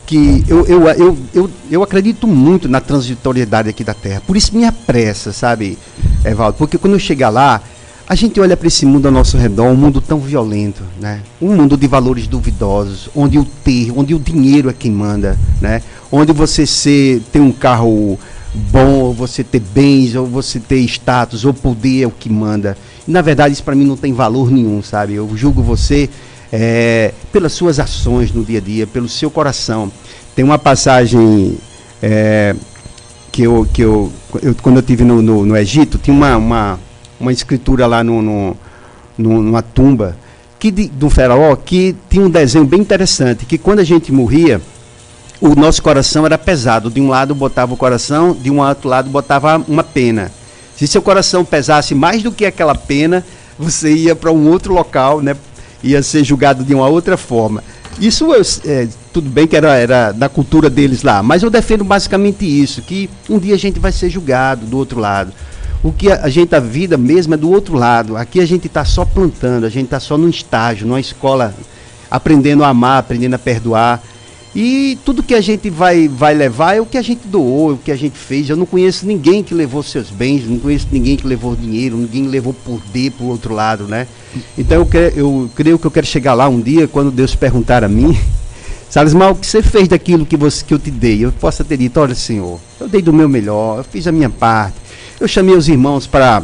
que 0.05 0.43
eu, 0.47 0.65
eu, 0.65 0.87
eu, 0.87 1.17
eu, 1.35 1.49
eu 1.69 1.83
acredito 1.83 2.25
muito 2.25 2.67
na 2.67 2.81
transitoriedade 2.81 3.69
aqui 3.69 3.83
da 3.83 3.93
Terra. 3.93 4.23
Por 4.25 4.35
isso 4.35 4.57
me 4.57 4.65
apressa, 4.65 5.31
sabe, 5.31 5.77
Evaldo? 6.25 6.57
Porque 6.57 6.79
quando 6.79 6.93
eu 6.93 6.99
chegar 6.99 7.29
lá, 7.29 7.61
a 8.07 8.15
gente 8.15 8.39
olha 8.39 8.57
para 8.57 8.67
esse 8.67 8.87
mundo 8.87 9.05
ao 9.05 9.11
nosso 9.11 9.37
redor, 9.37 9.65
um 9.65 9.75
mundo 9.75 10.01
tão 10.01 10.17
violento, 10.17 10.81
né? 10.99 11.21
Um 11.39 11.55
mundo 11.55 11.77
de 11.77 11.85
valores 11.85 12.25
duvidosos, 12.25 13.07
onde 13.15 13.37
o 13.37 13.45
ter, 13.45 13.93
onde 13.95 14.15
o 14.15 14.19
dinheiro 14.19 14.67
é 14.67 14.73
quem 14.73 14.89
manda, 14.89 15.37
né? 15.61 15.83
Onde 16.11 16.33
você 16.33 16.65
ser, 16.65 17.21
ter 17.31 17.39
um 17.39 17.51
carro 17.51 18.17
bom, 18.53 18.99
ou 18.99 19.13
você 19.13 19.43
ter 19.43 19.59
bens, 19.59 20.15
ou 20.15 20.25
você 20.25 20.59
ter 20.59 20.79
status, 20.81 21.45
ou 21.45 21.53
poder 21.53 22.03
é 22.03 22.07
o 22.07 22.11
que 22.11 22.29
manda. 22.29 22.77
E, 23.07 23.11
na 23.11 23.21
verdade, 23.21 23.53
isso 23.53 23.63
para 23.63 23.75
mim 23.75 23.85
não 23.85 23.97
tem 23.97 24.13
valor 24.13 24.51
nenhum, 24.51 24.81
sabe? 24.81 25.15
Eu 25.15 25.29
julgo 25.35 25.61
você 25.61 26.09
é, 26.51 27.13
pelas 27.31 27.53
suas 27.53 27.79
ações 27.79 28.31
no 28.31 28.43
dia 28.43 28.59
a 28.59 28.61
dia, 28.61 28.87
pelo 28.87 29.07
seu 29.07 29.29
coração. 29.29 29.91
Tem 30.35 30.43
uma 30.43 30.57
passagem 30.57 31.57
é, 32.01 32.55
que, 33.31 33.43
eu, 33.43 33.67
que 33.71 33.81
eu, 33.81 34.11
eu, 34.41 34.55
quando 34.61 34.77
eu 34.77 34.81
estive 34.81 35.03
no, 35.03 35.21
no, 35.21 35.45
no, 35.45 35.57
Egito, 35.57 35.97
tinha 35.97 36.15
uma, 36.15 36.37
uma, 36.37 36.79
uma 37.19 37.31
escritura 37.31 37.85
lá 37.85 38.03
no, 38.03 38.21
no 38.21 38.57
numa 39.17 39.61
tumba 39.61 40.15
que 40.57 40.71
de, 40.71 40.87
do 40.87 41.09
faraó 41.09 41.55
que 41.55 41.95
tinha 42.09 42.25
um 42.25 42.29
desenho 42.29 42.65
bem 42.65 42.79
interessante, 42.79 43.45
que 43.45 43.57
quando 43.57 43.79
a 43.79 43.83
gente 43.83 44.11
morria, 44.11 44.61
o 45.41 45.55
nosso 45.55 45.81
coração 45.81 46.25
era 46.25 46.37
pesado. 46.37 46.89
De 46.89 46.99
um 46.99 47.09
lado 47.09 47.33
botava 47.33 47.73
o 47.73 47.77
coração, 47.77 48.33
de 48.33 48.49
um 48.51 48.59
outro 48.61 48.89
lado 48.89 49.09
botava 49.09 49.63
uma 49.67 49.83
pena. 49.83 50.31
Se 50.75 50.87
seu 50.87 51.01
coração 51.01 51.43
pesasse 51.43 51.93
mais 51.93 52.23
do 52.23 52.31
que 52.31 52.45
aquela 52.45 52.75
pena, 52.75 53.25
você 53.57 53.93
ia 53.93 54.15
para 54.15 54.31
um 54.31 54.47
outro 54.49 54.73
local, 54.73 55.21
né? 55.21 55.35
ia 55.83 56.01
ser 56.03 56.23
julgado 56.23 56.63
de 56.63 56.73
uma 56.73 56.87
outra 56.87 57.17
forma. 57.17 57.63
Isso 57.99 58.27
é, 58.65 58.87
tudo 59.11 59.29
bem 59.29 59.47
que 59.47 59.55
era, 59.55 59.75
era 59.75 60.11
da 60.11 60.29
cultura 60.29 60.69
deles 60.69 61.03
lá, 61.03 61.21
mas 61.21 61.43
eu 61.43 61.49
defendo 61.49 61.83
basicamente 61.83 62.45
isso, 62.45 62.81
que 62.81 63.09
um 63.29 63.37
dia 63.37 63.55
a 63.55 63.57
gente 63.57 63.79
vai 63.79 63.91
ser 63.91 64.09
julgado 64.09 64.65
do 64.65 64.77
outro 64.77 64.99
lado. 64.99 65.33
O 65.83 65.91
que 65.91 66.11
a, 66.11 66.23
a 66.23 66.29
gente, 66.29 66.53
a 66.55 66.59
vida 66.59 66.97
mesmo 66.97 67.33
é 67.33 67.37
do 67.37 67.49
outro 67.49 67.75
lado. 67.75 68.17
Aqui 68.17 68.39
a 68.39 68.45
gente 68.45 68.67
está 68.67 68.83
só 68.83 69.05
plantando, 69.05 69.65
a 69.65 69.69
gente 69.69 69.85
está 69.85 69.99
só 69.99 70.17
num 70.17 70.29
estágio, 70.29 70.85
numa 70.85 70.99
escola, 70.99 71.53
aprendendo 72.11 72.63
a 72.63 72.69
amar, 72.69 72.99
aprendendo 72.99 73.35
a 73.35 73.39
perdoar. 73.39 74.01
E 74.55 74.97
tudo 75.05 75.21
que 75.21 75.35
a 75.35 75.41
gente 75.41 75.69
vai, 75.69 76.07
vai 76.07 76.33
levar 76.33 76.75
é 76.75 76.81
o 76.81 76.85
que 76.85 76.97
a 76.97 77.01
gente 77.01 77.27
doou, 77.27 77.71
é 77.71 77.73
o 77.73 77.77
que 77.77 77.91
a 77.91 77.95
gente 77.95 78.17
fez. 78.17 78.49
Eu 78.49 78.57
não 78.57 78.65
conheço 78.65 79.05
ninguém 79.05 79.43
que 79.43 79.53
levou 79.53 79.83
seus 79.83 80.09
bens, 80.09 80.47
não 80.47 80.57
conheço 80.57 80.87
ninguém 80.91 81.15
que 81.15 81.27
levou 81.27 81.55
dinheiro, 81.55 81.95
ninguém 81.95 82.27
levou 82.27 82.53
poder 82.53 83.11
para 83.11 83.25
o 83.25 83.29
outro 83.29 83.53
lado, 83.53 83.83
né? 83.83 84.07
Então 84.57 84.77
eu, 84.77 84.85
quero, 84.85 85.19
eu 85.19 85.51
creio 85.55 85.77
que 85.77 85.85
eu 85.85 85.91
quero 85.91 86.07
chegar 86.07 86.33
lá 86.33 86.49
um 86.49 86.59
dia, 86.59 86.87
quando 86.87 87.11
Deus 87.11 87.35
perguntar 87.35 87.83
a 87.83 87.87
mim, 87.87 88.17
Salismar, 88.89 89.31
o 89.31 89.35
que 89.35 89.45
você 89.45 89.61
fez 89.61 89.87
daquilo 89.87 90.25
que, 90.25 90.35
você, 90.35 90.65
que 90.65 90.73
eu 90.73 90.79
te 90.79 90.89
dei? 90.89 91.23
Eu 91.23 91.31
possa 91.31 91.63
ter 91.63 91.77
dito, 91.77 91.99
olha 91.99 92.15
Senhor, 92.15 92.59
eu 92.79 92.87
dei 92.87 93.03
do 93.03 93.13
meu 93.13 93.29
melhor, 93.29 93.77
eu 93.77 93.83
fiz 93.83 94.07
a 94.07 94.11
minha 94.11 94.31
parte. 94.31 94.75
Eu 95.19 95.27
chamei 95.27 95.55
os 95.55 95.67
irmãos 95.67 96.07
para 96.07 96.43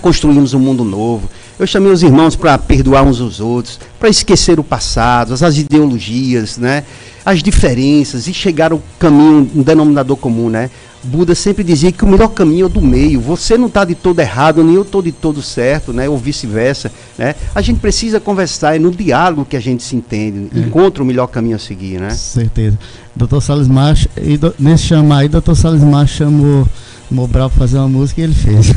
construirmos 0.00 0.54
um 0.54 0.58
mundo 0.58 0.84
novo. 0.84 1.28
Eu 1.60 1.66
chamei 1.66 1.92
os 1.92 2.02
irmãos 2.02 2.34
para 2.34 2.56
perdoar 2.56 3.02
uns 3.02 3.20
aos 3.20 3.38
outros, 3.38 3.78
para 3.98 4.08
esquecer 4.08 4.58
o 4.58 4.64
passado, 4.64 5.34
as, 5.34 5.42
as 5.42 5.58
ideologias, 5.58 6.56
né? 6.56 6.84
as 7.24 7.42
diferenças 7.42 8.26
e 8.26 8.32
chegar 8.32 8.72
ao 8.72 8.82
caminho, 8.98 9.50
um 9.54 9.62
denominador 9.62 10.16
comum, 10.16 10.48
né? 10.48 10.70
Buda 11.02 11.34
sempre 11.34 11.62
dizia 11.64 11.90
que 11.90 12.04
o 12.04 12.08
melhor 12.08 12.28
caminho 12.28 12.64
é 12.64 12.66
o 12.66 12.68
do 12.68 12.80
meio. 12.80 13.20
Você 13.20 13.56
não 13.56 13.66
está 13.66 13.84
de 13.84 13.94
todo 13.94 14.20
errado, 14.20 14.62
nem 14.62 14.74
eu 14.74 14.82
estou 14.82 15.00
de 15.00 15.12
todo 15.12 15.40
certo, 15.42 15.92
né? 15.92 16.08
Ou 16.08 16.16
vice-versa, 16.16 16.90
né? 17.18 17.34
A 17.54 17.60
gente 17.60 17.78
precisa 17.78 18.20
conversar, 18.20 18.76
é 18.76 18.78
no 18.78 18.90
diálogo 18.90 19.44
que 19.44 19.56
a 19.56 19.60
gente 19.60 19.82
se 19.82 19.96
entende, 19.96 20.48
é. 20.54 20.60
encontra 20.60 21.02
o 21.02 21.06
melhor 21.06 21.26
caminho 21.26 21.56
a 21.56 21.58
seguir, 21.58 22.00
né? 22.00 22.10
Certeza. 22.10 22.78
Doutor 23.14 23.42
Salles 23.42 23.68
Macho, 23.68 24.08
e 24.16 24.36
do, 24.36 24.54
nesse 24.58 24.84
chamar 24.84 25.18
aí, 25.18 25.28
doutor 25.28 25.54
Salles 25.54 25.82
Macho 25.82 26.16
chamou 26.16 26.66
Mobral 27.10 27.50
para 27.50 27.58
fazer 27.58 27.78
uma 27.78 27.88
música 27.88 28.20
e 28.20 28.24
ele 28.24 28.34
fez. 28.34 28.68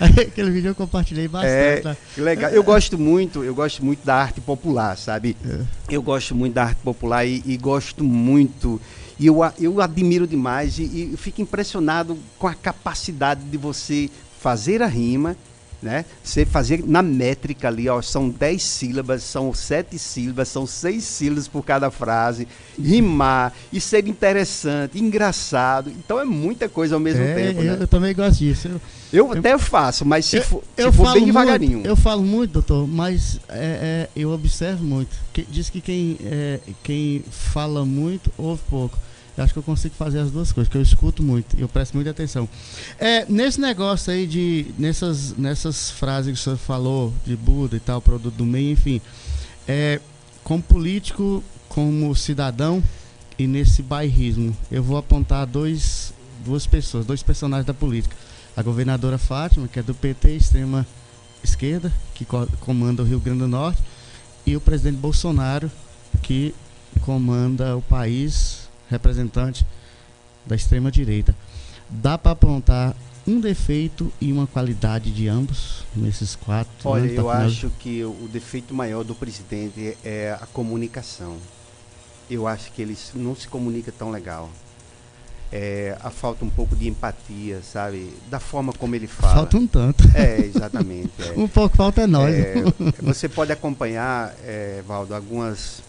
Aquele 0.00 0.50
vídeo 0.50 0.68
eu 0.68 0.74
compartilhei 0.74 1.28
bastante. 1.28 1.52
É, 1.52 1.80
tá? 1.80 1.96
legal. 2.16 2.50
Eu 2.50 2.62
gosto 2.62 2.98
muito, 2.98 3.42
eu 3.42 3.54
gosto 3.54 3.84
muito 3.84 4.04
da 4.04 4.14
arte 4.14 4.40
popular, 4.40 4.96
sabe? 4.96 5.36
É. 5.44 5.60
Eu 5.90 6.02
gosto 6.02 6.34
muito 6.34 6.54
da 6.54 6.64
arte 6.64 6.78
popular 6.82 7.24
e, 7.26 7.42
e 7.44 7.56
gosto 7.56 8.04
muito 8.04 8.80
e 9.18 9.26
eu, 9.26 9.38
eu 9.60 9.80
admiro 9.80 10.26
demais 10.26 10.78
e, 10.78 11.12
e 11.12 11.16
fico 11.16 11.40
impressionado 11.40 12.18
com 12.38 12.46
a 12.46 12.54
capacidade 12.54 13.42
de 13.44 13.56
você 13.56 14.10
fazer 14.40 14.82
a 14.82 14.86
rima, 14.86 15.36
né? 15.84 16.04
Você 16.22 16.46
fazer 16.46 16.82
na 16.86 17.02
métrica 17.02 17.68
ali, 17.68 17.88
ó, 17.88 18.00
são 18.00 18.30
10 18.30 18.62
sílabas, 18.62 19.22
são 19.22 19.52
7 19.52 19.98
sílabas, 19.98 20.48
são 20.48 20.66
6 20.66 21.04
sílabas 21.04 21.46
por 21.46 21.62
cada 21.62 21.90
frase, 21.90 22.48
rimar 22.80 23.52
e 23.70 23.78
ser 23.80 24.08
interessante, 24.08 24.98
engraçado. 24.98 25.90
Então 25.90 26.18
é 26.18 26.24
muita 26.24 26.68
coisa 26.68 26.94
ao 26.96 27.00
mesmo 27.00 27.22
é, 27.22 27.34
tempo. 27.34 27.60
Eu, 27.60 27.64
né? 27.64 27.78
eu 27.80 27.86
também 27.86 28.14
gosto 28.14 28.38
disso. 28.38 28.68
Eu, 28.68 28.80
eu, 29.12 29.26
eu 29.26 29.38
até 29.38 29.58
faço, 29.58 30.04
mas 30.06 30.24
se, 30.24 30.38
eu, 30.38 30.42
for, 30.42 30.64
eu 30.76 30.92
for 30.92 31.12
bem 31.12 31.26
devagarinho. 31.26 31.74
Muito, 31.74 31.86
eu 31.86 31.96
falo 31.96 32.22
muito, 32.22 32.52
doutor, 32.52 32.88
mas 32.88 33.38
é, 33.48 34.08
é, 34.08 34.08
eu 34.16 34.30
observo 34.32 34.82
muito. 34.82 35.14
Que, 35.32 35.42
diz 35.42 35.68
que 35.68 35.82
quem, 35.82 36.16
é, 36.24 36.60
quem 36.82 37.22
fala 37.30 37.84
muito 37.84 38.32
ouve 38.38 38.62
pouco. 38.70 38.98
Eu 39.36 39.42
acho 39.42 39.52
que 39.52 39.58
eu 39.58 39.62
consigo 39.62 39.94
fazer 39.96 40.20
as 40.20 40.30
duas 40.30 40.52
coisas, 40.52 40.70
que 40.70 40.78
eu 40.78 40.82
escuto 40.82 41.22
muito 41.22 41.58
eu 41.58 41.68
presto 41.68 41.94
muita 41.94 42.10
atenção. 42.10 42.48
É, 42.98 43.26
nesse 43.28 43.60
negócio 43.60 44.12
aí 44.12 44.26
de. 44.26 44.66
Nessas, 44.78 45.36
nessas 45.36 45.90
frases 45.90 46.32
que 46.32 46.40
o 46.40 46.42
senhor 46.42 46.56
falou, 46.56 47.12
de 47.26 47.36
Buda 47.36 47.76
e 47.76 47.80
tal, 47.80 48.00
produto 48.00 48.34
do 48.34 48.46
meio, 48.46 48.72
enfim. 48.72 49.00
É, 49.66 50.00
como 50.42 50.62
político, 50.62 51.42
como 51.68 52.14
cidadão 52.14 52.82
e 53.38 53.46
nesse 53.46 53.82
bairrismo, 53.82 54.56
eu 54.70 54.82
vou 54.82 54.96
apontar 54.96 55.46
dois, 55.46 56.12
duas 56.44 56.66
pessoas, 56.66 57.04
dois 57.04 57.22
personagens 57.22 57.66
da 57.66 57.74
política. 57.74 58.14
A 58.56 58.62
governadora 58.62 59.18
Fátima, 59.18 59.66
que 59.66 59.80
é 59.80 59.82
do 59.82 59.94
PT, 59.94 60.36
extrema 60.36 60.86
esquerda, 61.42 61.92
que 62.14 62.24
comanda 62.60 63.02
o 63.02 63.04
Rio 63.04 63.18
Grande 63.18 63.40
do 63.40 63.48
Norte, 63.48 63.82
e 64.46 64.54
o 64.54 64.60
presidente 64.60 64.98
Bolsonaro, 64.98 65.70
que 66.22 66.54
comanda 67.00 67.76
o 67.76 67.82
país 67.82 68.63
representante 68.94 69.66
da 70.46 70.56
extrema 70.56 70.90
direita. 70.90 71.34
Dá 71.88 72.16
para 72.16 72.32
apontar 72.32 72.96
um 73.26 73.40
defeito 73.40 74.12
e 74.20 74.32
uma 74.32 74.46
qualidade 74.46 75.10
de 75.10 75.28
ambos 75.28 75.84
nesses 75.96 76.36
quatro 76.36 76.72
Olha, 76.84 77.10
eu 77.10 77.30
acho 77.30 77.70
que 77.78 78.04
o 78.04 78.28
defeito 78.30 78.74
maior 78.74 79.02
do 79.02 79.14
presidente 79.14 79.96
é 80.04 80.36
a 80.40 80.46
comunicação. 80.46 81.36
Eu 82.28 82.46
acho 82.46 82.70
que 82.72 82.82
ele 82.82 82.96
não 83.14 83.34
se 83.34 83.48
comunica 83.48 83.92
tão 83.92 84.10
legal. 84.10 84.50
É, 85.52 85.96
a 86.02 86.10
falta 86.10 86.44
um 86.44 86.50
pouco 86.50 86.74
de 86.74 86.88
empatia, 86.88 87.62
sabe? 87.62 88.12
Da 88.28 88.40
forma 88.40 88.72
como 88.72 88.94
ele 88.94 89.06
fala. 89.06 89.34
Falta 89.34 89.56
um 89.56 89.66
tanto. 89.66 90.04
É, 90.14 90.40
exatamente. 90.40 91.12
É. 91.18 91.32
um 91.38 91.46
pouco 91.46 91.76
falta 91.76 92.02
é 92.02 92.06
nós. 92.06 92.34
É, 92.34 92.54
você 93.00 93.28
pode 93.28 93.52
acompanhar, 93.52 94.34
é, 94.42 94.82
Valdo, 94.86 95.14
algumas 95.14 95.82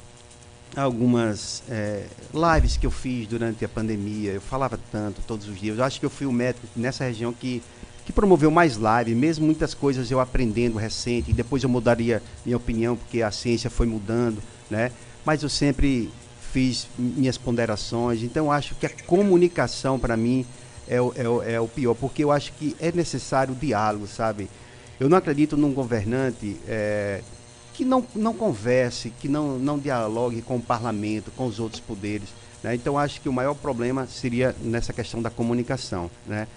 algumas 0.76 1.64
é, 1.70 2.06
lives 2.34 2.78
que 2.78 2.86
eu 2.86 2.92
fiz 2.92 3.28
durante 3.28 3.64
a 3.64 3.70
pandemia. 3.70 4.32
Eu 4.32 4.42
falava 4.42 4.80
tanto 4.92 5.22
todos 5.28 5.48
os 5.48 5.60
dias. 5.60 5.78
Eu 5.78 5.84
acho 5.84 6.00
que 6.00 6.06
eu 6.06 6.10
fui 6.10 6.26
o 6.26 6.32
médico 6.32 6.68
nessa 6.76 7.06
região 7.06 7.32
que, 7.32 7.64
que 8.06 8.12
promoveu 8.12 8.52
mais 8.52 8.76
lives, 8.76 9.16
mesmo 9.16 9.46
muitas 9.46 9.74
coisas 9.74 10.12
eu 10.12 10.20
aprendendo 10.20 10.78
recente. 10.78 11.32
E 11.32 11.34
depois 11.34 11.64
eu 11.64 11.70
mudaria 11.70 12.22
minha 12.46 12.58
opinião, 12.58 12.96
porque 12.96 13.22
a 13.22 13.32
ciência 13.32 13.70
foi 13.70 13.88
mudando, 13.88 14.42
né? 14.70 14.92
Mas 15.26 15.44
eu 15.44 15.50
sempre 15.50 16.12
fiz 16.52 16.88
minhas 16.98 17.38
ponderações. 17.38 18.24
Então 18.24 18.52
acho 18.52 18.76
que 18.76 18.86
a 18.86 18.90
comunicação, 19.06 20.00
para 20.00 20.16
mim, 20.16 20.46
é 20.88 21.02
o, 21.02 21.14
é, 21.16 21.28
o, 21.28 21.44
é 21.44 21.60
o 21.60 21.68
pior, 21.68 21.96
porque 21.96 22.24
eu 22.24 22.32
acho 22.32 22.54
que 22.54 22.76
é 22.80 22.92
necessário 22.92 23.54
o 23.54 23.58
diálogo, 23.58 24.08
sabe? 24.08 24.50
Eu 25.00 25.10
não 25.10 25.18
acredito 25.18 25.58
num 25.58 25.74
governante 25.74 26.58
é, 26.68 27.22
que 27.76 27.84
não, 27.84 28.06
não 28.16 28.34
converse, 28.34 29.12
que 29.20 29.28
não, 29.28 29.60
não 29.60 29.78
dialogue 29.78 30.42
com 30.42 30.56
o 30.56 30.62
parlamento, 30.62 31.32
com 31.36 31.46
os 31.46 31.60
outros 31.60 31.82
poderes. 31.82 32.30
Né? 32.64 32.76
Então, 32.76 32.98
acho 32.98 33.20
que 33.20 33.28
o 33.28 33.34
maior 33.34 33.54
problema 33.54 34.08
seria 34.08 34.56
nessa 34.62 34.94
questão 34.94 35.22
da 35.22 35.30
comunicação. 35.30 36.10
Né? 36.26 36.48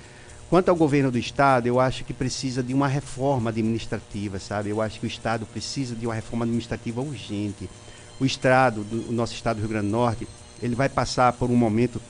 Quanto 0.49 0.69
ao 0.69 0.77
governo 0.77 1.11
do 1.11 1.19
Estado, 1.19 1.67
eu 1.67 1.81
acho 1.81 2.05
que 2.05 2.15
precisa 2.15 2.63
de 2.63 2.73
uma 2.73 2.89
reforma 2.89 3.51
administrativa, 3.51 4.39
sabe? 4.39 4.71
Eu 4.71 4.81
acho 4.81 4.99
que 4.99 5.07
o 5.07 5.09
Estado 5.09 5.45
precisa 5.45 5.95
de 5.95 6.07
uma 6.07 6.15
reforma 6.15 6.45
administrativa 6.45 7.01
urgente. 7.01 7.69
O 8.19 8.25
Estado, 8.25 8.83
do, 8.85 9.11
o 9.11 9.13
nosso 9.13 9.35
Estado 9.35 9.57
do 9.57 9.61
Rio 9.61 9.69
Grande 9.69 9.89
do 9.89 9.93
Norte, 9.93 10.27
ele 10.63 10.75
vai 10.75 10.89
passar 10.89 11.33
por 11.35 11.51
um 11.51 11.57
momento 11.57 12.01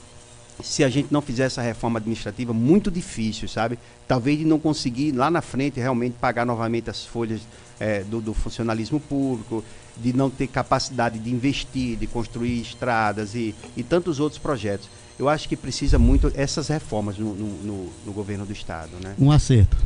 se 0.63 0.83
a 0.83 0.89
gente 0.89 1.11
não 1.11 1.21
fizer 1.21 1.45
essa 1.45 1.61
reforma 1.61 1.99
administrativa, 1.99 2.53
muito 2.53 2.91
difícil, 2.91 3.47
sabe? 3.47 3.79
Talvez 4.07 4.37
de 4.37 4.45
não 4.45 4.59
conseguir 4.59 5.13
lá 5.13 5.31
na 5.31 5.41
frente 5.41 5.79
realmente 5.79 6.15
pagar 6.19 6.45
novamente 6.45 6.89
as 6.89 7.05
folhas 7.05 7.41
é, 7.79 8.03
do, 8.03 8.19
do, 8.21 8.33
funcionalismo 8.33 8.99
público, 8.99 9.63
de 9.97 10.13
não 10.13 10.29
ter 10.29 10.47
capacidade 10.47 11.19
de 11.19 11.31
investir, 11.31 11.97
de 11.97 12.07
construir 12.07 12.61
estradas 12.61 13.35
e, 13.35 13.55
e 13.75 13.83
tantos 13.83 14.19
outros 14.19 14.39
projetos. 14.39 14.89
Eu 15.17 15.27
acho 15.27 15.49
que 15.49 15.55
precisa 15.55 15.99
muito 15.99 16.31
essas 16.35 16.67
reformas 16.67 17.17
no, 17.17 17.33
no, 17.33 17.47
no, 17.63 17.89
no 18.05 18.13
governo 18.13 18.45
do 18.45 18.53
Estado. 18.53 18.91
Né? 19.01 19.15
Um 19.19 19.31
acerto. 19.31 19.77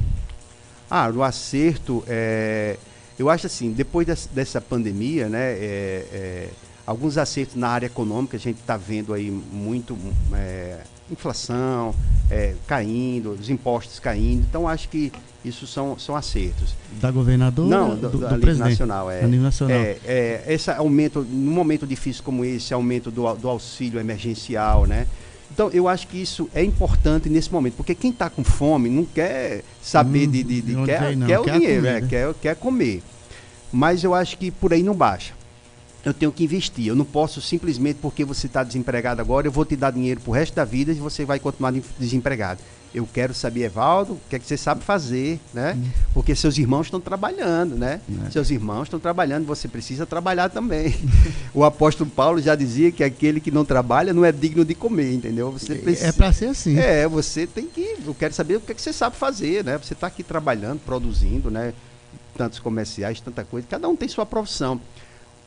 Ah, 0.89 1.09
no 1.09 1.23
acerto, 1.23 2.03
é, 2.07 2.77
eu 3.17 3.29
acho 3.29 3.47
assim, 3.47 3.71
depois 3.71 4.05
dessa, 4.05 4.29
dessa 4.29 4.61
pandemia, 4.61 5.27
né, 5.27 5.53
é, 5.53 6.07
é 6.11 6.49
alguns 6.85 7.17
acertos 7.17 7.55
na 7.55 7.69
área 7.69 7.87
econômica, 7.87 8.37
a 8.37 8.39
gente 8.39 8.59
está 8.59 8.77
vendo 8.77 9.13
aí 9.13 9.31
muito 9.31 9.97
é, 10.33 10.81
inflação 11.09 11.95
é, 12.29 12.55
caindo, 12.67 13.31
os 13.31 13.49
impostos 13.49 13.99
caindo, 13.99 14.45
então 14.47 14.67
acho 14.67 14.89
que 14.89 15.11
isso 15.43 15.67
são, 15.67 15.97
são 15.97 16.15
acertos. 16.15 16.75
Da 17.01 17.11
governadora? 17.11 17.69
Não, 17.69 17.95
do, 17.95 18.09
do, 18.09 18.17
do 18.17 18.39
presidente. 18.39 18.69
nacional. 18.69 19.11
É, 19.11 19.23
a 19.23 19.27
nível 19.27 19.43
nacional. 19.43 19.77
É, 19.77 19.97
é, 20.05 20.43
esse 20.47 20.71
aumento, 20.71 21.21
num 21.21 21.51
momento 21.51 21.85
difícil 21.85 22.23
como 22.23 22.45
esse, 22.45 22.73
aumento 22.73 23.11
do, 23.11 23.33
do 23.35 23.49
auxílio 23.49 23.99
emergencial, 23.99 24.85
né? 24.85 25.07
Então, 25.51 25.69
eu 25.69 25.87
acho 25.87 26.07
que 26.07 26.19
isso 26.19 26.49
é 26.53 26.63
importante 26.63 27.29
nesse 27.29 27.51
momento, 27.51 27.75
porque 27.75 27.93
quem 27.93 28.09
está 28.09 28.29
com 28.29 28.43
fome 28.43 28.89
não 28.89 29.05
quer 29.05 29.63
saber 29.81 30.27
hum, 30.27 30.31
de, 30.31 30.43
de, 30.43 30.61
de 30.61 30.75
quer, 30.85 30.99
quer, 30.99 31.27
quer, 31.27 31.39
o 31.39 31.45
dinheiro, 31.45 31.85
é, 31.85 32.01
quer, 32.01 32.33
quer 32.35 32.55
comer. 32.55 33.03
Mas 33.71 34.03
eu 34.03 34.15
acho 34.15 34.37
que 34.37 34.49
por 34.49 34.73
aí 34.73 34.81
não 34.81 34.95
baixa 34.95 35.33
eu 36.05 36.13
tenho 36.13 36.31
que 36.31 36.43
investir. 36.43 36.87
Eu 36.87 36.95
não 36.95 37.05
posso 37.05 37.41
simplesmente 37.41 37.97
porque 38.01 38.25
você 38.25 38.47
está 38.47 38.63
desempregado 38.63 39.21
agora, 39.21 39.47
eu 39.47 39.51
vou 39.51 39.65
te 39.65 39.75
dar 39.75 39.91
dinheiro 39.91 40.19
para 40.19 40.31
o 40.31 40.33
resto 40.33 40.53
da 40.53 40.65
vida 40.65 40.91
e 40.91 40.95
você 40.95 41.25
vai 41.25 41.39
continuar 41.39 41.73
desempregado. 41.97 42.61
Eu 42.93 43.09
quero 43.11 43.33
saber, 43.33 43.63
Evaldo, 43.63 44.13
o 44.13 44.21
que 44.29 44.35
é 44.35 44.39
que 44.39 44.45
você 44.45 44.55
sabe 44.55 44.83
fazer, 44.83 45.39
né? 45.51 45.73
Hum. 45.75 45.89
Porque 46.13 46.35
seus 46.35 46.59
irmãos 46.59 46.85
estão 46.85 47.01
trabalhando, 47.01 47.75
né? 47.75 47.99
É. 48.27 48.29
Seus 48.29 48.51
irmãos 48.51 48.83
estão 48.83 48.99
trabalhando, 48.99 49.47
você 49.47 49.67
precisa 49.67 50.05
trabalhar 50.05 50.49
também. 50.49 50.95
o 51.55 51.63
apóstolo 51.63 52.07
Paulo 52.07 52.39
já 52.39 52.53
dizia 52.53 52.91
que 52.91 53.03
aquele 53.03 53.39
que 53.39 53.49
não 53.49 53.65
trabalha 53.65 54.13
não 54.13 54.23
é 54.23 54.31
digno 54.31 54.63
de 54.63 54.75
comer, 54.75 55.11
entendeu? 55.11 55.51
Você 55.51 55.73
é, 55.73 55.77
precisa... 55.77 56.07
É 56.09 56.11
para 56.11 56.31
ser 56.31 56.45
assim. 56.49 56.77
É, 56.77 57.07
você 57.07 57.47
tem 57.47 57.65
que. 57.65 57.97
Eu 58.05 58.13
quero 58.13 58.33
saber 58.33 58.57
o 58.57 58.61
que 58.61 58.71
é 58.71 58.75
que 58.75 58.81
você 58.81 58.93
sabe 58.93 59.15
fazer, 59.15 59.63
né? 59.63 59.75
Você 59.79 59.93
está 59.93 60.05
aqui 60.05 60.21
trabalhando, 60.21 60.79
produzindo, 60.85 61.49
né? 61.49 61.73
Tantos 62.37 62.59
comerciais, 62.59 63.19
tanta 63.19 63.43
coisa. 63.43 63.65
Cada 63.67 63.87
um 63.89 63.95
tem 63.95 64.07
sua 64.07 64.25
profissão. 64.25 64.79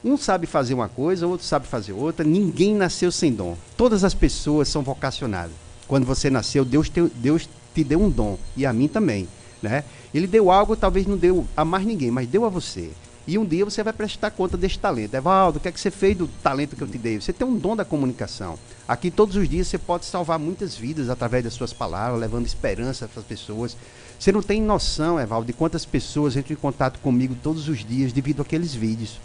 Um 0.04 0.16
sabe 0.16 0.46
fazer 0.46 0.74
uma 0.74 0.88
coisa, 0.88 1.26
outro 1.28 1.46
sabe 1.46 1.66
fazer 1.68 1.92
outra. 1.92 2.24
Ninguém 2.24 2.74
nasceu 2.74 3.12
sem 3.12 3.32
dom. 3.32 3.56
Todas 3.76 4.02
as 4.02 4.14
pessoas 4.14 4.68
são 4.68 4.82
vocacionadas. 4.82 5.65
Quando 5.88 6.04
você 6.04 6.30
nasceu, 6.30 6.64
Deus 6.64 6.88
te, 6.88 7.02
Deus 7.14 7.48
te 7.74 7.84
deu 7.84 8.00
um 8.00 8.10
dom. 8.10 8.38
E 8.56 8.66
a 8.66 8.72
mim 8.72 8.88
também. 8.88 9.28
Né? 9.62 9.84
Ele 10.12 10.26
deu 10.26 10.50
algo, 10.50 10.76
talvez 10.76 11.06
não 11.06 11.16
deu 11.16 11.46
a 11.56 11.64
mais 11.64 11.84
ninguém, 11.84 12.10
mas 12.10 12.28
deu 12.28 12.44
a 12.44 12.48
você. 12.48 12.90
E 13.26 13.36
um 13.36 13.44
dia 13.44 13.64
você 13.64 13.82
vai 13.82 13.92
prestar 13.92 14.30
conta 14.30 14.56
desse 14.56 14.78
talento. 14.78 15.14
Evaldo, 15.14 15.58
o 15.58 15.60
que 15.60 15.66
é 15.66 15.72
que 15.72 15.80
você 15.80 15.90
fez 15.90 16.16
do 16.16 16.28
talento 16.28 16.76
que 16.76 16.82
eu 16.82 16.86
te 16.86 16.96
dei? 16.96 17.20
Você 17.20 17.32
tem 17.32 17.46
um 17.46 17.58
dom 17.58 17.74
da 17.74 17.84
comunicação. 17.84 18.56
Aqui 18.86 19.10
todos 19.10 19.34
os 19.34 19.48
dias 19.48 19.66
você 19.66 19.78
pode 19.78 20.04
salvar 20.04 20.38
muitas 20.38 20.76
vidas 20.76 21.10
através 21.10 21.42
das 21.42 21.54
suas 21.54 21.72
palavras, 21.72 22.20
levando 22.20 22.46
esperança 22.46 23.08
para 23.08 23.20
as 23.20 23.26
pessoas. 23.26 23.76
Você 24.16 24.30
não 24.30 24.42
tem 24.42 24.62
noção, 24.62 25.18
Evaldo, 25.18 25.48
de 25.48 25.52
quantas 25.52 25.84
pessoas 25.84 26.36
entram 26.36 26.54
em 26.54 26.60
contato 26.60 27.00
comigo 27.00 27.36
todos 27.42 27.68
os 27.68 27.84
dias 27.84 28.12
devido 28.12 28.42
àqueles 28.42 28.72
vídeos. 28.72 29.18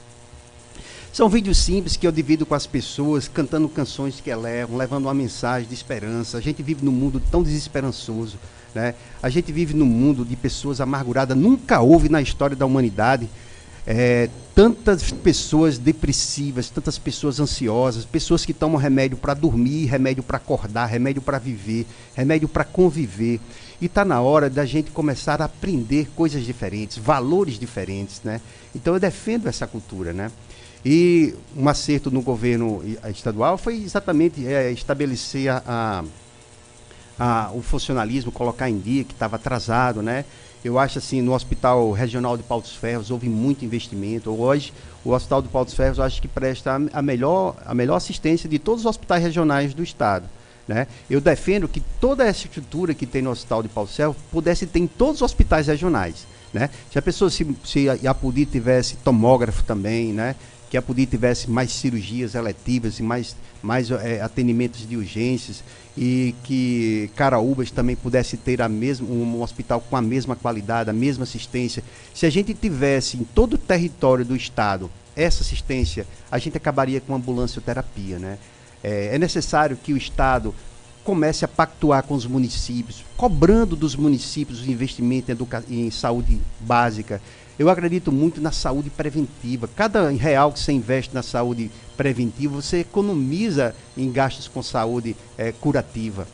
São 1.13 1.27
vídeos 1.27 1.57
simples 1.57 1.97
que 1.97 2.07
eu 2.07 2.11
divido 2.11 2.45
com 2.45 2.55
as 2.55 2.65
pessoas, 2.65 3.27
cantando 3.27 3.67
canções 3.67 4.21
que 4.21 4.29
elevam, 4.29 4.77
levando 4.77 5.05
uma 5.05 5.13
mensagem 5.13 5.67
de 5.67 5.73
esperança. 5.73 6.37
A 6.37 6.41
gente 6.41 6.63
vive 6.63 6.85
num 6.85 6.91
mundo 6.91 7.21
tão 7.29 7.43
desesperançoso. 7.43 8.37
Né? 8.73 8.95
A 9.21 9.29
gente 9.29 9.51
vive 9.51 9.73
num 9.73 9.85
mundo 9.85 10.23
de 10.23 10.37
pessoas 10.37 10.79
amarguradas. 10.79 11.35
Nunca 11.35 11.81
houve 11.81 12.07
na 12.07 12.21
história 12.21 12.55
da 12.55 12.65
humanidade 12.65 13.29
é, 13.85 14.29
tantas 14.55 15.11
pessoas 15.11 15.77
depressivas, 15.77 16.69
tantas 16.69 16.97
pessoas 16.97 17.41
ansiosas, 17.41 18.05
pessoas 18.05 18.45
que 18.45 18.53
tomam 18.53 18.77
remédio 18.77 19.17
para 19.17 19.33
dormir, 19.33 19.87
remédio 19.87 20.23
para 20.23 20.37
acordar, 20.37 20.85
remédio 20.85 21.21
para 21.21 21.39
viver, 21.39 21.85
remédio 22.15 22.47
para 22.47 22.63
conviver. 22.63 23.41
E 23.81 23.87
está 23.87 24.05
na 24.05 24.21
hora 24.21 24.49
da 24.49 24.65
gente 24.65 24.91
começar 24.91 25.41
a 25.41 25.45
aprender 25.45 26.07
coisas 26.15 26.45
diferentes, 26.45 26.97
valores 26.97 27.59
diferentes. 27.59 28.21
Né? 28.23 28.39
Então 28.73 28.93
eu 28.93 28.99
defendo 28.99 29.47
essa 29.47 29.67
cultura. 29.67 30.13
Né? 30.13 30.31
E 30.85 31.35
um 31.55 31.69
acerto 31.69 32.09
no 32.09 32.21
governo 32.21 32.83
estadual 33.09 33.57
foi 33.57 33.75
exatamente 33.75 34.45
é, 34.47 34.71
estabelecer 34.71 35.49
a, 35.49 35.63
a, 35.67 36.03
a, 37.19 37.51
o 37.53 37.61
funcionalismo, 37.61 38.31
colocar 38.31 38.69
em 38.69 38.79
dia 38.79 39.03
que 39.03 39.13
estava 39.13 39.35
atrasado, 39.35 40.01
né? 40.01 40.25
Eu 40.63 40.77
acho 40.77 40.99
assim, 40.99 41.21
no 41.21 41.33
Hospital 41.33 41.91
Regional 41.91 42.37
de 42.37 42.43
Paulos 42.43 42.75
Ferros 42.75 43.09
houve 43.09 43.27
muito 43.27 43.65
investimento. 43.65 44.29
Hoje, 44.29 44.71
o 45.03 45.11
Hospital 45.11 45.41
de 45.41 45.47
Paulos 45.47 45.73
Ferros 45.73 45.97
eu 45.97 46.03
acho 46.03 46.21
que 46.21 46.27
presta 46.27 46.79
a 46.93 47.01
melhor, 47.01 47.55
a 47.65 47.73
melhor 47.73 47.95
assistência 47.95 48.47
de 48.47 48.59
todos 48.59 48.81
os 48.81 48.85
hospitais 48.85 49.23
regionais 49.23 49.73
do 49.73 49.81
estado. 49.81 50.27
Né? 50.67 50.87
Eu 51.09 51.19
defendo 51.19 51.67
que 51.67 51.81
toda 51.99 52.23
essa 52.23 52.45
estrutura 52.45 52.93
que 52.93 53.07
tem 53.07 53.23
no 53.23 53.31
Hospital 53.31 53.63
de 53.63 53.69
Paulos 53.69 53.95
Ferros 53.95 54.15
pudesse 54.31 54.67
ter 54.67 54.79
em 54.79 54.87
todos 54.87 55.15
os 55.15 55.21
hospitais 55.23 55.65
regionais. 55.65 56.27
Né? 56.53 56.69
Se 56.91 56.99
a 56.99 57.01
pessoa, 57.01 57.31
se, 57.31 57.47
se 57.65 57.89
a 57.89 58.11
Apudi 58.11 58.45
tivesse 58.45 58.97
tomógrafo 58.97 59.63
também, 59.63 60.13
né? 60.13 60.35
Que 60.71 60.77
a 60.77 60.81
Pudi 60.81 61.05
tivesse 61.05 61.51
mais 61.51 61.69
cirurgias 61.69 62.33
eletivas 62.33 62.97
e 62.97 63.03
mais, 63.03 63.35
mais 63.61 63.91
é, 63.91 64.21
atendimentos 64.21 64.87
de 64.87 64.95
urgências 64.95 65.61
e 65.97 66.33
que 66.45 67.11
Caraúbas 67.13 67.69
também 67.69 67.93
pudesse 67.93 68.37
ter 68.37 68.61
a 68.61 68.69
mesma, 68.69 69.05
um 69.05 69.41
hospital 69.41 69.81
com 69.81 69.97
a 69.97 70.01
mesma 70.01 70.33
qualidade, 70.33 70.89
a 70.89 70.93
mesma 70.93 71.25
assistência. 71.25 71.83
Se 72.13 72.25
a 72.25 72.29
gente 72.29 72.53
tivesse 72.53 73.17
em 73.17 73.25
todo 73.25 73.55
o 73.55 73.57
território 73.57 74.23
do 74.23 74.33
estado 74.33 74.89
essa 75.13 75.43
assistência, 75.43 76.07
a 76.31 76.37
gente 76.37 76.55
acabaria 76.55 77.01
com 77.01 77.11
a 77.13 77.17
ambulancioterapia. 77.17 78.17
Né? 78.17 78.37
É, 78.81 79.15
é 79.15 79.19
necessário 79.19 79.75
que 79.75 79.91
o 79.91 79.97
estado 79.97 80.55
comece 81.03 81.43
a 81.43 81.49
pactuar 81.49 82.03
com 82.03 82.13
os 82.13 82.25
municípios, 82.25 83.03
cobrando 83.17 83.75
dos 83.75 83.93
municípios 83.93 84.61
o 84.61 84.71
investimento 84.71 85.31
em, 85.69 85.87
em 85.87 85.91
saúde 85.91 86.39
básica, 86.61 87.21
eu 87.61 87.69
acredito 87.69 88.11
muito 88.11 88.41
na 88.41 88.51
saúde 88.51 88.89
preventiva. 88.89 89.67
Cada 89.67 90.09
real 90.09 90.51
que 90.51 90.59
você 90.59 90.71
investe 90.71 91.13
na 91.13 91.21
saúde 91.21 91.69
preventiva, 91.95 92.55
você 92.59 92.79
economiza 92.79 93.75
em 93.95 94.11
gastos 94.11 94.47
com 94.47 94.63
saúde 94.63 95.15
é, 95.37 95.51
curativa. 95.51 96.27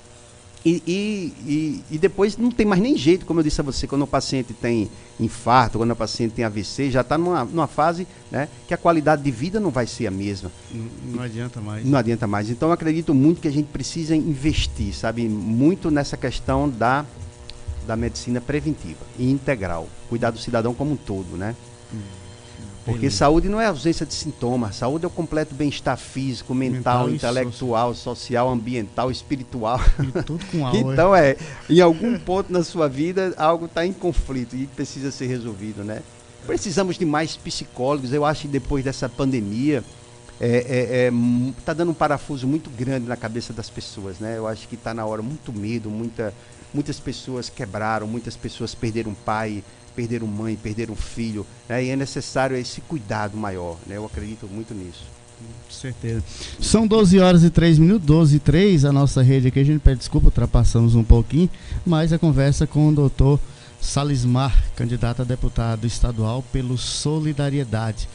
E, 0.65 0.81
e, 0.87 1.83
e, 1.91 1.97
depois 1.97 2.35
não 2.35 2.51
tem 2.51 2.65
mais 2.65 2.81
nem 2.81 2.97
jeito, 2.97 3.25
como 3.25 3.39
eu 3.39 3.43
disse 3.43 3.61
a 3.61 3.63
você, 3.63 3.87
quando 3.87 4.01
o 4.01 4.07
paciente 4.07 4.53
tem 4.53 4.89
infarto, 5.17 5.77
quando 5.77 5.91
o 5.91 5.95
paciente 5.95 6.33
tem 6.33 6.43
AVC, 6.43 6.91
já 6.91 7.01
está 7.01 7.17
numa, 7.17 7.45
numa 7.45 7.67
fase 7.67 8.05
né, 8.29 8.49
que 8.67 8.73
a 8.73 8.77
qualidade 8.77 9.21
de 9.21 9.31
vida 9.31 9.59
não 9.61 9.69
vai 9.69 9.87
ser 9.87 10.07
a 10.07 10.11
mesma. 10.11 10.51
Não, 10.71 11.15
não 11.15 11.23
adianta 11.23 11.61
mais. 11.61 11.85
Não 11.85 11.97
adianta 11.97 12.27
mais. 12.27 12.49
Então 12.49 12.69
eu 12.69 12.73
acredito 12.73 13.13
muito 13.13 13.39
que 13.39 13.47
a 13.47 13.51
gente 13.51 13.67
precisa 13.67 14.15
investir, 14.15 14.93
sabe, 14.93 15.29
muito 15.29 15.89
nessa 15.89 16.17
questão 16.17 16.69
da 16.69 17.05
da 17.87 17.95
medicina 17.95 18.41
preventiva 18.41 18.99
e 19.17 19.31
integral, 19.31 19.87
cuidar 20.09 20.31
do 20.31 20.37
cidadão 20.37 20.73
como 20.73 20.91
um 20.91 20.95
todo, 20.97 21.37
né? 21.37 21.55
Hum, 21.93 21.99
Porque 22.83 22.99
beleza. 22.99 23.17
saúde 23.17 23.49
não 23.49 23.59
é 23.59 23.65
ausência 23.65 24.05
de 24.05 24.13
sintomas, 24.13 24.75
saúde 24.75 25.05
é 25.05 25.07
o 25.07 25.11
completo 25.11 25.55
bem-estar 25.55 25.97
físico, 25.97 26.53
mental, 26.53 27.07
mental 27.07 27.31
intelectual, 27.31 27.95
social, 27.95 28.49
ambiental, 28.49 29.09
espiritual. 29.09 29.79
E 29.99 30.23
tudo 30.23 30.45
com 30.51 30.63
algo. 30.67 30.91
então 30.91 31.15
é, 31.15 31.37
em 31.69 31.79
algum 31.79 32.19
ponto 32.19 32.51
na 32.51 32.63
sua 32.63 32.87
vida 32.87 33.33
algo 33.37 33.65
está 33.65 33.85
em 33.85 33.93
conflito 33.93 34.55
e 34.55 34.67
precisa 34.67 35.09
ser 35.09 35.27
resolvido, 35.27 35.83
né? 35.83 36.01
Precisamos 36.45 36.97
de 36.97 37.05
mais 37.05 37.35
psicólogos. 37.35 38.13
Eu 38.13 38.23
acho 38.23 38.43
que 38.43 38.47
depois 38.47 38.83
dessa 38.83 39.09
pandemia 39.09 39.83
está 40.39 40.45
é, 40.45 40.57
é, 40.57 41.07
é, 41.07 41.11
tá 41.65 41.73
dando 41.73 41.91
um 41.91 41.93
parafuso 41.93 42.47
muito 42.47 42.69
grande 42.69 43.07
na 43.07 43.17
cabeça 43.17 43.51
das 43.51 43.69
pessoas, 43.69 44.19
né? 44.19 44.37
Eu 44.37 44.47
acho 44.47 44.67
que 44.67 44.75
está 44.75 44.93
na 44.93 45.05
hora 45.05 45.21
muito 45.21 45.51
medo, 45.51 45.89
muita 45.89 46.33
muitas 46.73 46.99
pessoas 46.99 47.49
quebraram, 47.49 48.07
muitas 48.07 48.35
pessoas 48.35 48.75
perderam 48.75 49.13
pai, 49.13 49.63
perderam 49.95 50.27
mãe, 50.27 50.55
perderam 50.55 50.95
filho, 50.95 51.45
né? 51.67 51.83
e 51.83 51.89
é 51.89 51.95
necessário 51.95 52.55
esse 52.55 52.81
cuidado 52.81 53.35
maior. 53.35 53.77
Né? 53.85 53.97
Eu 53.97 54.05
acredito 54.05 54.47
muito 54.47 54.73
nisso. 54.73 55.03
Com 55.37 55.71
certeza. 55.71 56.23
São 56.59 56.87
12 56.87 57.19
horas 57.19 57.43
e 57.43 57.49
3 57.49 57.77
minutos, 57.79 58.05
12 58.05 58.35
e 58.35 58.39
3, 58.39 58.85
a 58.85 58.91
nossa 58.91 59.21
rede 59.21 59.47
aqui, 59.47 59.59
a 59.59 59.63
gente 59.63 59.79
pede 59.79 59.99
desculpa, 59.99 60.27
ultrapassamos 60.27 60.95
um 60.95 61.03
pouquinho, 61.03 61.49
mas 61.85 62.11
a 62.11 62.19
conversa 62.19 62.65
com 62.65 62.87
o 62.87 62.91
doutor 62.91 63.39
Salismar, 63.79 64.63
candidato 64.75 65.21
a 65.21 65.25
deputado 65.25 65.85
estadual 65.85 66.43
pelo 66.51 66.77
Solidariedade. 66.77 68.09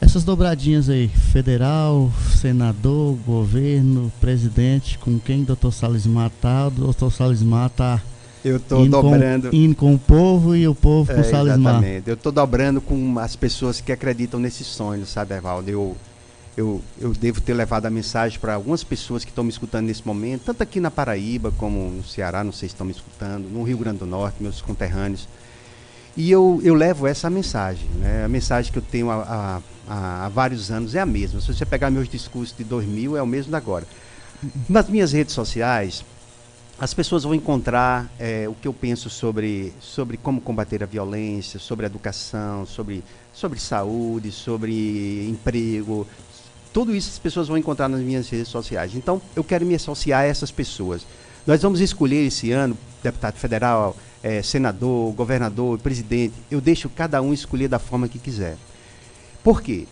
Essas 0.00 0.24
dobradinhas 0.24 0.88
aí, 0.88 1.08
federal, 1.08 2.10
senador, 2.40 3.16
governo, 3.26 4.12
presidente, 4.20 4.98
com 4.98 5.18
quem 5.18 5.42
o 5.42 5.46
doutor 5.46 5.72
Salismar 5.72 6.30
tá? 6.40 6.68
O 6.68 6.70
doutor 6.70 7.10
Salismar 7.10 7.70
tá 7.70 8.02
eu 8.46 8.58
estou 8.58 8.86
dobrando. 8.88 9.50
Com, 9.50 9.56
indo 9.56 9.74
com 9.74 9.94
o 9.94 9.98
povo 9.98 10.54
e 10.54 10.68
o 10.68 10.74
povo 10.74 11.12
com 11.12 11.20
é, 11.20 11.24
Salismar. 11.24 11.74
Exatamente. 11.74 12.08
Eu 12.08 12.14
estou 12.14 12.30
dobrando 12.30 12.80
com 12.80 13.18
as 13.18 13.34
pessoas 13.34 13.80
que 13.80 13.90
acreditam 13.90 14.38
nesse 14.38 14.62
sonho, 14.62 15.04
sabe, 15.04 15.34
Evaldo? 15.34 15.68
Eu, 15.68 15.96
eu, 16.56 16.80
eu 17.00 17.12
devo 17.12 17.40
ter 17.40 17.54
levado 17.54 17.86
a 17.86 17.90
mensagem 17.90 18.38
para 18.38 18.54
algumas 18.54 18.84
pessoas 18.84 19.24
que 19.24 19.30
estão 19.30 19.42
me 19.42 19.50
escutando 19.50 19.86
nesse 19.86 20.06
momento, 20.06 20.42
tanto 20.44 20.62
aqui 20.62 20.78
na 20.78 20.92
Paraíba 20.92 21.52
como 21.58 21.90
no 21.90 22.04
Ceará, 22.04 22.44
não 22.44 22.52
sei 22.52 22.68
se 22.68 22.74
estão 22.74 22.86
me 22.86 22.92
escutando, 22.92 23.48
no 23.48 23.64
Rio 23.64 23.78
Grande 23.78 23.98
do 23.98 24.06
Norte, 24.06 24.40
meus 24.40 24.60
conterrâneos. 24.60 25.28
E 26.16 26.30
eu, 26.30 26.60
eu 26.62 26.74
levo 26.74 27.06
essa 27.06 27.28
mensagem. 27.28 27.88
Né? 27.96 28.24
A 28.24 28.28
mensagem 28.28 28.72
que 28.72 28.78
eu 28.78 28.82
tenho 28.82 29.10
há, 29.10 29.60
há, 29.88 30.26
há 30.26 30.28
vários 30.28 30.70
anos 30.70 30.94
é 30.94 31.00
a 31.00 31.06
mesma. 31.06 31.40
Se 31.40 31.52
você 31.52 31.64
pegar 31.64 31.90
meus 31.90 32.08
discursos 32.08 32.56
de 32.56 32.64
2000, 32.64 33.16
é 33.16 33.22
o 33.22 33.26
mesmo 33.26 33.52
da 33.52 33.58
agora. 33.58 33.86
Nas 34.68 34.88
minhas 34.88 35.12
redes 35.12 35.34
sociais, 35.34 36.04
as 36.78 36.92
pessoas 36.92 37.24
vão 37.24 37.34
encontrar 37.34 38.10
é, 38.18 38.46
o 38.48 38.54
que 38.54 38.68
eu 38.68 38.72
penso 38.72 39.08
sobre, 39.08 39.72
sobre 39.80 40.16
como 40.16 40.40
combater 40.40 40.82
a 40.82 40.86
violência, 40.86 41.58
sobre 41.58 41.86
educação, 41.86 42.66
sobre, 42.66 43.02
sobre 43.32 43.58
saúde, 43.58 44.30
sobre 44.30 45.26
emprego. 45.28 46.06
Tudo 46.72 46.94
isso 46.94 47.08
as 47.08 47.18
pessoas 47.18 47.48
vão 47.48 47.56
encontrar 47.56 47.88
nas 47.88 48.00
minhas 48.00 48.28
redes 48.28 48.48
sociais. 48.48 48.94
Então, 48.94 49.22
eu 49.34 49.42
quero 49.42 49.64
me 49.64 49.74
associar 49.74 50.20
a 50.20 50.26
essas 50.26 50.50
pessoas. 50.50 51.06
Nós 51.46 51.62
vamos 51.62 51.80
escolher 51.80 52.26
esse 52.26 52.52
ano 52.52 52.76
deputado 53.02 53.36
federal, 53.36 53.96
é, 54.22 54.42
senador, 54.42 55.12
governador, 55.12 55.78
presidente, 55.78 56.34
eu 56.50 56.60
deixo 56.60 56.88
cada 56.88 57.22
um 57.22 57.32
escolher 57.32 57.68
da 57.68 57.78
forma 57.78 58.08
que 58.08 58.18
quiser. 58.18 58.56
Por 59.46 59.62
quê? 59.62 59.86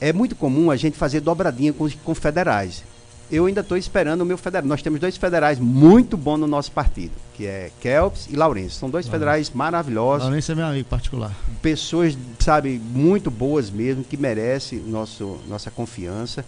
É 0.00 0.12
muito 0.12 0.36
comum 0.36 0.70
a 0.70 0.76
gente 0.76 0.96
fazer 0.96 1.18
dobradinha 1.18 1.72
com, 1.72 1.90
com 2.04 2.14
federais. 2.14 2.84
Eu 3.28 3.46
ainda 3.46 3.60
estou 3.60 3.76
esperando 3.76 4.20
o 4.20 4.24
meu 4.24 4.38
federal. 4.38 4.68
Nós 4.68 4.82
temos 4.82 5.00
dois 5.00 5.16
federais 5.16 5.58
muito 5.58 6.16
bons 6.16 6.38
no 6.38 6.46
nosso 6.46 6.70
partido, 6.70 7.10
que 7.34 7.44
é 7.44 7.72
Kelps 7.80 8.28
e 8.30 8.36
Lourenço. 8.36 8.76
São 8.76 8.88
dois 8.88 9.08
federais 9.08 9.50
maravilhosos. 9.50 10.28
Lourenço 10.28 10.52
é 10.52 10.54
meu 10.54 10.64
amigo 10.64 10.88
particular. 10.88 11.34
Pessoas, 11.60 12.16
sabe, 12.38 12.78
muito 12.78 13.32
boas 13.32 13.68
mesmo, 13.68 14.04
que 14.04 14.16
merecem 14.16 14.78
nosso, 14.78 15.40
nossa 15.48 15.72
confiança. 15.72 16.44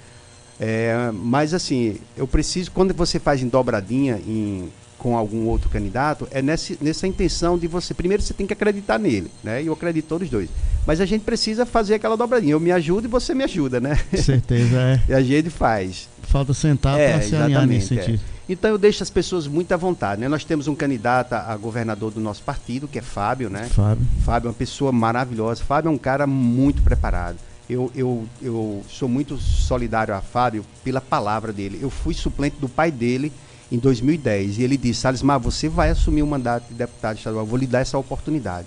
É, 0.60 1.10
mas 1.12 1.54
assim, 1.54 1.96
eu 2.16 2.26
preciso, 2.26 2.70
quando 2.70 2.94
você 2.94 3.18
faz 3.18 3.42
em 3.42 3.48
dobradinha, 3.48 4.20
em 4.26 4.70
com 5.02 5.16
algum 5.16 5.46
outro 5.48 5.68
candidato, 5.68 6.28
é 6.30 6.40
nessa, 6.40 6.74
nessa 6.80 7.08
intenção 7.08 7.58
de 7.58 7.66
você. 7.66 7.92
Primeiro 7.92 8.22
você 8.22 8.32
tem 8.32 8.46
que 8.46 8.52
acreditar 8.52 9.00
nele, 9.00 9.28
né? 9.42 9.60
E 9.60 9.66
eu 9.66 9.72
acredito 9.72 10.06
todos 10.06 10.30
dois. 10.30 10.48
Mas 10.86 11.00
a 11.00 11.04
gente 11.04 11.22
precisa 11.22 11.66
fazer 11.66 11.94
aquela 11.94 12.16
dobradinha. 12.16 12.52
Eu 12.52 12.60
me 12.60 12.70
ajudo 12.70 13.06
e 13.06 13.08
você 13.08 13.34
me 13.34 13.42
ajuda, 13.42 13.80
né? 13.80 13.98
Certeza, 14.16 14.76
é. 14.76 15.02
e 15.10 15.12
a 15.12 15.20
gente 15.20 15.50
faz. 15.50 16.08
Falta 16.22 16.54
sentar 16.54 17.00
é, 17.00 17.14
para 17.14 17.22
se 17.22 17.34
alinhar 17.34 17.66
nesse 17.66 17.88
sentido. 17.88 18.20
É. 18.28 18.52
Então 18.52 18.70
eu 18.70 18.78
deixo 18.78 19.02
as 19.02 19.10
pessoas 19.10 19.48
muito 19.48 19.72
à 19.72 19.76
vontade, 19.76 20.20
né? 20.20 20.28
Nós 20.28 20.44
temos 20.44 20.68
um 20.68 20.74
candidato 20.74 21.32
a 21.32 21.56
governador 21.56 22.12
do 22.12 22.20
nosso 22.20 22.42
partido, 22.42 22.86
que 22.86 23.00
é 23.00 23.02
Fábio, 23.02 23.50
né? 23.50 23.68
Fábio. 23.70 24.06
Fábio 24.24 24.46
é 24.46 24.50
uma 24.50 24.54
pessoa 24.54 24.92
maravilhosa. 24.92 25.64
Fábio 25.64 25.88
é 25.88 25.92
um 25.92 25.98
cara 25.98 26.28
muito 26.28 26.80
preparado. 26.80 27.38
Eu, 27.68 27.90
eu, 27.94 28.26
eu 28.40 28.82
sou 28.88 29.08
muito 29.08 29.38
solidário 29.38 30.14
a 30.14 30.20
Fábio 30.20 30.64
pela 30.84 31.00
palavra 31.00 31.52
dele. 31.52 31.78
Eu 31.80 31.90
fui 31.90 32.12
suplente 32.12 32.56
do 32.60 32.68
pai 32.68 32.90
dele 32.90 33.32
em 33.70 33.78
2010. 33.78 34.58
E 34.58 34.62
ele 34.62 34.76
disse: 34.76 35.00
Salismar, 35.00 35.40
você 35.40 35.68
vai 35.68 35.90
assumir 35.90 36.22
o 36.22 36.26
mandato 36.26 36.68
de 36.68 36.74
deputado 36.74 37.16
estadual, 37.16 37.46
vou 37.46 37.58
lhe 37.58 37.66
dar 37.66 37.80
essa 37.80 37.96
oportunidade. 37.96 38.66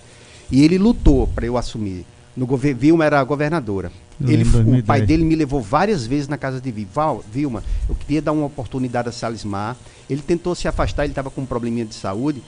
E 0.51 0.63
ele 0.63 0.77
lutou 0.77 1.27
para 1.27 1.45
eu 1.45 1.57
assumir. 1.57 2.05
No 2.35 2.45
governo, 2.45 2.79
Vilma 2.79 3.05
era 3.05 3.19
a 3.19 3.23
governadora. 3.23 3.91
Ele, 4.21 4.43
o 4.79 4.83
pai 4.83 5.01
dele 5.01 5.23
me 5.23 5.35
levou 5.35 5.61
várias 5.61 6.05
vezes 6.05 6.27
na 6.27 6.37
casa 6.37 6.59
de 6.59 6.71
Vilma. 6.71 7.21
Vilma, 7.31 7.63
eu 7.87 7.95
queria 7.95 8.21
dar 8.21 8.31
uma 8.31 8.45
oportunidade 8.45 9.09
a 9.09 9.11
Salismar. 9.11 9.75
Ele 10.09 10.21
tentou 10.21 10.53
se 10.53 10.67
afastar, 10.67 11.03
ele 11.03 11.11
estava 11.11 11.29
com 11.29 11.41
um 11.41 11.45
probleminha 11.45 11.85
de 11.85 11.95
saúde 11.95 12.41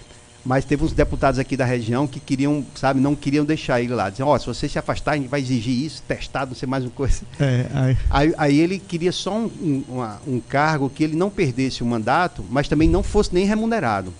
mas 0.45 0.63
teve 0.63 0.83
uns 0.83 0.93
deputados 0.93 1.39
aqui 1.39 1.57
da 1.57 1.65
região 1.65 2.07
que 2.07 2.19
queriam, 2.19 2.65
sabe, 2.75 3.01
não 3.01 3.15
queriam 3.15 3.43
deixar 3.43 3.81
ele 3.81 3.93
lá. 3.93 4.09
Diziam, 4.09 4.29
ó, 4.29 4.35
oh, 4.35 4.39
se 4.39 4.47
você 4.47 4.69
se 4.69 4.79
afastar, 4.79 5.11
a 5.11 5.15
gente 5.17 5.27
vai 5.27 5.41
exigir 5.41 5.85
isso, 5.85 6.01
testado, 6.07 6.51
não 6.51 6.55
sei 6.55 6.67
mais 6.67 6.83
uma 6.83 6.91
coisa. 6.91 7.21
É, 7.39 7.65
aí... 7.73 7.97
Aí, 8.09 8.33
aí... 8.37 8.59
ele 8.59 8.79
queria 8.79 9.11
só 9.11 9.37
um, 9.37 9.51
um, 9.61 9.83
uma, 9.89 10.21
um, 10.25 10.39
cargo 10.39 10.89
que 10.89 11.03
ele 11.03 11.15
não 11.15 11.29
perdesse 11.29 11.83
o 11.83 11.85
mandato, 11.85 12.43
mas 12.49 12.67
também 12.67 12.89
não 12.89 13.03
fosse 13.03 13.33
nem 13.33 13.45
remunerado. 13.45 14.13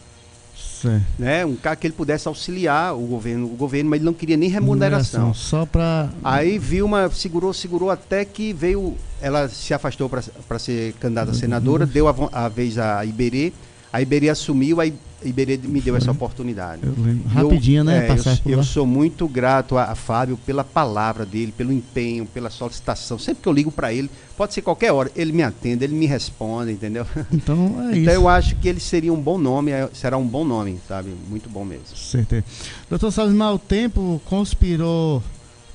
Sim. 0.82 1.02
Né? 1.18 1.46
Um 1.46 1.56
cargo 1.56 1.82
que 1.82 1.88
ele 1.88 1.94
pudesse 1.94 2.28
auxiliar 2.28 2.94
o 2.96 3.02
governo, 3.02 3.46
o 3.48 3.56
governo, 3.56 3.90
mas 3.90 3.98
ele 3.98 4.06
não 4.06 4.14
queria 4.14 4.38
nem 4.38 4.50
remuneração. 4.50 5.34
Só 5.34 5.66
para. 5.66 6.10
Aí 6.24 6.60
Vilma 6.60 7.10
segurou, 7.10 7.54
segurou 7.54 7.90
até 7.90 8.24
que 8.24 8.54
veio. 8.54 8.96
Ela 9.20 9.50
se 9.50 9.74
afastou 9.74 10.08
para 10.08 10.60
ser 10.60 10.94
candidata 11.00 11.32
a 11.32 11.34
senadora, 11.34 11.86
uhum. 11.86 11.92
deu 11.92 12.08
a, 12.08 12.16
a 12.32 12.48
vez 12.48 12.78
a 12.78 13.04
Iberê. 13.04 13.52
A 13.92 14.02
Iberê 14.02 14.30
assumiu, 14.30 14.80
aí 14.80 14.94
Iberê 15.24 15.58
me 15.58 15.82
deu 15.82 15.96
essa 15.96 16.12
oportunidade. 16.12 16.82
Rapidinho, 17.28 17.84
né? 17.84 18.08
É, 18.08 18.12
eu, 18.46 18.58
eu, 18.58 18.64
sou 18.64 18.86
muito 18.86 19.28
grato 19.28 19.76
a, 19.76 19.86
a, 19.86 19.96
Fábio 19.96 20.38
pela 20.46 20.64
palavra 20.64 21.26
dele, 21.26 21.52
pelo 21.52 21.74
empenho, 21.74 22.26
pela 22.26 22.52
solicitação. 22.52 23.18
Sempre 23.18 23.42
que 23.42 23.50
eu 23.50 23.54
ligo 23.54 23.72
para 23.72 23.92
ele, 23.92 24.12
pode 24.38 24.54
ser 24.54 24.62
qualquer 24.62 24.92
hora, 24.92 25.12
ele 25.16 25.32
me 25.32 25.42
atende, 25.42 25.84
ele 25.84 25.96
me 25.96 26.06
responde, 26.06 26.72
entendeu? 26.72 27.06
Então 27.32 27.56
é 27.56 27.66
então, 27.74 27.92
isso. 27.92 28.00
Então 28.02 28.14
eu 28.14 28.28
acho 28.28 28.56
que 28.58 28.68
ele 28.68 28.80
seria 28.80 29.12
um 29.12 29.20
bom 29.20 29.40
nome, 29.40 29.72
é, 29.72 29.90
será 29.92 30.18
um 30.18 30.28
bom 30.28 30.46
nome, 30.46 30.80
sabe? 30.88 31.12
Muito 31.28 31.50
bom 31.50 31.66
mesmo. 31.66 31.96
Certeza. 31.96 32.44
Doutor 32.88 33.12
Salzmar, 33.12 33.54
o 33.54 33.60
tempo 33.60 34.22
conspirou 34.26 35.24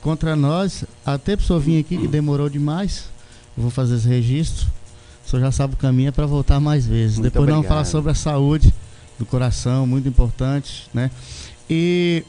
contra 0.00 0.36
nós. 0.36 0.84
Até 1.04 1.36
pessoa 1.36 1.58
vir 1.58 1.80
aqui 1.80 1.96
que 1.96 2.06
demorou 2.06 2.48
demais. 2.48 3.06
Eu 3.56 3.62
vou 3.62 3.72
fazer 3.72 3.96
esse 3.96 4.08
registro. 4.08 4.68
O 5.26 5.30
senhor 5.30 5.42
já 5.42 5.52
sabe 5.52 5.74
o 5.74 5.76
caminho 5.76 6.08
é 6.08 6.12
para 6.12 6.26
voltar 6.26 6.60
mais 6.60 6.86
vezes. 6.86 7.16
Muito 7.16 7.24
Depois 7.24 7.42
obrigado. 7.42 7.56
vamos 7.56 7.68
falar 7.68 7.84
sobre 7.84 8.12
a 8.12 8.14
saúde 8.14 8.72
do 9.22 9.26
coração, 9.26 9.86
muito 9.86 10.08
importante, 10.08 10.88
né? 10.92 11.10
E 11.70 12.24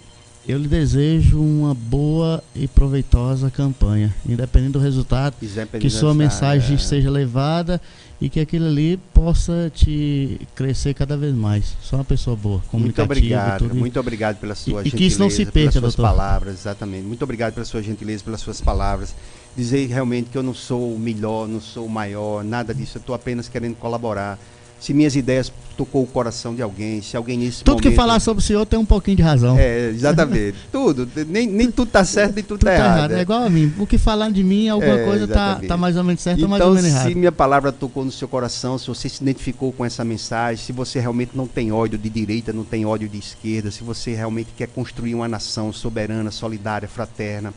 eu 0.48 0.60
lhe 0.60 0.68
desejo 0.68 1.41
uma 1.41 1.74
boa 1.74 2.44
e 2.56 2.68
proveitosa 2.68 3.50
campanha, 3.50 4.14
independente 4.28 4.74
do 4.74 4.80
resultado, 4.80 5.36
que 5.80 5.89
sua 5.89 6.14
mensagem 6.14 6.76
é... 6.76 6.80
seja 6.80 7.10
levada 7.10 7.82
e 8.22 8.30
que 8.30 8.39
aquilo 8.39 8.68
ali 8.68 8.98
possa 9.14 9.72
te 9.74 10.39
crescer 10.54 10.94
cada 10.94 11.18
vez 11.18 11.34
mais. 11.34 11.76
Só 11.82 11.98
uma 11.98 12.06
pessoa 12.06 12.36
boa, 12.36 12.62
comunicativa. 12.70 13.08
Muito 13.08 13.20
obrigado, 13.20 13.76
muito 13.76 14.00
obrigado 14.00 14.38
pela 14.39 14.54
sua 14.54 14.82
e, 14.82 14.86
gentileza, 14.86 14.96
e 14.96 14.98
que 15.00 15.06
isso 15.06 15.20
não 15.20 15.30
se 15.30 15.46
perca, 15.46 15.54
pelas 15.54 15.74
suas 15.74 15.96
doutor. 15.96 16.12
palavras, 16.12 16.60
exatamente. 16.60 17.04
Muito 17.06 17.24
obrigado 17.24 17.54
pela 17.54 17.66
sua 17.66 17.82
gentileza, 17.82 18.24
pelas 18.24 18.39
suas 18.39 18.62
palavras. 18.62 19.16
Dizer 19.58 19.88
realmente 19.88 20.30
que 20.30 20.38
eu 20.38 20.44
não 20.44 20.54
sou 20.54 20.94
o 20.94 21.00
melhor, 21.00 21.48
não 21.48 21.60
sou 21.60 21.86
o 21.86 21.89
maior, 21.89 22.44
nada 22.44 22.74
disso. 22.74 22.98
Eu 22.98 23.02
estou 23.02 23.16
apenas 23.16 23.48
querendo 23.50 23.76
colaborar 23.76 24.38
se 24.84 24.94
minhas 24.94 25.16
ideias 25.16 25.50
tocou 25.78 26.04
o 26.04 26.06
coração 26.06 26.54
de 26.54 26.62
alguém, 26.62 27.02
se 27.02 27.16
alguém 27.16 27.38
nesse 27.38 27.64
Tudo 27.64 27.76
momento... 27.76 27.90
que 27.90 27.96
falar 27.96 28.20
sobre 28.20 28.44
o 28.44 28.46
senhor 28.46 28.66
tem 28.66 28.78
um 28.78 28.84
pouquinho 28.84 29.16
de 29.16 29.24
razão. 29.24 29.58
É, 29.58 29.88
exatamente. 29.88 30.58
tudo. 30.74 31.08
Nem, 31.26 31.48
nem 31.48 31.72
tudo 31.72 31.88
está 31.88 32.04
certo, 32.04 32.36
nem 32.36 32.44
tudo 32.44 32.60
está 32.68 32.74
errado. 32.76 32.98
errado. 32.98 33.12
É. 33.14 33.20
é 33.20 33.22
igual 33.22 33.44
a 33.44 33.50
mim. 33.50 33.74
O 33.80 33.88
que 33.88 33.98
falar 33.98 34.30
de 34.30 34.44
mim, 34.44 34.68
alguma 34.68 35.00
é, 35.00 35.06
coisa 35.06 35.24
está 35.24 35.56
tá 35.56 35.78
mais 35.78 35.96
ou 35.96 36.04
menos 36.04 36.22
certo 36.22 36.40
então, 36.40 36.48
ou 36.48 36.50
mais 36.50 36.62
ou 36.62 36.74
menos 36.74 36.90
errado. 36.90 37.08
se 37.08 37.16
minha 37.16 37.32
palavra 37.32 37.72
tocou 37.72 38.04
no 38.04 38.12
seu 38.12 38.28
coração, 38.28 38.78
se 38.78 38.88
você 38.88 39.08
se 39.08 39.24
identificou 39.24 39.72
com 39.72 39.86
essa 39.86 40.04
mensagem, 40.04 40.62
se 40.62 40.74
você 40.74 41.00
realmente 41.00 41.32
não 41.34 41.48
tem 41.48 41.72
ódio 41.72 41.98
de 41.98 42.10
direita, 42.10 42.52
não 42.52 42.66
tem 42.66 42.86
ódio 42.86 43.08
de 43.08 43.18
esquerda, 43.18 43.72
se 43.72 43.86
você 43.86 44.14
realmente 44.14 44.50
quer 44.58 44.68
construir 44.68 45.16
uma 45.16 45.30
nação 45.30 45.72
soberana, 45.72 46.30
solidária, 46.30 46.90
fraterna, 46.90 47.54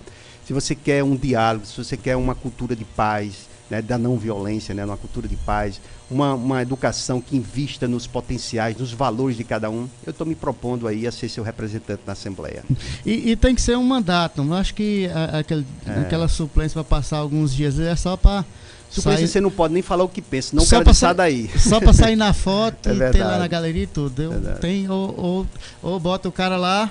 se 0.47 0.53
você 0.53 0.77
quer 0.77 1.03
um 1.03 1.17
diálogo, 1.17 1.67
se 1.67 1.77
você 1.77 1.97
quer 1.97 2.15
uma 2.15 2.37
cultura 2.37 2.77
de 2.77 2.85
paz, 2.85 3.49
né, 3.71 3.83
da 3.83 3.99
não 3.99 4.17
violência, 4.17 4.75
né, 4.75 4.85
uma 4.85 4.97
cultura 4.97 5.27
de 5.27 5.37
paz, 5.37 5.81
uma, 6.11 6.35
uma 6.35 6.63
educação 6.63 7.21
que 7.21 7.37
invista 7.37 7.89
nos 7.89 8.07
potenciais, 8.07 8.77
nos 8.77 8.93
valores 8.93 9.37
de 9.37 9.45
cada 9.45 9.69
um. 9.71 9.89
Eu 10.07 10.11
estou 10.11 10.27
me 10.27 10.35
propondo 10.35 10.87
aí 10.87 11.07
a 11.07 11.13
ser 11.13 11.29
seu 11.29 11.43
representante 11.43 12.03
na 12.07 12.13
Assembleia. 12.13 12.65
E, 13.05 13.31
e 13.31 13.37
tem 13.37 13.55
que 13.55 13.61
ser 13.61 13.77
um 13.77 13.85
mandato, 13.85 14.43
não 14.43 14.57
acho 14.57 14.75
que 14.75 15.09
a, 15.09 15.39
aquele, 15.39 15.67
é. 15.87 16.01
aquela 16.01 16.29
suplência 16.29 16.75
vai 16.75 16.89
passar 16.89 17.19
alguns 17.19 17.55
dias, 17.55 17.79
é 17.79 17.95
só 17.97 18.17
para 18.17 18.45
Suplência 18.89 19.27
você 19.27 19.41
não 19.41 19.51
pode 19.51 19.75
nem 19.75 19.83
falar 19.83 20.05
o 20.05 20.09
que 20.09 20.23
pensa, 20.23 20.55
não 20.55 20.65
só 20.65 20.83
passar 20.83 21.13
daí. 21.13 21.51
Só 21.59 21.81
para 21.81 21.93
sair 21.93 22.15
na 22.15 22.33
foto 22.33 22.89
é 22.89 22.95
e 22.95 23.11
ter 23.11 23.25
lá 23.25 23.37
na 23.37 23.49
galeria 23.49 23.83
e 23.83 23.87
tudo. 23.87 24.23
Eu, 24.23 24.59
tem, 24.61 24.89
ou, 24.89 25.15
ou, 25.19 25.47
ou 25.83 26.01
bota 26.01 26.29
o 26.29 26.33
cara 26.33 26.57
lá, 26.57 26.91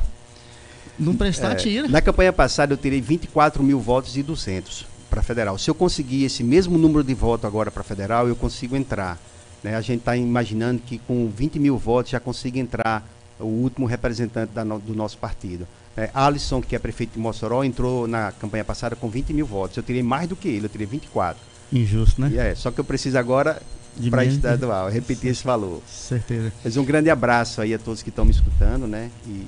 não 0.99 1.15
prestar, 1.15 1.53
é, 1.53 1.55
tira. 1.55 1.87
Na 1.87 2.01
campanha 2.01 2.33
passada 2.33 2.73
eu 2.73 2.77
tirei 2.77 2.99
24 2.99 3.63
mil 3.63 3.79
votos 3.79 4.17
e 4.17 4.21
200 4.21 4.85
para 5.15 5.23
federal. 5.23 5.57
Se 5.57 5.69
eu 5.69 5.75
conseguir 5.75 6.25
esse 6.25 6.43
mesmo 6.43 6.77
número 6.77 7.01
de 7.01 7.13
votos 7.13 7.45
agora 7.45 7.71
para 7.71 7.83
federal, 7.83 8.27
eu 8.27 8.35
consigo 8.35 8.75
entrar. 8.75 9.17
Né? 9.63 9.73
A 9.73 9.79
gente 9.79 9.99
está 9.99 10.17
imaginando 10.17 10.81
que 10.81 10.97
com 10.97 11.29
20 11.29 11.57
mil 11.57 11.77
votos 11.77 12.11
já 12.11 12.19
consiga 12.19 12.59
entrar 12.59 13.07
o 13.39 13.45
último 13.45 13.85
representante 13.85 14.51
no, 14.65 14.77
do 14.77 14.93
nosso 14.93 15.17
partido. 15.17 15.65
É, 15.95 16.09
Alisson, 16.13 16.61
que 16.61 16.75
é 16.75 16.79
prefeito 16.79 17.13
de 17.13 17.19
Mossoró, 17.19 17.63
entrou 17.63 18.07
na 18.07 18.33
campanha 18.33 18.65
passada 18.65 18.93
com 18.93 19.09
20 19.09 19.31
mil 19.31 19.45
votos. 19.45 19.77
Eu 19.77 19.83
tirei 19.83 20.03
mais 20.03 20.27
do 20.27 20.35
que 20.35 20.49
ele, 20.49 20.65
eu 20.65 20.69
tirei 20.69 20.85
24. 20.85 21.41
Injusto, 21.71 22.19
né? 22.19 22.31
E 22.33 22.37
é, 22.37 22.53
só 22.53 22.69
que 22.69 22.79
eu 22.79 22.83
preciso 22.83 23.17
agora 23.17 23.61
para 24.09 24.25
estadual, 24.25 24.89
repetir 24.89 25.31
esse 25.31 25.45
valor. 25.45 25.81
Certeza. 25.87 26.51
Mas 26.61 26.75
um 26.75 26.83
grande 26.83 27.09
abraço 27.09 27.61
aí 27.61 27.73
a 27.73 27.79
todos 27.79 28.03
que 28.03 28.09
estão 28.09 28.25
me 28.25 28.31
escutando, 28.31 28.85
né? 28.85 29.09
E 29.25 29.47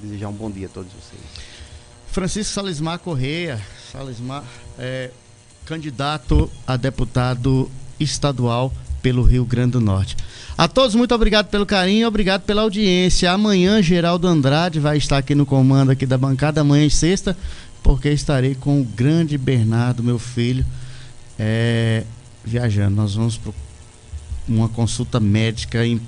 desejar 0.00 0.28
um 0.28 0.32
bom 0.32 0.48
dia 0.48 0.66
a 0.66 0.70
todos 0.70 0.92
vocês. 0.92 1.20
Francisco 2.06 2.54
Salismar 2.54 3.00
Correia, 3.00 3.60
Salismar 3.90 4.44
é 4.78 5.10
candidato 5.66 6.50
a 6.66 6.76
deputado 6.76 7.70
estadual 8.00 8.72
pelo 9.02 9.22
Rio 9.22 9.44
Grande 9.44 9.72
do 9.72 9.80
Norte. 9.80 10.16
A 10.56 10.66
todos, 10.66 10.94
muito 10.94 11.14
obrigado 11.14 11.48
pelo 11.48 11.64
carinho, 11.64 12.08
obrigado 12.08 12.42
pela 12.42 12.62
audiência. 12.62 13.30
Amanhã, 13.30 13.80
Geraldo 13.82 14.26
Andrade 14.26 14.80
vai 14.80 14.96
estar 14.96 15.18
aqui 15.18 15.34
no 15.34 15.46
comando 15.46 15.90
aqui 15.90 16.04
da 16.04 16.18
bancada, 16.18 16.60
amanhã 16.60 16.84
e 16.84 16.90
sexta, 16.90 17.36
porque 17.82 18.08
estarei 18.08 18.54
com 18.54 18.80
o 18.80 18.84
grande 18.84 19.38
Bernardo, 19.38 20.02
meu 20.02 20.18
filho, 20.18 20.66
é, 21.38 22.04
viajando. 22.44 22.96
Nós 22.96 23.14
vamos 23.14 23.36
para 23.36 23.52
uma 24.48 24.68
consulta 24.68 25.20
médica 25.20 25.86
em 25.86 26.00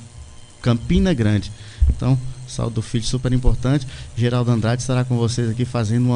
Campina 0.61 1.15
Grande. 1.15 1.53
Então, 1.89 2.19
saúde 2.49 2.75
do 2.75 2.83
filho 2.83 3.05
super 3.05 3.33
importante. 3.33 3.87
Geraldo 4.17 4.51
Andrade 4.51 4.83
estará 4.83 5.05
com 5.05 5.17
vocês 5.17 5.49
aqui 5.49 5.65
fazendo 5.65 6.03
uma 6.03 6.09